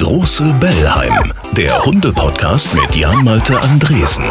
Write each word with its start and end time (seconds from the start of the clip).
große 0.00 0.54
Bellheim, 0.54 1.12
der 1.52 1.84
Hunde-Podcast 1.84 2.74
mit 2.74 2.96
Jan-Malte 2.96 3.60
Andresen. 3.60 4.24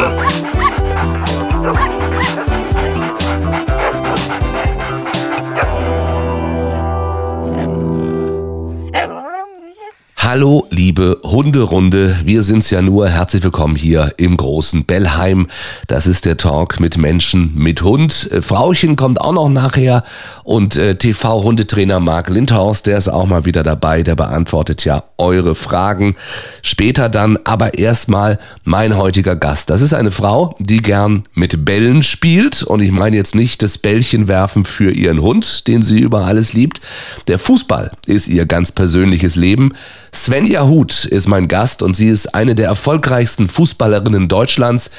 Hallo, 10.32 10.68
liebe 10.70 11.18
Hunderunde. 11.24 12.16
Wir 12.22 12.44
sind's 12.44 12.70
ja 12.70 12.82
nur. 12.82 13.08
Herzlich 13.08 13.42
willkommen 13.42 13.74
hier 13.74 14.14
im 14.16 14.36
großen 14.36 14.84
Bellheim. 14.84 15.48
Das 15.88 16.06
ist 16.06 16.24
der 16.24 16.36
Talk 16.36 16.78
mit 16.78 16.96
Menschen 16.96 17.50
mit 17.56 17.82
Hund. 17.82 18.30
Äh, 18.30 18.40
Frauchen 18.40 18.94
kommt 18.94 19.20
auch 19.20 19.32
noch 19.32 19.48
nachher 19.48 20.04
und 20.44 20.76
äh, 20.76 20.94
TV-Hundetrainer 20.94 21.98
Marc 21.98 22.28
Lindhorst, 22.28 22.86
der 22.86 22.98
ist 22.98 23.08
auch 23.08 23.26
mal 23.26 23.44
wieder 23.44 23.64
dabei. 23.64 24.04
Der 24.04 24.14
beantwortet 24.14 24.84
ja 24.84 25.02
eure 25.18 25.56
Fragen. 25.56 26.14
Später 26.62 27.08
dann 27.08 27.36
aber 27.42 27.76
erstmal 27.76 28.38
mein 28.62 28.96
heutiger 28.96 29.34
Gast. 29.34 29.68
Das 29.68 29.80
ist 29.80 29.94
eine 29.94 30.12
Frau, 30.12 30.54
die 30.60 30.80
gern 30.80 31.24
mit 31.34 31.64
Bällen 31.64 32.04
spielt. 32.04 32.62
Und 32.62 32.82
ich 32.82 32.92
meine 32.92 33.16
jetzt 33.16 33.34
nicht 33.34 33.64
das 33.64 33.78
Bällchen 33.78 34.28
werfen 34.28 34.64
für 34.64 34.92
ihren 34.92 35.22
Hund, 35.22 35.66
den 35.66 35.82
sie 35.82 35.98
über 35.98 36.24
alles 36.26 36.52
liebt. 36.52 36.80
Der 37.26 37.40
Fußball 37.40 37.90
ist 38.06 38.28
ihr 38.28 38.46
ganz 38.46 38.70
persönliches 38.70 39.34
Leben. 39.34 39.72
Svenja 40.12 40.66
Huth 40.66 41.04
ist 41.04 41.28
mein 41.28 41.48
Gast 41.48 41.82
und 41.82 41.94
sie 41.94 42.08
ist 42.08 42.34
eine 42.34 42.54
der 42.54 42.66
erfolgreichsten 42.66 43.48
Fußballerinnen 43.48 44.28
Deutschlands. 44.28 44.90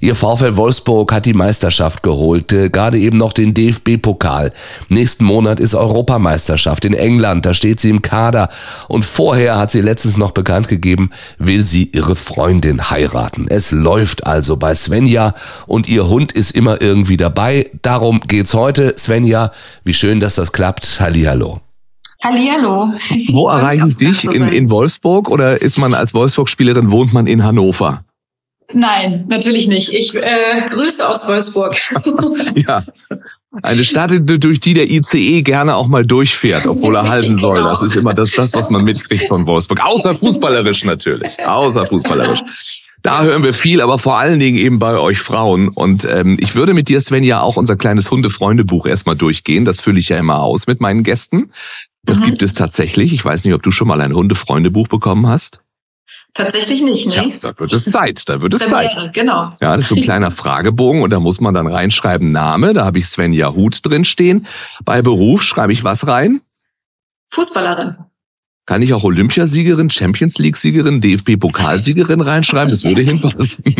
Ihr 0.00 0.14
VfL 0.14 0.56
Wolfsburg 0.56 1.12
hat 1.12 1.24
die 1.24 1.32
Meisterschaft 1.32 2.02
geholt, 2.02 2.52
äh, 2.52 2.68
gerade 2.68 2.98
eben 2.98 3.16
noch 3.16 3.32
den 3.32 3.54
DFB-Pokal. 3.54 4.52
Nächsten 4.88 5.24
Monat 5.24 5.58
ist 5.58 5.74
Europameisterschaft 5.74 6.84
in 6.84 6.94
England, 6.94 7.46
da 7.46 7.54
steht 7.54 7.80
sie 7.80 7.90
im 7.90 8.02
Kader. 8.02 8.48
Und 8.88 9.04
vorher 9.04 9.56
hat 9.56 9.70
sie 9.70 9.80
letztens 9.80 10.16
noch 10.16 10.32
bekannt 10.32 10.68
gegeben, 10.68 11.10
will 11.38 11.64
sie 11.64 11.90
ihre 11.92 12.16
Freundin 12.16 12.90
heiraten. 12.90 13.46
Es 13.48 13.70
läuft 13.70 14.26
also 14.26 14.56
bei 14.56 14.74
Svenja 14.74 15.34
und 15.66 15.88
ihr 15.88 16.08
Hund 16.08 16.32
ist 16.32 16.50
immer 16.50 16.80
irgendwie 16.82 17.16
dabei. 17.16 17.70
Darum 17.82 18.20
geht's 18.20 18.54
heute. 18.54 18.94
Svenja, 18.98 19.52
wie 19.84 19.94
schön, 19.94 20.20
dass 20.20 20.34
das 20.34 20.52
klappt. 20.52 21.00
Hallihallo. 21.00 21.65
Hallihallo. 22.22 22.92
Wo 23.32 23.48
erreiche 23.48 23.88
ich 23.88 23.96
dich? 23.96 24.24
In, 24.24 24.48
in 24.48 24.70
Wolfsburg 24.70 25.28
oder 25.28 25.60
ist 25.60 25.78
man 25.78 25.94
als 25.94 26.14
Wolfsburg-Spielerin, 26.14 26.90
wohnt 26.90 27.12
man 27.12 27.26
in 27.26 27.44
Hannover? 27.44 28.04
Nein, 28.72 29.26
natürlich 29.28 29.68
nicht. 29.68 29.92
Ich 29.92 30.14
äh, 30.14 30.62
grüße 30.70 31.08
aus 31.08 31.26
Wolfsburg. 31.28 31.76
ja. 32.56 32.82
Eine 33.62 33.84
Stadt, 33.84 34.10
durch 34.24 34.60
die 34.60 34.74
der 34.74 34.90
ICE 34.90 35.42
gerne 35.42 35.76
auch 35.76 35.86
mal 35.86 36.04
durchfährt, 36.04 36.66
obwohl 36.66 36.96
er 36.96 37.08
halten 37.08 37.36
soll. 37.36 37.62
Das 37.62 37.80
ist 37.80 37.96
immer 37.96 38.12
das, 38.12 38.32
das, 38.32 38.52
was 38.54 38.70
man 38.70 38.84
mitkriegt 38.84 39.28
von 39.28 39.46
Wolfsburg. 39.46 39.84
Außer 39.84 40.14
fußballerisch 40.14 40.84
natürlich. 40.84 41.38
Außer 41.46 41.86
fußballerisch. 41.86 42.42
Da 43.02 43.22
hören 43.22 43.44
wir 43.44 43.54
viel, 43.54 43.80
aber 43.80 43.98
vor 43.98 44.18
allen 44.18 44.40
Dingen 44.40 44.58
eben 44.58 44.78
bei 44.78 44.98
euch 44.98 45.18
Frauen. 45.18 45.68
Und 45.68 46.04
ähm, 46.10 46.36
ich 46.40 46.54
würde 46.56 46.74
mit 46.74 46.88
dir, 46.88 47.00
Sven, 47.00 47.22
ja 47.22 47.40
auch 47.40 47.56
unser 47.56 47.76
kleines 47.76 48.10
Hundefreundebuch 48.10 48.86
erstmal 48.86 49.16
durchgehen. 49.16 49.64
Das 49.64 49.80
fülle 49.80 50.00
ich 50.00 50.08
ja 50.08 50.18
immer 50.18 50.40
aus 50.40 50.66
mit 50.66 50.80
meinen 50.80 51.04
Gästen. 51.04 51.52
Das 52.06 52.20
mhm. 52.20 52.24
gibt 52.24 52.42
es 52.42 52.54
tatsächlich. 52.54 53.12
Ich 53.12 53.24
weiß 53.24 53.44
nicht, 53.44 53.54
ob 53.54 53.62
du 53.62 53.70
schon 53.70 53.88
mal 53.88 54.00
ein 54.00 54.14
Hundefreundebuch 54.14 54.88
bekommen 54.88 55.26
hast. 55.26 55.60
Tatsächlich 56.34 56.82
nicht, 56.82 57.06
ne? 57.06 57.14
Ja, 57.14 57.24
da 57.40 57.58
wird 57.58 57.72
es 57.72 57.84
Zeit, 57.84 58.28
da 58.28 58.40
wird 58.42 58.52
es 58.52 58.68
Zeit. 58.68 58.94
Wäre, 58.94 59.10
genau. 59.10 59.52
Ja, 59.60 59.74
das 59.74 59.82
ist 59.82 59.88
so 59.88 59.94
ein 59.94 60.02
kleiner 60.02 60.30
Fragebogen 60.30 61.02
und 61.02 61.10
da 61.10 61.18
muss 61.18 61.40
man 61.40 61.54
dann 61.54 61.66
reinschreiben 61.66 62.30
Name, 62.30 62.74
da 62.74 62.84
habe 62.84 62.98
ich 62.98 63.06
Svenja 63.06 63.54
Huth 63.54 63.80
drin 63.82 64.04
stehen. 64.04 64.46
Bei 64.84 65.00
Beruf 65.00 65.42
schreibe 65.42 65.72
ich 65.72 65.82
was 65.82 66.06
rein? 66.06 66.42
Fußballerin. 67.32 67.96
Kann 68.66 68.82
ich 68.82 68.92
auch 68.92 69.04
Olympiasiegerin, 69.04 69.90
Champions 69.90 70.38
League-Siegerin, 70.38 71.00
DFB-Pokalsiegerin 71.00 72.20
reinschreiben? 72.20 72.68
Das 72.68 72.84
würde 72.84 73.00
hinpassen. 73.02 73.76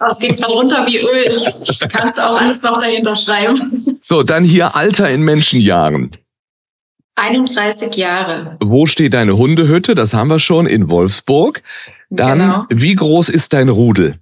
Das 0.00 0.18
geht 0.18 0.38
gerade 0.38 0.52
runter 0.54 0.86
wie 0.86 0.98
Öl. 0.98 1.88
Kannst 1.88 2.18
auch 2.18 2.40
alles 2.40 2.62
noch 2.62 2.78
dahinter 2.78 3.14
schreiben. 3.14 3.96
So, 4.00 4.22
dann 4.22 4.42
hier 4.42 4.74
Alter 4.74 5.10
in 5.10 5.22
Menschenjahren. 5.22 6.10
31 7.16 7.96
Jahre. 7.96 8.56
Wo 8.62 8.86
steht 8.86 9.14
deine 9.14 9.36
Hundehütte? 9.36 9.94
Das 9.94 10.14
haben 10.14 10.28
wir 10.28 10.38
schon 10.38 10.66
in 10.66 10.88
Wolfsburg. 10.88 11.62
Dann, 12.10 12.38
genau. 12.38 12.66
wie 12.70 12.94
groß 12.94 13.28
ist 13.28 13.52
dein 13.52 13.68
Rudel? 13.68 14.18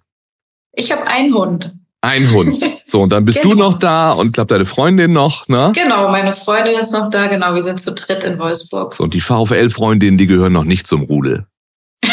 Ich 0.73 0.93
habe 0.93 1.07
einen 1.07 1.35
Hund. 1.35 1.73
Ein 2.03 2.33
Hund. 2.33 2.57
So, 2.85 3.03
und 3.03 3.13
dann 3.13 3.25
bist 3.25 3.43
genau. 3.43 3.55
du 3.55 3.61
noch 3.61 3.79
da 3.79 4.13
und 4.13 4.33
glaub 4.33 4.49
deine 4.49 4.65
Freundin 4.65 5.13
noch, 5.13 5.49
ne? 5.49 5.71
Genau, 5.75 6.11
meine 6.11 6.33
Freundin 6.33 6.79
ist 6.79 6.93
noch 6.93 7.11
da, 7.11 7.27
genau, 7.27 7.55
wir 7.55 7.63
sind 7.63 7.81
zu 7.81 7.93
dritt 7.93 8.25
in 8.25 8.39
Wolfsburg. 8.39 8.95
So, 8.95 9.05
und 9.05 9.13
die 9.13 9.21
VfL-Freundinnen, 9.21 10.17
die 10.17 10.27
gehören 10.27 10.53
noch 10.53 10.65
nicht 10.65 10.87
zum 10.87 11.03
Rudel. 11.03 11.47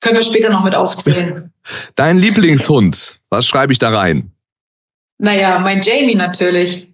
Können 0.00 0.16
wir 0.16 0.22
später 0.22 0.48
noch 0.48 0.64
mit 0.64 0.74
aufzählen. 0.74 1.52
Dein 1.94 2.18
Lieblingshund, 2.18 3.20
was 3.28 3.46
schreibe 3.46 3.72
ich 3.72 3.78
da 3.78 3.90
rein? 3.90 4.32
Naja, 5.18 5.58
mein 5.58 5.82
Jamie 5.82 6.14
natürlich. 6.14 6.89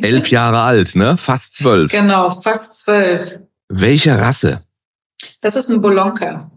Elf 0.00 0.28
Jahre 0.28 0.60
alt, 0.60 0.94
ne? 0.96 1.16
Fast 1.16 1.54
zwölf. 1.54 1.90
Genau, 1.90 2.30
fast 2.30 2.84
zwölf. 2.84 3.38
Welche 3.68 4.18
Rasse? 4.18 4.62
Das 5.40 5.56
ist 5.56 5.70
ein 5.70 5.80
Bolonka. 5.80 6.50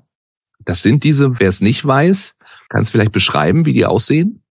Das 0.65 0.81
sind 0.81 1.03
diese, 1.03 1.39
wer 1.39 1.49
es 1.49 1.61
nicht 1.61 1.85
weiß, 1.85 2.37
kannst 2.69 2.91
vielleicht 2.91 3.11
beschreiben, 3.11 3.65
wie 3.65 3.73
die 3.73 3.85
aussehen? 3.85 4.43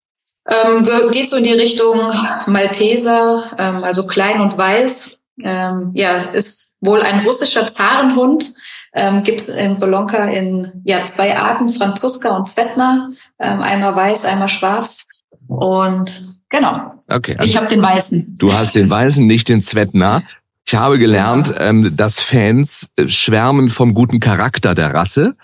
Ähm, 0.47 0.87
geht 1.11 1.29
so 1.29 1.37
in 1.37 1.45
die 1.45 1.53
Richtung 1.53 1.99
Malteser, 2.47 3.43
ähm, 3.57 3.83
also 3.83 4.05
klein 4.05 4.41
und 4.41 4.57
weiß. 4.57 5.21
Ähm, 5.41 5.91
ja, 5.93 6.15
ist 6.33 6.73
wohl 6.81 7.01
ein 7.01 7.21
russischer 7.21 7.63
Parenhund. 7.63 8.53
Ähm, 8.93 9.23
Gibt 9.23 9.41
es 9.41 9.47
in 9.47 9.79
Bolonka 9.79 10.25
in 10.25 10.81
ja 10.83 11.03
zwei 11.05 11.37
Arten, 11.37 11.69
Franzuska 11.69 12.35
und 12.35 12.47
Zvetner. 12.47 13.11
Ähm, 13.39 13.61
einmal 13.61 13.95
weiß, 13.95 14.25
einmal 14.25 14.49
schwarz. 14.49 15.07
Und 15.47 16.37
genau. 16.49 16.92
Okay. 17.13 17.35
Also 17.37 17.49
ich 17.49 17.57
habe 17.57 17.67
den 17.67 17.81
weißen. 17.81 18.35
Du 18.37 18.53
hast 18.53 18.75
den 18.75 18.89
weißen, 18.89 19.25
nicht 19.25 19.49
den 19.49 19.61
Zvetner. 19.61 20.23
Ich 20.65 20.75
habe 20.75 20.97
gelernt, 20.97 21.49
ja. 21.49 21.69
ähm, 21.69 21.95
dass 21.95 22.19
Fans 22.19 22.89
äh, 22.95 23.07
schwärmen 23.07 23.69
vom 23.69 23.93
guten 23.93 24.19
Charakter 24.19 24.75
der 24.75 24.93
Rasse 24.93 25.35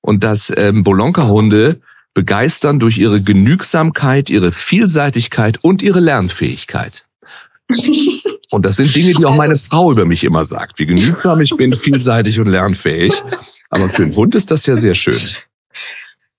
und 0.00 0.24
dass 0.24 0.52
ähm, 0.56 0.82
Bolonka-Hunde 0.82 1.80
begeistern 2.14 2.78
durch 2.78 2.98
ihre 2.98 3.20
Genügsamkeit, 3.20 4.30
ihre 4.30 4.50
Vielseitigkeit 4.50 5.58
und 5.62 5.82
ihre 5.82 6.00
Lernfähigkeit. 6.00 7.04
Und 8.52 8.64
das 8.64 8.76
sind 8.76 8.94
Dinge, 8.94 9.12
die 9.12 9.26
auch 9.26 9.34
meine 9.34 9.56
Frau 9.56 9.90
über 9.90 10.04
mich 10.04 10.22
immer 10.22 10.44
sagt. 10.44 10.78
Wie 10.78 10.86
genügsam 10.86 11.40
ich 11.40 11.50
bin, 11.56 11.74
vielseitig 11.74 12.38
und 12.38 12.46
lernfähig. 12.46 13.12
Aber 13.70 13.88
für 13.88 14.04
einen 14.04 14.14
Hund 14.14 14.36
ist 14.36 14.52
das 14.52 14.66
ja 14.66 14.76
sehr 14.76 14.94
schön. 14.94 15.18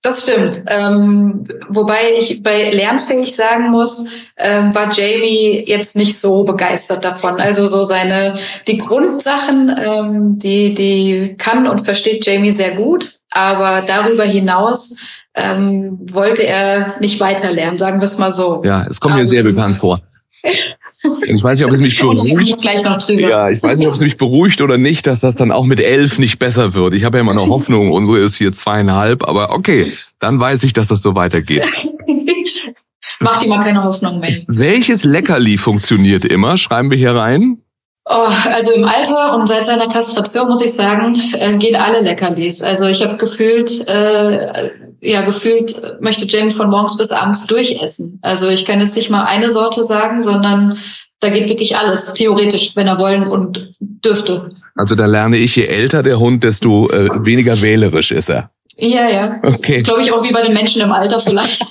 Das 0.02 0.22
stimmt. 0.22 0.62
Ähm, 0.68 1.44
wobei 1.68 1.98
ich 2.18 2.42
bei 2.42 2.70
lernfähig 2.70 3.34
sagen 3.34 3.70
muss, 3.70 4.04
ähm, 4.36 4.72
war 4.74 4.92
Jamie 4.92 5.64
jetzt 5.66 5.96
nicht 5.96 6.20
so 6.20 6.44
begeistert 6.44 7.04
davon. 7.04 7.40
Also 7.40 7.66
so 7.66 7.82
seine 7.82 8.34
die 8.68 8.78
Grundsachen, 8.78 9.74
ähm, 9.84 10.38
die 10.38 10.74
die 10.74 11.34
kann 11.36 11.66
und 11.66 11.80
versteht 11.80 12.24
Jamie 12.24 12.52
sehr 12.52 12.76
gut, 12.76 13.20
aber 13.32 13.82
darüber 13.84 14.22
hinaus 14.22 14.94
ähm, 15.34 15.98
wollte 16.00 16.46
er 16.46 16.94
nicht 17.00 17.18
weiter 17.18 17.50
lernen, 17.50 17.78
sagen 17.78 18.00
wir 18.00 18.06
es 18.06 18.18
mal 18.18 18.32
so. 18.32 18.62
Ja, 18.64 18.84
es 18.88 19.00
kommt 19.00 19.16
mir 19.16 19.26
sehr 19.26 19.42
bekannt 19.42 19.76
vor. 19.76 20.00
Ich 21.02 21.42
weiß 21.42 21.58
nicht, 21.58 21.68
ob 21.68 21.74
es 21.74 21.80
mich 21.80 21.98
beruhigt. 22.00 22.60
Gleich 22.60 22.82
noch 22.82 22.98
drüber. 22.98 23.28
Ja, 23.28 23.50
ich 23.50 23.62
weiß 23.62 23.78
nicht, 23.78 23.86
ob 23.86 23.94
es 23.94 24.00
mich 24.00 24.16
beruhigt 24.16 24.60
oder 24.60 24.78
nicht, 24.78 25.06
dass 25.06 25.20
das 25.20 25.36
dann 25.36 25.52
auch 25.52 25.64
mit 25.64 25.80
elf 25.80 26.18
nicht 26.18 26.38
besser 26.38 26.74
wird. 26.74 26.94
Ich 26.94 27.04
habe 27.04 27.18
ja 27.18 27.20
immer 27.20 27.34
noch 27.34 27.48
Hoffnung, 27.48 27.92
unsere 27.92 28.18
ist 28.18 28.36
hier 28.36 28.52
zweieinhalb, 28.52 29.26
aber 29.26 29.50
okay, 29.50 29.92
dann 30.18 30.40
weiß 30.40 30.64
ich, 30.64 30.72
dass 30.72 30.88
das 30.88 31.02
so 31.02 31.14
weitergeht. 31.14 31.62
Mach 33.20 33.40
dir 33.40 33.48
mal 33.48 33.64
keine 33.64 33.82
Hoffnung 33.82 34.20
mehr. 34.20 34.42
Welches 34.46 35.04
Leckerli 35.04 35.58
funktioniert 35.58 36.24
immer? 36.24 36.56
Schreiben 36.56 36.90
wir 36.90 36.98
hier 36.98 37.14
rein. 37.14 37.62
Oh, 38.10 38.26
also 38.52 38.72
im 38.72 38.84
Alter 38.84 39.36
und 39.36 39.46
seit 39.46 39.66
seiner 39.66 39.86
Kastration 39.86 40.48
muss 40.48 40.62
ich 40.62 40.70
sagen, 40.70 41.20
äh, 41.34 41.56
gehen 41.58 41.76
alle 41.76 42.00
Leckerlis. 42.00 42.62
Also 42.62 42.84
ich 42.84 43.02
habe 43.02 43.16
gefühlt, 43.18 43.86
äh, 43.86 44.70
ja 45.00 45.22
gefühlt 45.22 46.00
möchte 46.00 46.26
James 46.26 46.54
von 46.54 46.70
morgens 46.70 46.96
bis 46.96 47.10
abends 47.10 47.46
durchessen. 47.46 48.18
Also 48.22 48.48
ich 48.48 48.64
kann 48.64 48.80
jetzt 48.80 48.96
nicht 48.96 49.10
mal 49.10 49.24
eine 49.24 49.50
Sorte 49.50 49.82
sagen, 49.82 50.22
sondern 50.22 50.76
da 51.20 51.30
geht 51.30 51.48
wirklich 51.48 51.76
alles, 51.76 52.14
theoretisch, 52.14 52.76
wenn 52.76 52.86
er 52.86 52.98
wollen 52.98 53.26
und 53.26 53.72
dürfte. 53.80 54.52
Also 54.74 54.94
da 54.94 55.06
lerne 55.06 55.36
ich, 55.36 55.56
je 55.56 55.66
älter 55.66 56.02
der 56.02 56.18
Hund, 56.18 56.44
desto 56.44 56.88
äh, 56.90 57.08
weniger 57.24 57.60
wählerisch 57.60 58.12
ist 58.12 58.30
er. 58.30 58.50
Ja, 58.80 59.08
ja. 59.08 59.40
Okay. 59.42 59.82
Glaube 59.82 60.02
ich 60.02 60.12
auch 60.12 60.22
wie 60.22 60.32
bei 60.32 60.42
den 60.42 60.54
Menschen 60.54 60.80
im 60.82 60.92
Alter 60.92 61.18
vielleicht. 61.18 61.64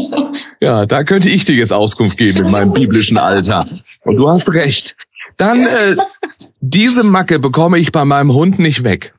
ja, 0.60 0.86
da 0.86 1.04
könnte 1.04 1.28
ich 1.28 1.44
dir 1.44 1.54
jetzt 1.54 1.72
Auskunft 1.72 2.16
geben 2.16 2.46
in 2.46 2.50
meinem 2.50 2.72
biblischen 2.72 3.16
Alter. 3.16 3.64
Und 4.02 4.16
du 4.16 4.28
hast 4.28 4.52
recht. 4.52 4.96
Dann, 5.36 5.64
äh, 5.66 5.96
diese 6.60 7.04
Macke 7.04 7.38
bekomme 7.38 7.78
ich 7.78 7.92
bei 7.92 8.04
meinem 8.04 8.32
Hund 8.32 8.58
nicht 8.58 8.82
weg. 8.82 9.14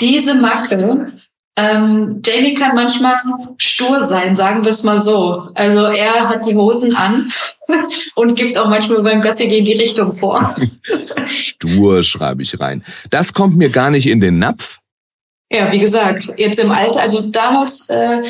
Diese 0.00 0.34
Macke, 0.34 1.12
Ähm, 1.58 2.22
Jamie 2.24 2.54
kann 2.54 2.76
manchmal 2.76 3.16
stur 3.56 4.06
sein, 4.06 4.36
sagen 4.36 4.62
wir 4.62 4.70
es 4.70 4.84
mal 4.84 5.00
so. 5.00 5.48
Also 5.54 5.86
er 5.86 6.28
hat 6.28 6.46
die 6.46 6.54
Hosen 6.54 6.94
an 6.94 7.28
und 8.14 8.36
gibt 8.36 8.56
auch 8.56 8.68
manchmal 8.68 9.02
beim 9.02 9.20
Göttige 9.20 9.56
in 9.56 9.64
die 9.64 9.72
Richtung 9.72 10.16
vor. 10.16 10.54
stur 11.28 12.04
schreibe 12.04 12.42
ich 12.42 12.60
rein. 12.60 12.84
Das 13.10 13.32
kommt 13.32 13.56
mir 13.56 13.70
gar 13.70 13.90
nicht 13.90 14.06
in 14.06 14.20
den 14.20 14.38
Napf. 14.38 14.78
Ja, 15.50 15.72
wie 15.72 15.80
gesagt, 15.80 16.28
jetzt 16.36 16.60
im 16.60 16.70
Alter, 16.70 17.00
also 17.00 17.22
damals 17.22 17.88
äh, 17.88 18.22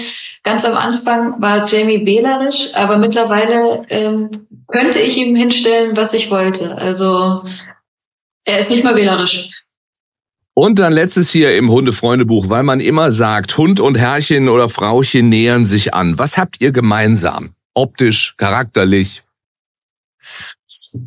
ganz 0.43 0.65
am 0.65 0.77
Anfang 0.77 1.43
war 1.43 1.67
Jamie 1.69 2.07
wählerisch, 2.07 2.69
aber 2.75 2.97
mittlerweile 2.97 3.83
ähm, 3.91 4.47
könnte 4.69 5.01
ich 5.01 5.19
ihm 5.19 5.37
hinstellen, 5.37 5.95
was 5.99 6.15
ich 6.15 6.31
wollte. 6.31 6.79
Also 6.79 7.43
er 8.45 8.61
ist 8.61 8.71
nicht 8.71 8.85
mal 8.85 8.97
wählerisch. 8.97 9.65
Und 10.61 10.81
dann 10.81 10.93
letztes 10.93 11.31
hier 11.31 11.55
im 11.57 11.71
Hundefreundebuch, 11.71 12.49
weil 12.49 12.65
man 12.65 12.81
immer 12.81 13.13
sagt, 13.13 13.57
Hund 13.57 13.79
und 13.79 13.97
Herrchen 13.97 14.49
oder 14.49 14.69
Frauchen 14.69 15.29
nähern 15.29 15.65
sich 15.65 15.95
an. 15.95 16.19
Was 16.19 16.37
habt 16.37 16.61
ihr 16.61 16.73
gemeinsam? 16.73 17.55
Optisch, 17.75 18.35
charakterlich? 18.39 19.23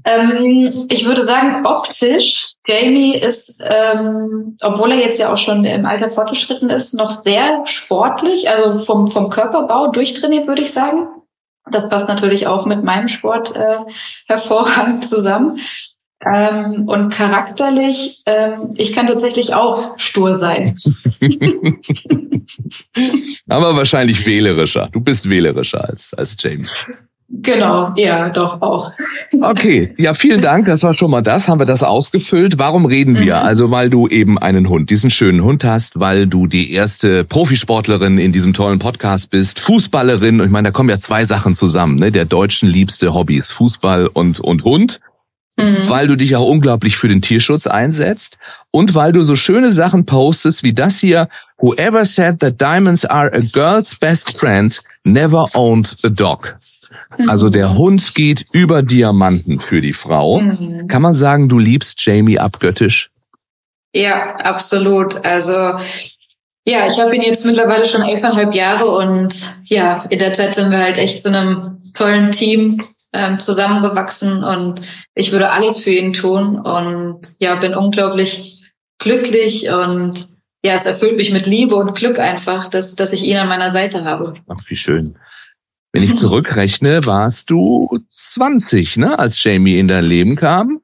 Ähm, 0.05 0.71
ich 0.87 1.05
würde 1.05 1.25
sagen, 1.25 1.65
optisch, 1.65 2.53
Jamie 2.65 3.17
ist, 3.17 3.57
ähm, 3.59 4.55
obwohl 4.61 4.91
er 4.91 4.99
jetzt 4.99 5.19
ja 5.19 5.33
auch 5.33 5.37
schon 5.37 5.65
im 5.65 5.85
Alter 5.85 6.07
fortgeschritten 6.07 6.69
ist, 6.69 6.93
noch 6.93 7.21
sehr 7.25 7.61
sportlich, 7.65 8.49
also 8.49 8.79
vom, 8.79 9.11
vom 9.11 9.29
Körperbau 9.29 9.91
durchtrainiert, 9.91 10.47
würde 10.47 10.61
ich 10.61 10.71
sagen. 10.71 11.09
Das 11.69 11.89
passt 11.89 12.07
natürlich 12.07 12.47
auch 12.47 12.65
mit 12.65 12.85
meinem 12.85 13.09
Sport 13.09 13.53
äh, 13.53 13.79
hervorragend 14.29 15.03
zusammen. 15.03 15.59
Ähm, 16.23 16.87
und 16.87 17.11
charakterlich, 17.11 18.21
ähm, 18.27 18.69
ich 18.75 18.93
kann 18.93 19.07
tatsächlich 19.07 19.55
auch 19.55 19.97
stur 19.97 20.35
sein. 20.35 20.71
Aber 23.49 23.75
wahrscheinlich 23.75 24.25
wählerischer. 24.27 24.89
Du 24.91 25.01
bist 25.01 25.27
wählerischer 25.29 25.89
als, 25.89 26.13
als 26.13 26.37
James. 26.39 26.77
Genau, 27.33 27.93
ja, 27.95 28.29
doch 28.29 28.61
auch. 28.61 28.91
Okay, 29.41 29.93
ja, 29.97 30.13
vielen 30.13 30.41
Dank. 30.41 30.65
Das 30.65 30.83
war 30.83 30.93
schon 30.93 31.09
mal 31.09 31.21
das. 31.21 31.47
Haben 31.47 31.59
wir 31.59 31.65
das 31.65 31.81
ausgefüllt? 31.81 32.57
Warum 32.57 32.85
reden 32.85 33.17
wir? 33.17 33.37
Mhm. 33.37 33.45
Also, 33.45 33.71
weil 33.71 33.89
du 33.89 34.07
eben 34.09 34.37
einen 34.37 34.67
Hund, 34.67 34.89
diesen 34.89 35.09
schönen 35.09 35.41
Hund 35.41 35.63
hast, 35.63 35.97
weil 35.99 36.27
du 36.27 36.47
die 36.47 36.73
erste 36.73 37.23
Profisportlerin 37.23 38.17
in 38.17 38.33
diesem 38.33 38.51
tollen 38.51 38.79
Podcast 38.79 39.29
bist, 39.29 39.61
Fußballerin. 39.61 40.41
Und 40.41 40.47
ich 40.47 40.51
meine, 40.51 40.67
da 40.67 40.71
kommen 40.71 40.89
ja 40.89 40.99
zwei 40.99 41.23
Sachen 41.23 41.55
zusammen. 41.55 41.95
Ne? 41.95 42.11
Der 42.11 42.25
deutschen 42.25 42.67
liebste 42.67 43.13
Hobbys, 43.13 43.49
Fußball 43.51 44.07
und, 44.07 44.41
und 44.41 44.65
Hund. 44.65 44.99
Mhm. 45.63 45.89
Weil 45.89 46.07
du 46.07 46.15
dich 46.15 46.35
auch 46.35 46.47
unglaublich 46.47 46.97
für 46.97 47.07
den 47.07 47.21
Tierschutz 47.21 47.67
einsetzt 47.67 48.37
und 48.71 48.95
weil 48.95 49.11
du 49.11 49.23
so 49.23 49.35
schöne 49.35 49.71
Sachen 49.71 50.05
postest 50.05 50.63
wie 50.63 50.73
das 50.73 50.99
hier. 50.99 51.29
Whoever 51.59 52.05
said 52.05 52.39
that 52.39 52.59
diamonds 52.59 53.05
are 53.05 53.31
a 53.33 53.39
girl's 53.39 53.95
best 53.95 54.37
friend 54.37 54.79
never 55.03 55.45
owned 55.53 55.95
a 56.03 56.09
dog. 56.09 56.57
Also 57.27 57.49
der 57.49 57.75
Hund 57.77 58.15
geht 58.15 58.45
über 58.51 58.83
Diamanten 58.83 59.59
für 59.59 59.81
die 59.81 59.93
Frau. 59.93 60.39
Mhm. 60.39 60.87
Kann 60.87 61.01
man 61.01 61.13
sagen, 61.13 61.49
du 61.49 61.59
liebst 61.59 62.03
Jamie 62.05 62.39
abgöttisch? 62.39 63.09
Ja, 63.93 64.35
absolut. 64.35 65.25
Also 65.25 65.51
ja, 66.63 66.89
ich 66.91 66.99
habe 66.99 67.15
ihn 67.15 67.23
jetzt 67.23 67.45
mittlerweile 67.45 67.85
schon 67.85 68.03
elfeinhalb 68.03 68.53
Jahre 68.53 68.85
und 68.85 69.55
ja, 69.65 70.05
in 70.09 70.19
der 70.19 70.33
Zeit 70.33 70.55
sind 70.55 70.71
wir 70.71 70.79
halt 70.79 70.97
echt 70.97 71.21
zu 71.21 71.29
einem 71.29 71.81
tollen 71.93 72.31
Team 72.31 72.83
ähm, 73.13 73.39
zusammengewachsen 73.39 74.43
und 74.43 74.81
ich 75.15 75.31
würde 75.31 75.51
alles 75.51 75.79
für 75.79 75.91
ihn 75.91 76.13
tun 76.13 76.59
und 76.59 77.31
ja, 77.39 77.55
bin 77.55 77.75
unglaublich 77.75 78.63
glücklich 78.99 79.69
und 79.69 80.27
ja, 80.63 80.75
es 80.75 80.85
erfüllt 80.85 81.17
mich 81.17 81.31
mit 81.31 81.47
Liebe 81.47 81.75
und 81.75 81.95
Glück 81.95 82.19
einfach, 82.19 82.67
dass, 82.67 82.95
dass 82.95 83.13
ich 83.13 83.23
ihn 83.23 83.37
an 83.37 83.47
meiner 83.47 83.71
Seite 83.71 84.05
habe. 84.05 84.33
Ach, 84.47 84.61
wie 84.67 84.75
schön. 84.75 85.17
Wenn 85.91 86.03
ich 86.03 86.15
zurückrechne, 86.15 87.05
warst 87.05 87.49
du 87.49 87.99
20, 88.09 88.97
ne, 88.97 89.19
als 89.19 89.43
Jamie 89.43 89.79
in 89.79 89.87
dein 89.87 90.05
Leben 90.05 90.35
kam? 90.35 90.81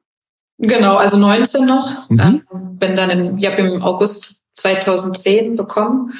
Genau, 0.58 0.96
also 0.96 1.16
19 1.16 1.64
noch. 1.64 2.10
Mhm. 2.10 2.42
Ähm, 2.52 2.78
bin 2.78 2.96
dann 2.96 3.10
im, 3.10 3.38
ich 3.38 3.46
habe 3.46 3.62
im 3.62 3.80
August 3.82 4.40
2010 4.54 5.54
bekommen 5.54 6.12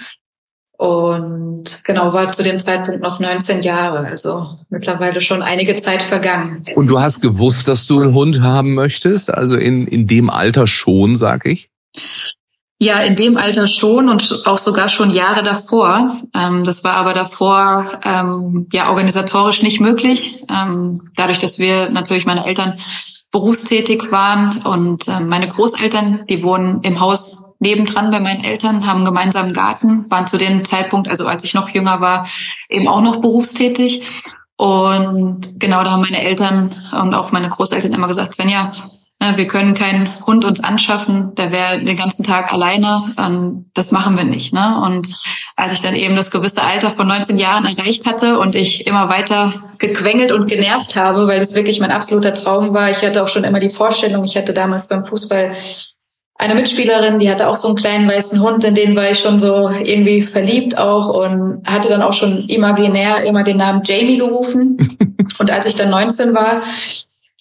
und 0.78 1.82
genau 1.82 2.12
war 2.12 2.30
zu 2.30 2.44
dem 2.44 2.60
Zeitpunkt 2.60 3.02
noch 3.02 3.18
19 3.18 3.62
Jahre, 3.62 4.06
also 4.06 4.46
mittlerweile 4.70 5.20
schon 5.20 5.42
einige 5.42 5.82
Zeit 5.82 6.02
vergangen. 6.02 6.62
Und 6.76 6.86
du 6.86 7.00
hast 7.00 7.20
gewusst, 7.20 7.66
dass 7.66 7.88
du 7.88 8.00
einen 8.00 8.14
Hund 8.14 8.42
haben 8.42 8.74
möchtest, 8.74 9.34
also 9.34 9.56
in 9.56 9.88
in 9.88 10.06
dem 10.06 10.30
Alter 10.30 10.68
schon, 10.68 11.16
sag 11.16 11.46
ich? 11.46 11.68
Ja, 12.80 13.00
in 13.00 13.16
dem 13.16 13.36
Alter 13.36 13.66
schon 13.66 14.08
und 14.08 14.42
auch 14.46 14.58
sogar 14.58 14.88
schon 14.88 15.10
Jahre 15.10 15.42
davor. 15.42 16.20
Ähm, 16.32 16.62
das 16.62 16.84
war 16.84 16.94
aber 16.94 17.12
davor 17.12 17.84
ähm, 18.04 18.68
ja 18.72 18.88
organisatorisch 18.88 19.64
nicht 19.64 19.80
möglich. 19.80 20.44
Ähm, 20.48 21.10
dadurch, 21.16 21.40
dass 21.40 21.58
wir 21.58 21.90
natürlich 21.90 22.24
meine 22.24 22.46
Eltern 22.46 22.74
berufstätig 23.32 24.12
waren 24.12 24.58
und 24.58 25.06
meine 25.26 25.48
Großeltern, 25.48 26.20
die 26.30 26.42
wohnen 26.42 26.80
im 26.82 27.00
Haus 27.00 27.36
nebendran 27.58 28.10
bei 28.10 28.20
meinen 28.20 28.44
Eltern, 28.44 28.86
haben 28.86 29.04
gemeinsam 29.04 29.46
einen 29.46 29.54
Garten, 29.54 30.10
waren 30.10 30.26
zu 30.26 30.36
dem 30.38 30.64
Zeitpunkt, 30.64 31.08
also 31.08 31.26
als 31.26 31.44
ich 31.44 31.54
noch 31.54 31.68
jünger 31.68 32.00
war, 32.00 32.28
eben 32.68 32.88
auch 32.88 33.02
noch 33.02 33.16
berufstätig. 33.16 34.02
Und 34.56 35.60
genau 35.60 35.84
da 35.84 35.92
haben 35.92 36.02
meine 36.02 36.22
Eltern 36.22 36.74
und 36.92 37.14
auch 37.14 37.30
meine 37.32 37.48
Großeltern 37.48 37.92
immer 37.92 38.08
gesagt, 38.08 38.34
Svenja, 38.34 38.72
Ne, 39.20 39.36
wir 39.36 39.48
können 39.48 39.74
keinen 39.74 40.08
Hund 40.26 40.44
uns 40.44 40.62
anschaffen, 40.62 41.34
der 41.34 41.50
wäre 41.50 41.80
den 41.80 41.96
ganzen 41.96 42.22
Tag 42.22 42.52
alleine. 42.52 43.02
Ähm, 43.18 43.66
das 43.74 43.90
machen 43.90 44.16
wir 44.16 44.22
nicht. 44.22 44.54
Ne? 44.54 44.80
Und 44.80 45.08
als 45.56 45.72
ich 45.72 45.80
dann 45.80 45.96
eben 45.96 46.14
das 46.14 46.30
gewisse 46.30 46.62
Alter 46.62 46.92
von 46.92 47.08
19 47.08 47.36
Jahren 47.36 47.64
erreicht 47.64 48.06
hatte 48.06 48.38
und 48.38 48.54
ich 48.54 48.86
immer 48.86 49.08
weiter 49.08 49.52
gequengelt 49.80 50.30
und 50.30 50.46
genervt 50.46 50.94
habe, 50.94 51.26
weil 51.26 51.40
das 51.40 51.56
wirklich 51.56 51.80
mein 51.80 51.90
absoluter 51.90 52.32
Traum 52.32 52.74
war. 52.74 52.92
Ich 52.92 53.02
hatte 53.02 53.24
auch 53.24 53.28
schon 53.28 53.42
immer 53.42 53.58
die 53.58 53.70
Vorstellung, 53.70 54.22
ich 54.22 54.36
hatte 54.36 54.54
damals 54.54 54.86
beim 54.86 55.04
Fußball 55.04 55.50
eine 56.38 56.54
Mitspielerin, 56.54 57.18
die 57.18 57.30
hatte 57.30 57.48
auch 57.48 57.58
so 57.58 57.68
einen 57.68 57.76
kleinen 57.76 58.08
weißen 58.08 58.40
Hund, 58.40 58.62
in 58.62 58.76
den 58.76 58.94
war 58.94 59.10
ich 59.10 59.18
schon 59.18 59.40
so 59.40 59.70
irgendwie 59.70 60.22
verliebt 60.22 60.78
auch 60.78 61.08
und 61.08 61.62
hatte 61.66 61.88
dann 61.88 62.00
auch 62.00 62.12
schon 62.12 62.48
imaginär 62.48 63.24
immer 63.24 63.42
den 63.42 63.56
Namen 63.56 63.82
Jamie 63.84 64.18
gerufen. 64.18 64.96
Und 65.38 65.50
als 65.50 65.66
ich 65.66 65.76
dann 65.76 65.90
19 65.90 66.34
war, 66.34 66.62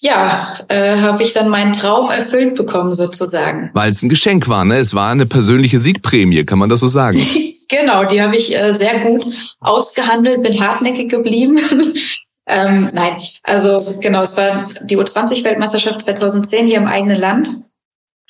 ja, 0.00 0.56
äh, 0.68 1.00
habe 1.00 1.22
ich 1.22 1.32
dann 1.32 1.48
meinen 1.48 1.72
Traum 1.72 2.10
erfüllt 2.10 2.54
bekommen 2.54 2.92
sozusagen. 2.92 3.70
Weil 3.72 3.90
es 3.90 4.02
ein 4.02 4.08
Geschenk 4.08 4.48
war, 4.48 4.64
ne? 4.64 4.76
Es 4.76 4.94
war 4.94 5.10
eine 5.10 5.26
persönliche 5.26 5.78
Siegprämie, 5.78 6.44
kann 6.44 6.58
man 6.58 6.68
das 6.68 6.80
so 6.80 6.88
sagen? 6.88 7.20
genau, 7.68 8.04
die 8.04 8.22
habe 8.22 8.36
ich 8.36 8.54
äh, 8.54 8.74
sehr 8.74 9.00
gut 9.00 9.24
ausgehandelt, 9.60 10.42
bin 10.42 10.60
hartnäckig 10.60 11.08
geblieben. 11.08 11.58
ähm, 12.46 12.88
nein, 12.92 13.16
also 13.42 13.96
genau, 14.00 14.22
es 14.22 14.36
war 14.36 14.68
die 14.82 14.96
U20-Weltmeisterschaft 14.96 16.02
2010 16.02 16.66
hier 16.66 16.76
im 16.76 16.86
eigenen 16.86 17.18
Land. 17.18 17.48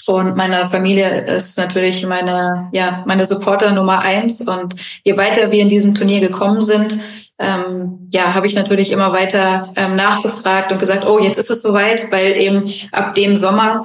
Und 0.07 0.37
meine 0.37 0.67
Familie 0.67 1.23
ist 1.23 1.59
natürlich 1.59 2.07
meine, 2.07 2.69
ja, 2.73 3.03
meine 3.07 3.27
Supporter 3.27 3.73
Nummer 3.73 4.01
eins. 4.01 4.41
Und 4.43 4.75
je 5.05 5.17
weiter 5.17 5.51
wir 5.51 5.61
in 5.61 5.69
diesem 5.69 5.95
Turnier 5.95 6.21
gekommen 6.21 6.63
sind, 6.63 6.97
ähm, 7.39 8.09
ja, 8.11 8.35
habe 8.35 8.47
ich 8.47 8.55
natürlich 8.55 8.91
immer 8.91 9.13
weiter 9.13 9.69
ähm, 9.77 9.97
nachgefragt 9.97 10.73
und 10.73 10.79
gesagt, 10.79 11.07
oh, 11.07 11.19
jetzt 11.19 11.39
ist 11.39 11.51
es 11.51 11.63
soweit, 11.63 12.11
weil 12.11 12.37
eben 12.37 12.73
ab 12.93 13.15
dem 13.15 13.37
Sommer 13.37 13.85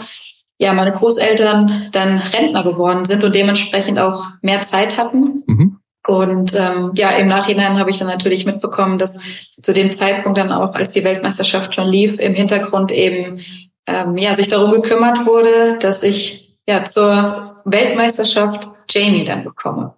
ja 0.57 0.73
meine 0.73 0.91
Großeltern 0.91 1.89
dann 1.91 2.17
Rentner 2.17 2.63
geworden 2.63 3.05
sind 3.05 3.23
und 3.23 3.35
dementsprechend 3.35 3.99
auch 3.99 4.25
mehr 4.41 4.61
Zeit 4.61 4.97
hatten. 4.97 5.43
Mhm. 5.45 5.79
Und 6.05 6.53
ähm, 6.55 6.91
ja, 6.95 7.11
im 7.11 7.27
Nachhinein 7.27 7.79
habe 7.79 7.89
ich 7.89 7.97
dann 7.97 8.07
natürlich 8.07 8.45
mitbekommen, 8.45 8.97
dass 8.97 9.13
zu 9.61 9.71
dem 9.71 9.91
Zeitpunkt 9.91 10.37
dann 10.37 10.51
auch, 10.51 10.75
als 10.75 10.89
die 10.89 11.03
Weltmeisterschaft 11.03 11.75
schon 11.75 11.87
lief, 11.87 12.19
im 12.19 12.33
Hintergrund 12.33 12.91
eben 12.91 13.39
ähm, 13.87 14.17
ja 14.17 14.35
sich 14.35 14.47
darum 14.47 14.71
gekümmert 14.71 15.25
wurde, 15.25 15.77
dass 15.79 16.03
ich 16.03 16.57
ja 16.67 16.83
zur 16.83 17.61
Weltmeisterschaft 17.65 18.67
Jamie 18.89 19.25
dann 19.25 19.43
bekomme 19.43 19.93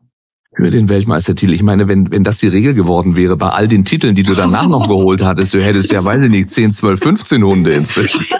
für 0.55 0.69
den 0.69 0.89
Weltmeistertitel. 0.89 1.53
Ich 1.53 1.63
meine, 1.63 1.87
wenn, 1.87 2.11
wenn 2.11 2.23
das 2.23 2.39
die 2.39 2.47
Regel 2.47 2.73
geworden 2.73 3.15
wäre 3.15 3.35
bei 3.35 3.49
all 3.49 3.67
den 3.67 3.83
Titeln, 3.83 4.15
die 4.15 4.23
du 4.23 4.33
danach 4.33 4.67
noch 4.67 4.87
geholt 4.87 5.23
hattest, 5.23 5.53
du 5.53 5.61
hättest 5.61 5.91
ja, 5.91 6.03
weiß 6.03 6.23
ich 6.23 6.29
nicht, 6.29 6.49
10, 6.49 6.71
12, 6.71 6.99
15 6.99 7.43
Hunde 7.43 7.73
inzwischen. 7.73 8.25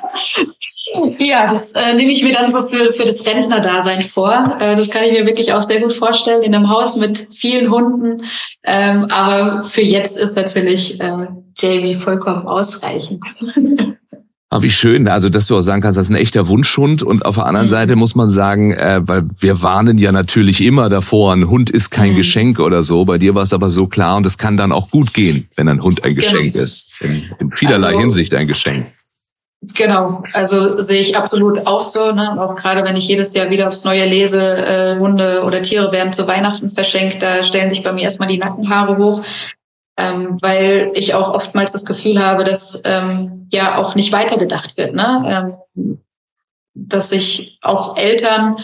Ja, 1.19 1.51
das 1.51 1.73
äh, 1.73 1.93
nehme 1.95 2.11
ich 2.11 2.23
mir 2.23 2.33
dann 2.33 2.51
so 2.51 2.67
für, 2.67 2.93
für 2.93 3.05
das 3.05 3.25
Rentnerdasein 3.25 4.01
vor. 4.01 4.57
Äh, 4.59 4.75
das 4.77 4.89
kann 4.89 5.03
ich 5.03 5.11
mir 5.11 5.25
wirklich 5.25 5.51
auch 5.51 5.61
sehr 5.61 5.81
gut 5.81 5.91
vorstellen, 5.91 6.41
in 6.41 6.55
einem 6.55 6.69
Haus 6.69 6.95
mit 6.95 7.27
vielen 7.33 7.69
Hunden. 7.69 8.23
Ähm, 8.63 9.07
aber 9.11 9.63
für 9.63 9.81
jetzt 9.81 10.15
ist 10.15 10.35
natürlich 10.35 11.01
äh, 11.01 11.27
Jamie 11.59 11.95
vollkommen 11.95 12.47
ausreichend. 12.47 13.21
Aber 14.49 14.61
wie 14.63 14.71
schön, 14.71 15.07
also 15.07 15.29
dass 15.29 15.47
du 15.47 15.57
auch 15.57 15.61
sagen 15.61 15.81
kannst, 15.81 15.97
das 15.97 16.07
ist 16.07 16.11
ein 16.11 16.21
echter 16.21 16.47
Wunschhund. 16.47 17.03
Und 17.03 17.25
auf 17.25 17.35
der 17.35 17.45
anderen 17.45 17.67
mhm. 17.67 17.71
Seite 17.71 17.95
muss 17.95 18.15
man 18.15 18.29
sagen, 18.29 18.71
äh, 18.71 19.01
weil 19.03 19.23
wir 19.39 19.61
warnen 19.61 19.97
ja 19.97 20.11
natürlich 20.11 20.63
immer 20.63 20.87
davor, 20.87 21.33
ein 21.33 21.49
Hund 21.49 21.69
ist 21.69 21.89
kein 21.89 22.13
mhm. 22.13 22.17
Geschenk 22.17 22.59
oder 22.59 22.83
so. 22.83 23.05
Bei 23.05 23.17
dir 23.17 23.35
war 23.35 23.43
es 23.43 23.53
aber 23.53 23.71
so 23.71 23.87
klar 23.87 24.17
und 24.17 24.25
es 24.25 24.37
kann 24.37 24.55
dann 24.55 24.71
auch 24.71 24.91
gut 24.91 25.13
gehen, 25.13 25.49
wenn 25.55 25.67
ein 25.67 25.81
Hund 25.81 26.03
ein 26.03 26.13
genau. 26.13 26.31
Geschenk 26.31 26.55
ist. 26.55 26.91
In, 27.01 27.23
in 27.39 27.51
vielerlei 27.51 27.87
also, 27.87 27.99
Hinsicht 27.99 28.33
ein 28.35 28.47
Geschenk. 28.47 28.85
Genau, 29.73 30.23
also 30.33 30.85
sehe 30.85 31.01
ich 31.01 31.17
absolut 31.17 31.65
auch 31.65 31.81
so. 31.81 32.11
Ne? 32.11 32.39
Auch 32.39 32.55
gerade 32.55 32.85
wenn 32.85 32.95
ich 32.95 33.07
jedes 33.07 33.33
Jahr 33.33 33.49
wieder 33.49 33.67
aufs 33.67 33.83
Neue 33.83 34.05
lese, 34.05 34.57
äh, 34.57 34.99
Hunde 34.99 35.41
oder 35.43 35.61
Tiere 35.61 35.91
werden 35.91 36.13
zu 36.13 36.27
Weihnachten 36.27 36.69
verschenkt, 36.69 37.23
da 37.23 37.41
stellen 37.41 37.69
sich 37.69 37.83
bei 37.83 37.91
mir 37.91 38.03
erstmal 38.03 38.27
die 38.27 38.37
Nackenhaare 38.37 38.97
hoch, 38.97 39.23
ähm, 39.97 40.37
weil 40.41 40.91
ich 40.95 41.13
auch 41.13 41.33
oftmals 41.33 41.71
das 41.71 41.85
Gefühl 41.85 42.19
habe, 42.19 42.43
dass 42.43 42.81
ähm, 42.85 43.47
ja 43.51 43.77
auch 43.77 43.95
nicht 43.95 44.11
weitergedacht 44.11 44.77
wird. 44.77 44.93
Ne? 44.93 45.57
Ähm, 45.77 45.97
dass 46.73 47.09
sich 47.09 47.57
auch 47.61 47.97
Eltern 47.97 48.57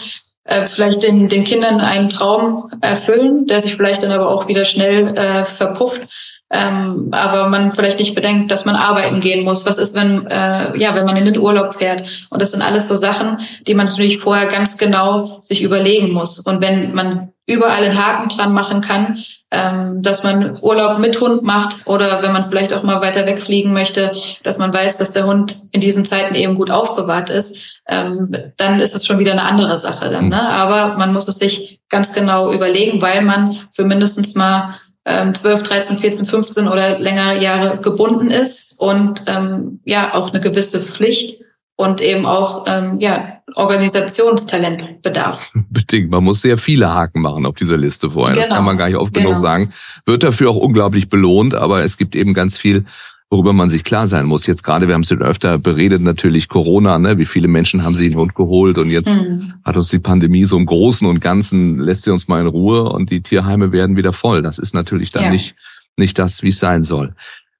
äh, 0.44 0.66
vielleicht 0.66 1.02
den, 1.02 1.28
den 1.28 1.44
Kindern 1.44 1.80
einen 1.80 2.10
Traum 2.10 2.70
erfüllen, 2.82 3.46
der 3.46 3.60
sich 3.60 3.76
vielleicht 3.76 4.02
dann 4.02 4.12
aber 4.12 4.28
auch 4.28 4.48
wieder 4.48 4.66
schnell 4.66 5.16
äh, 5.16 5.44
verpufft 5.44 6.31
ähm, 6.52 7.08
aber 7.12 7.48
man 7.48 7.72
vielleicht 7.72 7.98
nicht 7.98 8.14
bedenkt, 8.14 8.50
dass 8.50 8.66
man 8.66 8.76
arbeiten 8.76 9.20
gehen 9.20 9.42
muss. 9.42 9.64
Was 9.64 9.78
ist, 9.78 9.94
wenn 9.94 10.26
äh, 10.26 10.76
ja, 10.76 10.94
wenn 10.94 11.06
man 11.06 11.16
in 11.16 11.24
den 11.24 11.38
Urlaub 11.38 11.74
fährt? 11.74 12.02
Und 12.28 12.42
das 12.42 12.50
sind 12.50 12.62
alles 12.62 12.88
so 12.88 12.98
Sachen, 12.98 13.38
die 13.66 13.74
man 13.74 13.86
natürlich 13.86 14.18
vorher 14.18 14.46
ganz 14.46 14.76
genau 14.76 15.38
sich 15.40 15.62
überlegen 15.62 16.12
muss. 16.12 16.40
Und 16.40 16.60
wenn 16.60 16.94
man 16.94 17.32
überall 17.46 17.82
einen 17.82 17.98
Haken 17.98 18.28
dran 18.28 18.52
machen 18.52 18.82
kann, 18.82 19.18
ähm, 19.50 20.02
dass 20.02 20.22
man 20.22 20.58
Urlaub 20.60 20.98
mit 20.98 21.20
Hund 21.20 21.42
macht 21.42 21.86
oder 21.86 22.22
wenn 22.22 22.32
man 22.32 22.44
vielleicht 22.44 22.72
auch 22.72 22.82
mal 22.82 23.00
weiter 23.00 23.26
wegfliegen 23.26 23.72
möchte, 23.72 24.12
dass 24.44 24.58
man 24.58 24.72
weiß, 24.72 24.98
dass 24.98 25.10
der 25.10 25.26
Hund 25.26 25.56
in 25.72 25.80
diesen 25.80 26.04
Zeiten 26.04 26.34
eben 26.34 26.54
gut 26.54 26.70
aufbewahrt 26.70 27.30
ist, 27.30 27.80
ähm, 27.88 28.34
dann 28.56 28.78
ist 28.78 28.94
es 28.94 29.06
schon 29.06 29.18
wieder 29.18 29.32
eine 29.32 29.44
andere 29.44 29.78
Sache 29.78 30.10
dann. 30.10 30.28
Ne? 30.28 30.48
Aber 30.48 30.96
man 30.98 31.12
muss 31.12 31.28
es 31.28 31.36
sich 31.36 31.80
ganz 31.88 32.12
genau 32.12 32.52
überlegen, 32.52 33.02
weil 33.02 33.22
man 33.22 33.56
für 33.70 33.84
mindestens 33.84 34.34
mal 34.34 34.74
ähm, 35.04 35.34
12, 35.34 35.62
13, 35.62 35.98
14, 35.98 36.26
15 36.26 36.68
oder 36.68 36.98
längere 36.98 37.42
Jahre 37.42 37.78
gebunden 37.78 38.30
ist 38.30 38.74
und 38.78 39.22
ähm, 39.26 39.80
ja 39.84 40.14
auch 40.14 40.32
eine 40.32 40.40
gewisse 40.40 40.80
Pflicht 40.80 41.42
und 41.76 42.00
eben 42.00 42.26
auch 42.26 42.66
ähm, 42.68 42.98
ja 43.00 43.38
Organisationstalent 43.54 45.02
bedarf. 45.02 45.52
Bedingt. 45.70 46.10
Man 46.10 46.24
muss 46.24 46.40
sehr 46.40 46.56
viele 46.56 46.88
Haken 46.88 47.20
machen 47.20 47.44
auf 47.44 47.54
dieser 47.56 47.76
Liste 47.76 48.10
vorher. 48.10 48.34
Genau. 48.34 48.46
Das 48.46 48.56
kann 48.56 48.64
man 48.64 48.78
gar 48.78 48.88
nicht 48.88 48.96
oft 48.96 49.12
genau. 49.12 49.30
genug 49.30 49.42
sagen. 49.42 49.72
Wird 50.06 50.22
dafür 50.22 50.50
auch 50.50 50.56
unglaublich 50.56 51.08
belohnt, 51.08 51.54
aber 51.54 51.82
es 51.82 51.98
gibt 51.98 52.14
eben 52.14 52.34
ganz 52.34 52.56
viel 52.56 52.86
worüber 53.32 53.54
man 53.54 53.70
sich 53.70 53.82
klar 53.82 54.06
sein 54.06 54.26
muss. 54.26 54.46
Jetzt 54.46 54.62
gerade, 54.62 54.88
wir 54.88 54.94
haben 54.94 55.00
es 55.00 55.08
schon 55.08 55.22
öfter 55.22 55.58
beredet, 55.58 56.02
natürlich 56.02 56.48
Corona, 56.48 56.98
ne? 56.98 57.16
wie 57.16 57.24
viele 57.24 57.48
Menschen 57.48 57.82
haben 57.82 57.94
sie 57.94 58.04
in 58.04 58.12
den 58.12 58.18
Hund 58.18 58.34
geholt 58.34 58.76
und 58.76 58.90
jetzt 58.90 59.16
mhm. 59.16 59.54
hat 59.64 59.74
uns 59.74 59.88
die 59.88 59.98
Pandemie 59.98 60.44
so 60.44 60.58
im 60.58 60.66
Großen 60.66 61.06
und 61.08 61.22
Ganzen, 61.22 61.78
lässt 61.78 62.02
sie 62.02 62.10
uns 62.10 62.28
mal 62.28 62.42
in 62.42 62.46
Ruhe 62.46 62.90
und 62.90 63.10
die 63.10 63.22
Tierheime 63.22 63.72
werden 63.72 63.96
wieder 63.96 64.12
voll. 64.12 64.42
Das 64.42 64.58
ist 64.58 64.74
natürlich 64.74 65.12
dann 65.12 65.24
ja. 65.24 65.30
nicht, 65.30 65.54
nicht 65.96 66.18
das, 66.18 66.42
wie 66.42 66.48
es 66.48 66.58
sein 66.58 66.82
soll. 66.82 67.14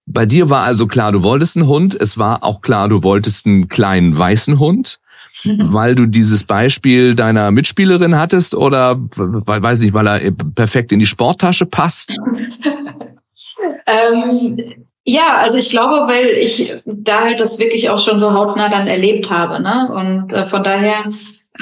Bei 0.05 0.27
dir 0.27 0.51
war 0.51 0.65
also 0.65 0.87
klar, 0.87 1.11
du 1.11 1.23
wolltest 1.23 1.57
einen 1.57 1.67
Hund. 1.67 1.95
Es 1.99 2.19
war 2.19 2.45
auch 2.45 2.61
klar, 2.61 2.91
du 2.91 3.03
wolltest 3.03 3.47
einen 3.47 3.69
kleinen 3.69 4.19
weißen 4.19 4.59
Hund, 4.59 4.99
mhm. 5.43 5.73
weil 5.73 5.95
du 5.95 6.05
dieses 6.05 6.45
Beispiel 6.45 7.15
deiner 7.15 7.51
Mitspielerin 7.51 8.19
hattest 8.19 8.55
oder, 8.55 8.97
weiß 8.99 9.81
nicht, 9.81 9.95
weil 9.95 10.07
er 10.07 10.33
perfekt 10.55 10.93
in 10.93 10.99
die 10.99 11.07
Sporttasche 11.07 11.65
passt? 11.65 12.19
ähm, 13.87 14.59
ja, 15.05 15.39
also 15.39 15.59
ich 15.59 15.71
glaube, 15.71 16.07
weil 16.07 16.27
ich 16.27 16.73
da 16.85 17.25
halt 17.25 17.41
das 17.41 17.59
wirklich 17.59 17.91
auch 17.91 18.01
schon 18.01 18.21
so 18.21 18.35
hautnah 18.35 18.69
dann 18.69 18.87
erlebt 18.87 19.31
habe, 19.31 19.61
ne? 19.61 19.91
Und 19.93 20.33
äh, 20.33 20.45
von 20.45 20.63
daher 20.63 21.05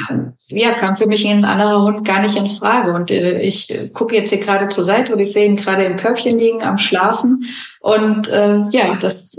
äh, 0.09 0.15
ja, 0.49 0.73
kam 0.73 0.95
für 0.95 1.07
mich 1.07 1.27
ein 1.27 1.47
anderer 1.47 1.83
Hund 1.83 2.05
gar 2.05 2.21
nicht 2.21 2.37
in 2.37 2.49
Frage. 2.49 2.93
Und 2.93 3.11
äh, 3.11 3.41
ich 3.41 3.73
gucke 3.95 4.15
jetzt 4.15 4.29
hier 4.29 4.41
gerade 4.41 4.69
zur 4.69 4.85
Seite 4.85 5.15
und 5.15 5.21
ich 5.21 5.33
sehe 5.33 5.47
ihn 5.47 5.57
gerade 5.57 5.85
im 5.85 5.97
Körbchen 5.97 6.39
liegen, 6.39 6.63
am 6.63 6.77
Schlafen. 6.77 7.43
Und 7.81 8.29
äh, 8.29 8.59
ja, 8.71 8.95
das 9.01 9.39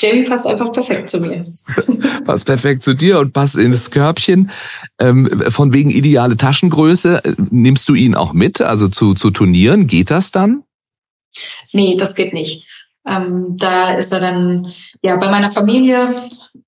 Jamie 0.00 0.24
passt 0.24 0.44
einfach 0.44 0.72
perfekt 0.72 1.08
zu 1.08 1.20
mir. 1.20 1.44
Passt 2.24 2.44
perfekt 2.44 2.82
zu 2.82 2.94
dir 2.94 3.20
und 3.20 3.32
passt 3.32 3.56
in 3.56 3.70
das 3.70 3.90
Körbchen. 3.92 4.50
Ähm, 4.98 5.44
von 5.48 5.72
wegen 5.72 5.90
ideale 5.90 6.36
Taschengröße, 6.36 7.24
äh, 7.24 7.34
nimmst 7.50 7.88
du 7.88 7.94
ihn 7.94 8.16
auch 8.16 8.32
mit, 8.32 8.60
also 8.60 8.88
zu, 8.88 9.14
zu 9.14 9.30
Turnieren? 9.30 9.86
Geht 9.86 10.10
das 10.10 10.32
dann? 10.32 10.64
Nee, 11.72 11.96
das 11.96 12.14
geht 12.14 12.34
nicht. 12.34 12.66
Ähm, 13.06 13.56
da 13.56 13.94
ist 13.94 14.12
er 14.12 14.20
dann 14.20 14.72
ja 15.02 15.16
bei 15.16 15.28
meiner 15.28 15.50
Familie, 15.50 16.08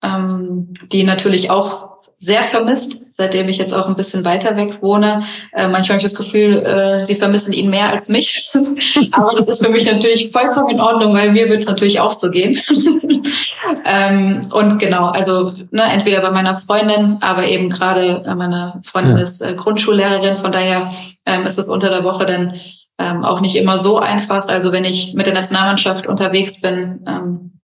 ähm, 0.02 0.72
die 0.92 1.04
natürlich 1.04 1.50
auch 1.50 1.88
sehr 2.20 2.42
vermisst, 2.48 3.14
seitdem 3.14 3.48
ich 3.48 3.58
jetzt 3.58 3.72
auch 3.72 3.88
ein 3.88 3.94
bisschen 3.94 4.24
weiter 4.24 4.56
weg 4.56 4.82
wohne. 4.82 5.22
Äh, 5.52 5.68
manchmal 5.68 5.98
habe 5.98 6.04
ich 6.04 6.10
das 6.10 6.14
Gefühl, 6.14 6.56
äh, 6.56 7.04
sie 7.04 7.14
vermissen 7.14 7.52
ihn 7.52 7.70
mehr 7.70 7.90
als 7.90 8.08
mich. 8.08 8.50
Aber 9.12 9.36
das 9.36 9.48
ist 9.48 9.64
für 9.64 9.70
mich 9.70 9.86
natürlich 9.86 10.32
vollkommen 10.32 10.68
in 10.70 10.80
Ordnung, 10.80 11.14
weil 11.14 11.30
mir 11.30 11.48
wird 11.48 11.60
es 11.60 11.68
natürlich 11.68 12.00
auch 12.00 12.10
so 12.10 12.28
gehen. 12.28 12.58
ähm, 13.84 14.48
und 14.50 14.80
genau, 14.80 15.06
also 15.06 15.52
ne, 15.70 15.84
entweder 15.92 16.20
bei 16.20 16.32
meiner 16.32 16.56
Freundin, 16.56 17.18
aber 17.20 17.46
eben 17.46 17.70
gerade 17.70 18.24
äh, 18.26 18.34
meine 18.34 18.80
Freundin 18.82 19.16
ja. 19.16 19.22
ist 19.22 19.40
äh, 19.40 19.54
Grundschullehrerin, 19.54 20.34
von 20.34 20.50
daher 20.50 20.90
ähm, 21.24 21.46
ist 21.46 21.58
es 21.58 21.68
unter 21.68 21.88
der 21.88 22.02
Woche 22.02 22.26
dann 22.26 22.52
ähm, 22.98 23.24
auch 23.24 23.40
nicht 23.40 23.56
immer 23.56 23.78
so 23.78 23.98
einfach. 23.98 24.48
Also 24.48 24.72
wenn 24.72 24.84
ich 24.84 25.14
mit 25.14 25.26
der 25.26 25.34
Nationalmannschaft 25.34 26.06
unterwegs 26.06 26.60
bin, 26.60 27.04
ähm, 27.06 27.60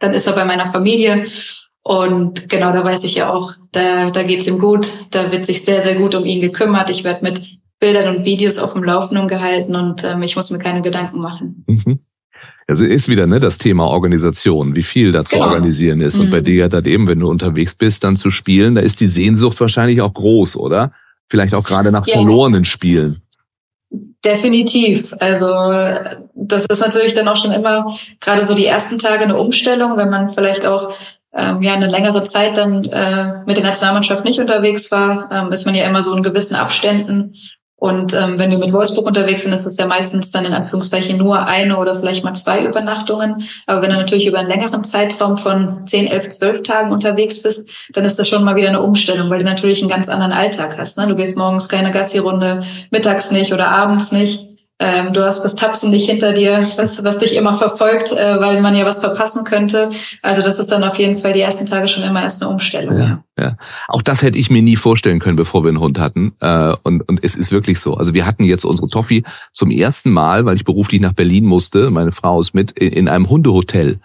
dann 0.00 0.12
ist 0.12 0.26
er 0.26 0.34
bei 0.34 0.44
meiner 0.44 0.66
Familie. 0.66 1.26
Und 1.82 2.48
genau, 2.48 2.72
da 2.72 2.84
weiß 2.84 3.04
ich 3.04 3.14
ja 3.14 3.32
auch, 3.32 3.54
da, 3.72 4.10
da 4.10 4.22
geht's 4.22 4.46
ihm 4.46 4.58
gut. 4.58 4.88
Da 5.10 5.32
wird 5.32 5.46
sich 5.46 5.62
sehr, 5.62 5.82
sehr 5.82 5.96
gut 5.96 6.14
um 6.14 6.24
ihn 6.24 6.40
gekümmert. 6.40 6.90
Ich 6.90 7.04
werde 7.04 7.24
mit 7.24 7.40
Bildern 7.80 8.16
und 8.16 8.24
Videos 8.24 8.58
auf 8.58 8.72
dem 8.72 8.82
Laufenden 8.82 9.28
gehalten 9.28 9.76
und 9.76 10.04
ähm, 10.04 10.22
ich 10.22 10.36
muss 10.36 10.50
mir 10.50 10.58
keine 10.58 10.80
Gedanken 10.80 11.20
machen. 11.20 11.64
Mhm. 11.66 11.98
Also 12.66 12.84
ist 12.84 13.08
wieder 13.08 13.26
ne, 13.26 13.40
das 13.40 13.58
Thema 13.58 13.86
Organisation, 13.88 14.74
wie 14.74 14.82
viel 14.82 15.12
da 15.12 15.24
zu 15.24 15.36
genau. 15.36 15.48
organisieren 15.48 16.00
ist. 16.00 16.18
Und 16.18 16.28
mhm. 16.28 16.30
bei 16.30 16.40
dir 16.40 16.64
hat 16.64 16.86
eben, 16.86 17.06
wenn 17.06 17.20
du 17.20 17.28
unterwegs 17.28 17.74
bist, 17.74 18.04
dann 18.04 18.16
zu 18.16 18.30
spielen, 18.30 18.76
da 18.76 18.80
ist 18.80 19.00
die 19.00 19.06
Sehnsucht 19.06 19.60
wahrscheinlich 19.60 20.00
auch 20.00 20.14
groß, 20.14 20.56
oder? 20.56 20.92
Vielleicht 21.28 21.54
auch 21.54 21.64
gerade 21.64 21.92
nach 21.92 22.06
ja. 22.06 22.14
verlorenen 22.14 22.64
Spielen. 22.64 23.20
Definitiv. 24.24 25.14
Also 25.20 25.46
das 26.34 26.64
ist 26.66 26.80
natürlich 26.80 27.14
dann 27.14 27.28
auch 27.28 27.36
schon 27.36 27.52
immer 27.52 27.94
gerade 28.20 28.44
so 28.44 28.54
die 28.54 28.66
ersten 28.66 28.98
Tage 28.98 29.24
eine 29.24 29.36
Umstellung, 29.36 29.96
wenn 29.96 30.08
man 30.08 30.32
vielleicht 30.32 30.64
auch 30.64 30.94
ähm, 31.34 31.62
ja 31.62 31.74
eine 31.74 31.88
längere 31.88 32.22
Zeit 32.22 32.56
dann 32.56 32.84
äh, 32.84 33.42
mit 33.44 33.56
der 33.56 33.64
Nationalmannschaft 33.64 34.24
nicht 34.24 34.40
unterwegs 34.40 34.90
war, 34.90 35.28
ähm, 35.30 35.52
ist 35.52 35.66
man 35.66 35.74
ja 35.74 35.84
immer 35.84 36.02
so 36.02 36.16
in 36.16 36.22
gewissen 36.22 36.54
Abständen 36.54 37.34
und 37.76 38.14
ähm, 38.14 38.38
wenn 38.38 38.50
wir 38.50 38.58
mit 38.58 38.72
Wolfsburg 38.72 39.06
unterwegs 39.06 39.42
sind, 39.42 39.52
ist 39.52 39.66
es 39.66 39.76
ja 39.76 39.86
meistens 39.86 40.30
dann 40.30 40.44
in 40.44 40.54
Anführungszeichen 40.54 41.18
nur 41.18 41.44
eine 41.44 41.76
oder 41.76 41.94
vielleicht 41.94 42.24
mal 42.24 42.32
zwei 42.32 42.64
Übernachtungen. 42.64 43.44
Aber 43.66 43.82
wenn 43.82 43.90
du 43.90 43.96
natürlich 43.96 44.26
über 44.26 44.38
einen 44.38 44.48
längeren 44.48 44.84
Zeitraum 44.84 45.36
von 45.36 45.86
10, 45.86 46.06
11, 46.06 46.28
12 46.28 46.62
Tagen 46.62 46.92
unterwegs 46.92 47.42
bist, 47.42 47.64
dann 47.92 48.04
ist 48.04 48.18
das 48.18 48.28
schon 48.28 48.44
mal 48.44 48.56
wieder 48.56 48.68
eine 48.68 48.80
Umstellung, 48.80 49.28
weil 49.28 49.40
du 49.40 49.44
natürlich 49.44 49.82
einen 49.82 49.90
ganz 49.90 50.08
anderen 50.08 50.32
Alltag 50.32 50.78
hast. 50.78 50.96
Ne? 50.96 51.08
Du 51.08 51.16
gehst 51.16 51.36
morgens 51.36 51.68
keine 51.68 51.90
Gassi-Runde, 51.90 52.62
mittags 52.90 53.30
nicht 53.30 53.52
oder 53.52 53.68
abends 53.68 54.12
nicht. 54.12 54.53
Ähm, 54.80 55.12
du 55.12 55.24
hast 55.24 55.44
das 55.44 55.54
Tapsen 55.54 55.90
nicht 55.90 56.10
hinter 56.10 56.32
dir, 56.32 56.58
was, 56.76 57.04
was 57.04 57.18
dich 57.18 57.36
immer 57.36 57.54
verfolgt, 57.54 58.10
äh, 58.10 58.40
weil 58.40 58.60
man 58.60 58.74
ja 58.74 58.84
was 58.84 58.98
verpassen 58.98 59.44
könnte. 59.44 59.88
Also 60.20 60.42
das 60.42 60.58
ist 60.58 60.72
dann 60.72 60.82
auf 60.82 60.98
jeden 60.98 61.14
Fall 61.16 61.32
die 61.32 61.42
ersten 61.42 61.64
Tage 61.66 61.86
schon 61.86 62.02
immer 62.02 62.22
erst 62.22 62.42
eine 62.42 62.50
Umstellung. 62.50 62.98
Ja, 62.98 63.22
ja. 63.38 63.56
Auch 63.86 64.02
das 64.02 64.22
hätte 64.22 64.36
ich 64.36 64.50
mir 64.50 64.62
nie 64.62 64.74
vorstellen 64.74 65.20
können, 65.20 65.36
bevor 65.36 65.62
wir 65.62 65.68
einen 65.68 65.78
Hund 65.78 66.00
hatten. 66.00 66.34
Äh, 66.40 66.74
und, 66.82 67.08
und 67.08 67.22
es 67.22 67.36
ist 67.36 67.52
wirklich 67.52 67.78
so. 67.78 67.94
Also 67.94 68.14
wir 68.14 68.26
hatten 68.26 68.42
jetzt 68.42 68.64
unsere 68.64 68.88
Toffi 68.88 69.22
zum 69.52 69.70
ersten 69.70 70.10
Mal, 70.10 70.44
weil 70.44 70.56
ich 70.56 70.64
beruflich 70.64 71.00
nach 71.00 71.12
Berlin 71.12 71.44
musste, 71.44 71.90
meine 71.90 72.10
Frau 72.10 72.40
ist 72.40 72.52
mit, 72.52 72.72
in, 72.72 72.90
in 72.90 73.08
einem 73.08 73.30
Hundehotel. 73.30 74.00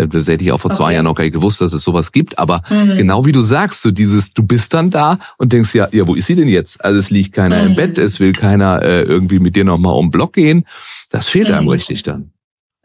Äh, 0.00 0.08
das 0.08 0.28
hätte 0.28 0.44
ich 0.44 0.52
auch 0.52 0.58
vor 0.58 0.70
okay. 0.70 0.78
zwei 0.78 0.94
Jahren 0.94 1.04
noch 1.04 1.14
gar 1.14 1.24
nicht 1.24 1.34
gewusst, 1.34 1.60
dass 1.60 1.72
es 1.72 1.82
sowas 1.82 2.12
gibt. 2.12 2.38
Aber 2.38 2.62
mhm. 2.68 2.96
genau 2.96 3.26
wie 3.26 3.32
du 3.32 3.40
sagst, 3.40 3.82
so 3.82 3.90
dieses, 3.90 4.32
du 4.32 4.42
bist 4.42 4.74
dann 4.74 4.90
da 4.90 5.18
und 5.38 5.52
denkst 5.52 5.74
ja, 5.74 5.88
ja, 5.92 6.06
wo 6.06 6.14
ist 6.14 6.26
sie 6.26 6.36
denn 6.36 6.48
jetzt? 6.48 6.84
Also 6.84 6.98
es 6.98 7.10
liegt 7.10 7.34
keiner 7.34 7.62
mhm. 7.62 7.68
im 7.68 7.76
Bett, 7.76 7.98
es 7.98 8.20
will 8.20 8.32
keiner 8.32 8.82
äh, 8.82 9.02
irgendwie 9.02 9.38
mit 9.38 9.56
dir 9.56 9.64
nochmal 9.64 9.94
um 9.94 10.06
den 10.06 10.10
Block 10.10 10.32
gehen. 10.34 10.66
Das 11.10 11.28
fehlt 11.28 11.48
mhm. 11.48 11.54
einem 11.54 11.68
richtig 11.68 12.02
dann. 12.02 12.30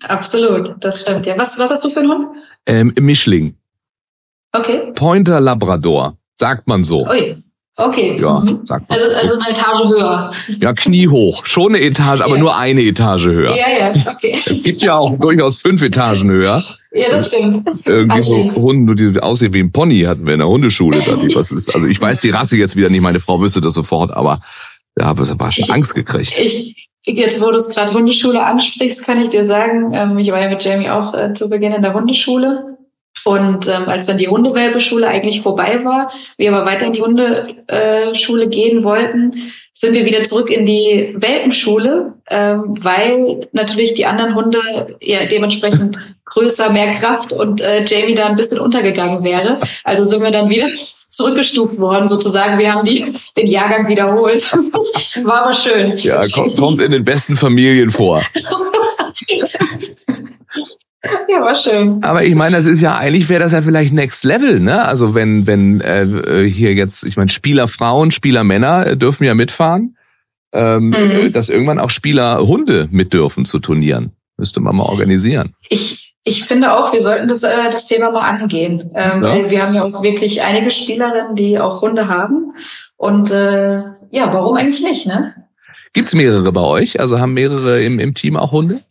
Absolut, 0.03 0.75
das 0.81 1.01
stimmt. 1.01 1.25
Ja, 1.25 1.38
was, 1.38 1.57
was 1.57 1.72
hast 1.72 1.84
du 1.84 1.89
für 1.89 2.00
einen 2.00 2.10
Hund? 2.10 2.27
Ähm, 2.65 2.93
Mischling. 3.00 3.55
Okay. 4.51 4.91
Pointer 4.93 5.39
Labrador, 5.39 6.17
sagt 6.36 6.67
man 6.67 6.84
so. 6.84 7.07
Ui. 7.07 7.36
Okay. 7.77 8.17
Ja, 8.22 8.39
mhm. 8.39 8.62
sagt 8.65 8.89
man. 8.89 8.98
Also, 8.98 9.13
also 9.15 9.36
eine 9.36 9.50
Etage 9.50 9.89
höher. 9.89 10.32
Ja, 10.60 10.74
kniehoch. 10.74 11.46
Schon 11.46 11.75
eine 11.75 11.84
Etage, 11.84 12.22
aber 12.22 12.36
ja. 12.36 12.41
nur 12.41 12.58
eine 12.58 12.82
Etage 12.82 13.25
höher. 13.25 13.53
Ja, 13.53 13.65
ja, 13.79 13.94
okay. 14.10 14.34
Es 14.34 14.63
gibt 14.63 14.82
ja 14.82 14.96
auch 14.96 15.17
durchaus 15.17 15.58
fünf 15.58 15.82
Etagen 15.82 16.29
höher. 16.32 16.63
Ja, 16.94 17.10
das 17.10 17.27
stimmt. 17.27 17.67
Irgendwie 17.86 18.22
so 18.22 18.50
Hunde, 18.55 18.96
die 18.96 19.20
aussehen 19.20 19.53
wie 19.53 19.60
ein 19.60 19.74
Pony 19.74 20.01
hatten 20.03 20.25
wir 20.25 20.34
in 20.34 20.39
der 20.39 20.48
Hundeschule. 20.48 20.98
Was 21.36 21.51
ist, 21.51 21.75
also 21.75 21.86
ich 21.86 22.00
weiß 22.00 22.22
die 22.22 22.29
Rasse 22.29 22.55
jetzt 22.55 22.77
wieder 22.77 22.89
nicht, 22.89 23.01
meine 23.01 23.20
Frau 23.20 23.41
wüsste 23.41 23.60
das 23.60 23.74
sofort, 23.74 24.12
aber 24.12 24.41
da 24.96 25.08
habe 25.08 25.24
ich 25.24 25.55
schon 25.55 25.70
Angst 25.70 25.96
gekriegt. 25.96 26.39
Ich, 26.39 26.86
Jetzt, 27.08 27.39
wo 27.39 27.51
du 27.51 27.58
es 27.58 27.70
gerade 27.70 27.94
Hundeschule 27.94 28.44
ansprichst, 28.44 29.05
kann 29.05 29.22
ich 29.22 29.29
dir 29.29 29.46
sagen, 29.46 29.94
ähm, 29.94 30.17
ich 30.17 30.32
war 30.32 30.41
ja 30.41 30.50
mit 30.50 30.63
Jamie 30.63 30.89
auch 30.89 31.13
äh, 31.13 31.34
zu 31.34 31.50
Beginn 31.50 31.72
in 31.72 31.84
der 31.84 31.94
Hundeschule 31.94 32.75
Und 33.24 33.67
ähm, 33.67 33.88
als 33.88 34.05
dann 34.05 34.17
die 34.17 34.27
Hundewelpeschule 34.27 35.07
eigentlich 35.07 35.41
vorbei 35.41 35.84
war, 35.84 36.12
wir 36.38 36.53
aber 36.53 36.65
weiter 36.65 36.86
in 36.86 36.93
die 36.93 37.01
Hundeschule 37.01 38.43
äh, 38.43 38.48
gehen 38.48 38.84
wollten, 38.84 39.34
sind 39.74 39.93
wir 39.93 40.05
wieder 40.05 40.24
zurück 40.24 40.50
in 40.50 40.65
die 40.65 41.13
Welpenschule, 41.15 42.13
ähm, 42.29 42.77
weil 42.79 43.41
natürlich 43.51 43.93
die 43.93 44.05
anderen 44.05 44.36
Hunde 44.36 44.60
ja 45.01 45.25
dementsprechend 45.25 45.98
größer, 46.25 46.69
mehr 46.69 46.91
Kraft 46.93 47.34
und 47.34 47.62
äh, 47.62 47.84
Jamie 47.86 48.15
da 48.15 48.27
ein 48.27 48.38
bisschen 48.38 48.60
untergegangen 48.60 49.24
wäre. 49.24 49.60
Also 49.84 50.05
sind 50.05 50.22
wir 50.22 50.31
dann 50.31 50.50
wieder 50.50 50.67
zurückgestuft 51.10 51.77
worden 51.77 52.07
sozusagen. 52.07 52.57
Wir 52.57 52.74
haben 52.74 52.86
die, 52.86 53.05
den 53.38 53.48
Jahrgang 53.48 53.88
wiederholt. 53.88 54.43
War 55.24 55.43
aber 55.43 55.53
schön. 55.53 55.91
Ja, 56.00 56.22
kommt, 56.27 56.57
kommt 56.57 56.81
in 56.81 56.91
den 56.91 57.05
besten 57.05 57.36
Familien 57.36 57.91
vor. 57.91 58.24
Ja, 61.36 61.42
war 61.42 61.56
schön. 61.56 62.04
Aber 62.04 62.24
ich 62.24 62.36
meine, 62.36 62.58
das 62.58 62.68
ist 62.68 62.82
ja 62.82 62.96
eigentlich 62.96 63.30
wäre 63.30 63.42
das 63.42 63.51
ja 63.51 63.62
vielleicht 63.62 63.94
Next 63.94 64.24
Level, 64.24 64.60
ne? 64.60 64.86
Also 64.86 65.15
wenn 65.15 65.48
wenn 65.48 65.82
äh, 65.82 66.44
hier 66.50 66.74
jetzt, 66.74 67.04
ich 67.04 67.18
meine, 67.18 67.30
Spieler 67.30 67.68
Frauen, 67.68 68.12
Spieler 68.12 68.44
Männer 68.44 68.88
äh, 68.88 68.98
dürfen 68.98 69.24
ja 69.25 69.34
mitfahren, 69.34 69.98
ähm, 70.54 70.89
mhm. 70.89 71.34
dass 71.34 71.50
irgendwann 71.50 71.80
auch 71.80 71.89
Spieler 71.89 72.46
Hunde 72.46 72.88
mit 72.92 73.13
dürfen 73.13 73.46
zu 73.46 73.60
Turnieren. 73.60 74.13
Müsste 74.38 74.60
man 74.60 74.75
mal 74.75 74.84
organisieren. 74.84 75.54
Ich 75.70 76.15
ich 76.27 76.44
finde 76.44 76.75
auch, 76.75 76.92
wir 76.92 77.01
sollten 77.01 77.27
das, 77.27 77.44
äh, 77.44 77.50
das 77.72 77.88
Thema 77.88 78.12
mal 78.12 78.22
angehen. 78.22 78.92
Ähm, 78.96 79.22
ja. 79.22 79.30
Weil 79.30 79.50
wir 79.51 79.62
haben 79.62 79.75
ja 79.75 79.84
auch 79.84 80.01
wirklich 80.01 80.42
einige 80.42 80.72
Spielerinnen, 80.72 81.36
die 81.36 81.60
auch 81.60 81.82
Hunde 81.82 82.08
haben. 82.08 82.54
Und 82.98 83.30
äh, 83.30 83.75
ja, 84.10 84.34
warum 84.34 84.56
eigentlich 84.58 84.82
nicht, 84.82 85.06
ne? 85.06 85.36
Gibt's 85.94 86.15
mehrere 86.15 86.51
bei 86.51 86.62
euch? 86.62 87.00
Also 87.00 87.20
haben 87.20 87.34
mehrere 87.34 87.82
im, 87.84 88.00
im 88.00 88.15
Team 88.15 88.38
auch 88.38 88.51
Hunde? 88.51 88.82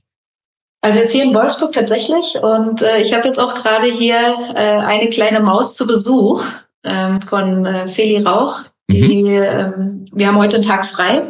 Also 0.84 0.98
jetzt 0.98 1.12
hier 1.12 1.24
in 1.24 1.32
Wolfsburg 1.32 1.72
tatsächlich. 1.72 2.34
Und 2.42 2.82
äh, 2.82 3.00
ich 3.00 3.14
habe 3.14 3.26
jetzt 3.26 3.40
auch 3.40 3.54
gerade 3.54 3.86
hier 3.86 4.18
äh, 4.54 4.58
eine 4.58 5.08
kleine 5.08 5.40
Maus 5.40 5.76
zu 5.76 5.86
Besuch 5.86 6.44
ähm, 6.84 7.22
von 7.22 7.64
äh, 7.64 7.88
Feli 7.88 8.22
Rauch. 8.22 8.60
Mhm. 8.88 8.94
Die, 8.94 9.28
ähm, 9.28 10.04
wir 10.12 10.26
haben 10.26 10.36
heute 10.36 10.56
einen 10.56 10.66
Tag 10.66 10.84
frei. 10.84 11.22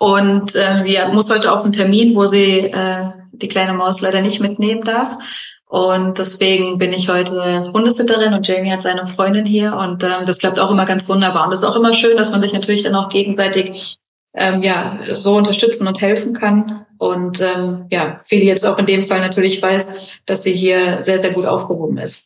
Und 0.00 0.56
ähm, 0.56 0.80
sie 0.80 0.98
muss 1.12 1.30
heute 1.30 1.52
auf 1.52 1.62
einen 1.62 1.72
Termin, 1.72 2.16
wo 2.16 2.26
sie 2.26 2.66
äh, 2.66 3.10
die 3.30 3.46
kleine 3.46 3.74
Maus 3.74 4.00
leider 4.00 4.20
nicht 4.22 4.40
mitnehmen 4.40 4.82
darf. 4.82 5.18
Und 5.66 6.18
deswegen 6.18 6.78
bin 6.78 6.92
ich 6.92 7.08
heute 7.08 7.70
Hundesitterin 7.72 8.34
und 8.34 8.48
Jamie 8.48 8.72
hat 8.72 8.82
seine 8.82 9.06
Freundin 9.06 9.46
hier 9.46 9.76
und 9.76 10.02
ähm, 10.02 10.26
das 10.26 10.38
klappt 10.38 10.58
auch 10.58 10.72
immer 10.72 10.84
ganz 10.84 11.08
wunderbar. 11.08 11.46
Und 11.46 11.52
es 11.52 11.60
ist 11.60 11.64
auch 11.64 11.76
immer 11.76 11.94
schön, 11.94 12.16
dass 12.16 12.32
man 12.32 12.42
sich 12.42 12.52
natürlich 12.52 12.82
dann 12.82 12.96
auch 12.96 13.08
gegenseitig 13.08 13.98
ähm, 14.34 14.62
ja, 14.62 14.98
so 15.10 15.36
unterstützen 15.36 15.86
und 15.86 16.00
helfen 16.00 16.32
kann. 16.32 16.86
Und 16.98 17.40
ähm, 17.40 17.86
ja, 17.90 18.20
Feli 18.22 18.46
jetzt 18.46 18.66
auch 18.66 18.78
in 18.78 18.86
dem 18.86 19.04
Fall 19.04 19.20
natürlich 19.20 19.60
weiß, 19.60 20.20
dass 20.26 20.42
sie 20.42 20.54
hier 20.54 21.02
sehr, 21.04 21.18
sehr 21.18 21.32
gut 21.32 21.46
aufgehoben 21.46 21.98
ist. 21.98 22.24